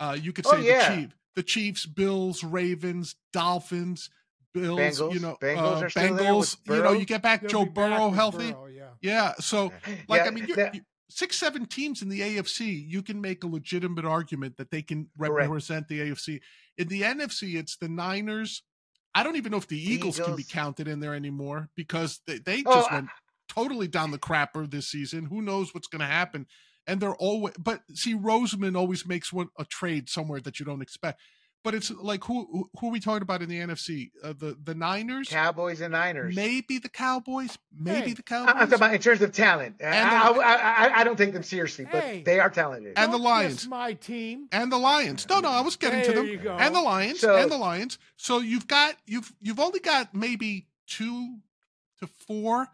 [0.00, 0.90] uh, you could Oh, say yeah.
[0.90, 4.10] the Chief, the Chiefs, Bills, Ravens, Dolphins,
[4.54, 5.00] Bills.
[5.00, 6.56] you know, Bengals uh, are still there Bengals.
[6.66, 8.52] You know, you get back They'll Joe be back Burrow healthy.
[8.52, 8.88] Burrow, yeah.
[9.02, 9.72] Yeah, so
[10.08, 13.20] like Yeah, I mean, you, that- you, six, seven teams in the AFC, you can
[13.20, 15.88] make a legitimate argument that they can represent Correct.
[15.88, 16.40] the AFC.
[16.78, 18.62] In the NFC, it's the Niners.
[19.14, 20.28] I don't even know if the Eagles, Eagles.
[20.28, 23.08] can be counted in there anymore because they, they oh, just went
[23.48, 25.26] totally down the crapper this season.
[25.26, 26.46] Who knows what's going to happen?
[26.86, 30.82] And they're always, but see, Roseman always makes one a trade somewhere that you don't
[30.82, 31.20] expect
[31.64, 34.10] but it's like who who are we talking about in the NFC?
[34.22, 36.36] Uh, the the Niners, Cowboys, and Niners.
[36.36, 37.58] Maybe the Cowboys.
[37.76, 38.54] Maybe hey, the Cowboys.
[38.54, 39.76] I'm talking about in terms of talent.
[39.80, 42.92] And I, the, I, I, I, don't take them seriously, but they are talented.
[42.96, 45.26] And the Lions, my team, and the Lions.
[45.28, 46.56] No, no, I was getting there to them.
[46.60, 47.98] And the Lions, so, and the Lions.
[48.16, 51.38] So you've got you've you've only got maybe two
[52.00, 52.68] to four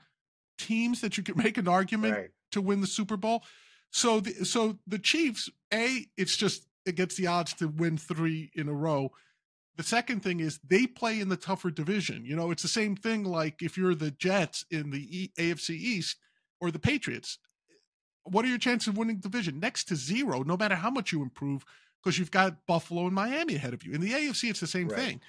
[0.59, 2.31] teams that you can make an argument right.
[2.51, 3.45] to win the Super Bowl.
[3.93, 8.69] So the so the Chiefs, a it's just against the odds to win three in
[8.69, 9.11] a row.
[9.77, 12.25] The second thing is they play in the tougher division.
[12.25, 15.71] You know, it's the same thing like if you're the Jets in the e- AFC
[15.71, 16.17] East
[16.61, 17.39] or the Patriots.
[18.25, 19.59] What are your chances of winning division?
[19.59, 21.65] Next to zero, no matter how much you improve,
[22.03, 23.93] because you've got Buffalo and Miami ahead of you.
[23.93, 24.99] In the AFC, it's the same right.
[24.99, 25.21] thing.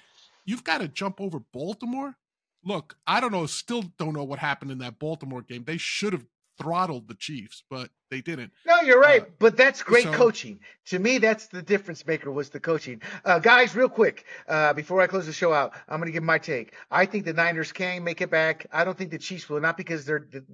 [0.44, 2.16] You've got to jump over Baltimore.
[2.64, 5.64] Look, I don't know, still don't know what happened in that Baltimore game.
[5.64, 6.26] They should have
[6.60, 8.52] throttled the Chiefs, but they didn't.
[8.66, 9.22] No, you're right.
[9.22, 10.60] Uh, but that's great so, coaching.
[10.86, 13.02] To me, that's the difference maker was the coaching.
[13.24, 16.22] Uh, guys, real quick, uh, before I close the show out, I'm going to give
[16.22, 16.74] my take.
[16.90, 18.66] I think the Niners can make it back.
[18.72, 20.26] I don't think the Chiefs will, not because they're.
[20.30, 20.44] The,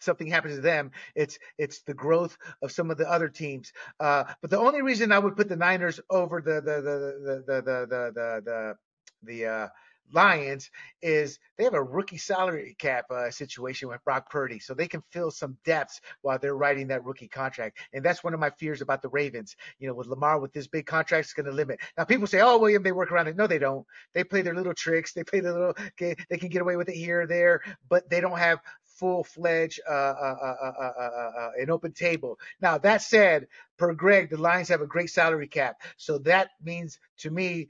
[0.00, 0.90] something happens to them.
[1.14, 3.72] It's it's the growth of some of the other teams.
[3.98, 7.44] Uh, but the only reason I would put the Niners over the the the the
[7.46, 8.76] the the the the, the,
[9.22, 9.68] the uh,
[10.12, 10.70] Lions
[11.02, 15.02] is they have a rookie salary cap uh, situation with Brock Purdy, so they can
[15.10, 17.78] fill some depths while they're writing that rookie contract.
[17.92, 19.56] And that's one of my fears about the Ravens.
[19.78, 21.80] You know, with Lamar with this big contract, it's going to limit.
[21.96, 23.86] Now people say, "Oh, William, they work around it." No, they don't.
[24.14, 25.12] They play their little tricks.
[25.12, 25.74] They play their little.
[25.98, 28.60] They can get away with it here or there, but they don't have
[29.00, 32.38] full fledged uh uh uh, uh, uh, uh, an open table.
[32.60, 33.48] Now that said,
[33.78, 37.68] per Greg, the Lions have a great salary cap, so that means to me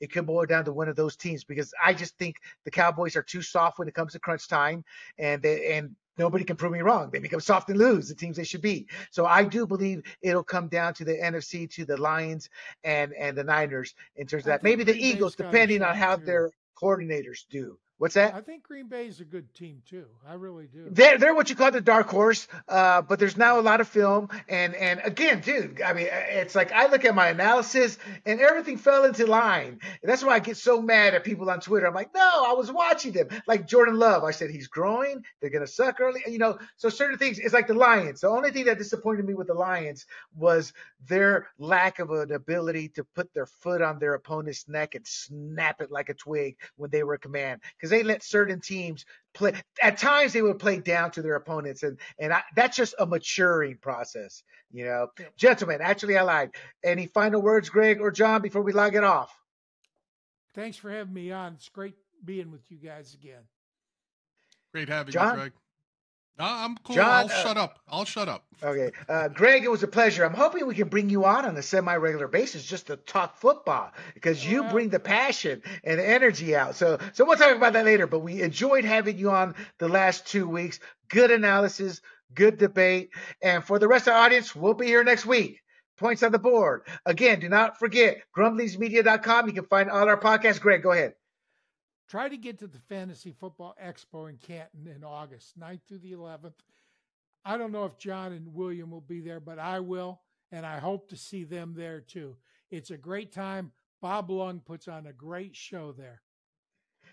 [0.00, 3.16] it could boil down to one of those teams because I just think the Cowboys
[3.16, 4.84] are too soft when it comes to crunch time,
[5.18, 7.10] and they, and nobody can prove me wrong.
[7.10, 8.88] They become soft and lose the teams they should be.
[9.10, 12.50] So I do believe it'll come down to the NFC, to the Lions
[12.84, 14.62] and and the Niners in terms of that.
[14.64, 17.78] Maybe the Eagles, depending on how their coordinators do.
[17.98, 18.32] What's that?
[18.32, 20.06] I think Green Bay is a good team too.
[20.26, 20.86] I really do.
[20.88, 23.88] They're they're what you call the dark horse, uh, but there's now a lot of
[23.88, 28.40] film, and and again, dude, I mean, it's like I look at my analysis and
[28.40, 29.80] everything fell into line.
[29.82, 31.88] And that's why I get so mad at people on Twitter.
[31.88, 33.28] I'm like, no, I was watching them.
[33.48, 35.24] Like Jordan Love, I said he's growing.
[35.40, 36.58] They're gonna suck early, you know.
[36.76, 38.20] So certain things, it's like the Lions.
[38.20, 40.06] The only thing that disappointed me with the Lions
[40.36, 40.72] was
[41.08, 45.80] their lack of an ability to put their foot on their opponent's neck and snap
[45.80, 47.60] it like a twig when they were in command.
[47.76, 49.04] Because because they let certain teams
[49.34, 49.52] play.
[49.82, 53.06] At times, they would play down to their opponents, and and I, that's just a
[53.06, 55.08] maturing process, you know.
[55.18, 55.26] Yeah.
[55.36, 56.50] Gentlemen, actually, I lied.
[56.84, 59.34] Any final words, Greg or John, before we log it off?
[60.54, 61.54] Thanks for having me on.
[61.54, 61.94] It's great
[62.24, 63.42] being with you guys again.
[64.72, 65.30] Great having John?
[65.30, 65.52] you, Greg.
[66.38, 66.94] No, I'm cool.
[66.94, 67.78] John, I'll uh, shut up.
[67.88, 68.44] I'll shut up.
[68.62, 68.92] Okay.
[69.08, 70.24] Uh, Greg, it was a pleasure.
[70.24, 73.38] I'm hoping we can bring you on on a semi regular basis just to talk
[73.38, 76.76] football because you bring the passion and energy out.
[76.76, 78.06] So, so we'll talk about that later.
[78.06, 80.78] But we enjoyed having you on the last two weeks.
[81.08, 82.00] Good analysis,
[82.34, 83.10] good debate.
[83.42, 85.60] And for the rest of the audience, we'll be here next week.
[85.98, 86.82] Points on the board.
[87.04, 89.48] Again, do not forget grumblingsmedia.com.
[89.48, 90.60] You can find all our podcasts.
[90.60, 91.14] Greg, go ahead.
[92.08, 96.12] Try to get to the Fantasy Football Expo in Canton in August, 9th through the
[96.12, 96.54] 11th.
[97.44, 100.20] I don't know if John and William will be there, but I will,
[100.50, 102.36] and I hope to see them there too.
[102.70, 103.72] It's a great time.
[104.00, 106.22] Bob Lung puts on a great show there.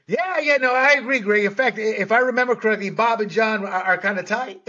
[0.08, 1.46] Yeah, yeah, no, I agree, Greg.
[1.46, 4.62] In fact, if I remember correctly, Bob and John are, are kind of tight.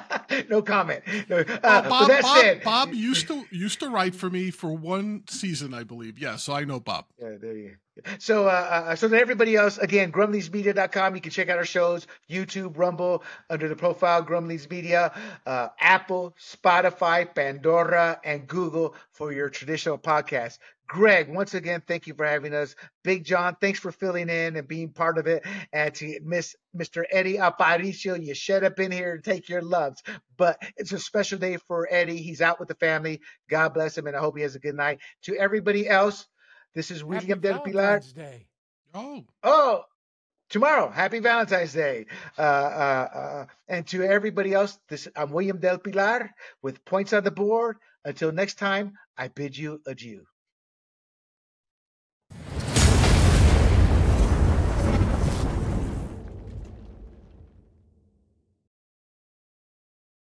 [0.50, 1.02] no comment.
[1.28, 4.50] No, uh, uh, Bob, that Bob, said, Bob used to used to write for me
[4.50, 6.18] for one season, I believe.
[6.18, 7.06] Yeah, so I know Bob.
[7.18, 7.74] Yeah, there you go.
[8.18, 11.14] So, uh, uh, so to everybody else, again, grumblingsmedia.com.
[11.14, 15.12] You can check out our shows, YouTube, Rumble, under the profile Grumblings Media,
[15.46, 20.58] uh, Apple, Spotify, Pandora, and Google for your traditional podcast.
[20.86, 22.74] Greg, once again, thank you for having us.
[23.02, 25.44] Big John, thanks for filling in and being part of it.
[25.72, 27.04] And to Miss Mr.
[27.10, 30.02] Eddie Aparicio, you shut up in here and take your loves.
[30.36, 32.18] But it's a special day for Eddie.
[32.18, 33.20] He's out with the family.
[33.48, 35.00] God bless him, and I hope he has a good night.
[35.22, 36.26] To everybody else,
[36.74, 38.00] this is William Del Pilar.
[38.14, 38.46] Day.
[38.92, 39.24] Oh.
[39.42, 39.84] Oh,
[40.50, 40.90] tomorrow.
[40.90, 42.06] Happy Valentine's Day.
[42.38, 46.30] Uh, uh, uh, and to everybody else, this I'm William Del Pilar
[46.62, 47.78] with points on the board.
[48.04, 50.26] Until next time, I bid you adieu.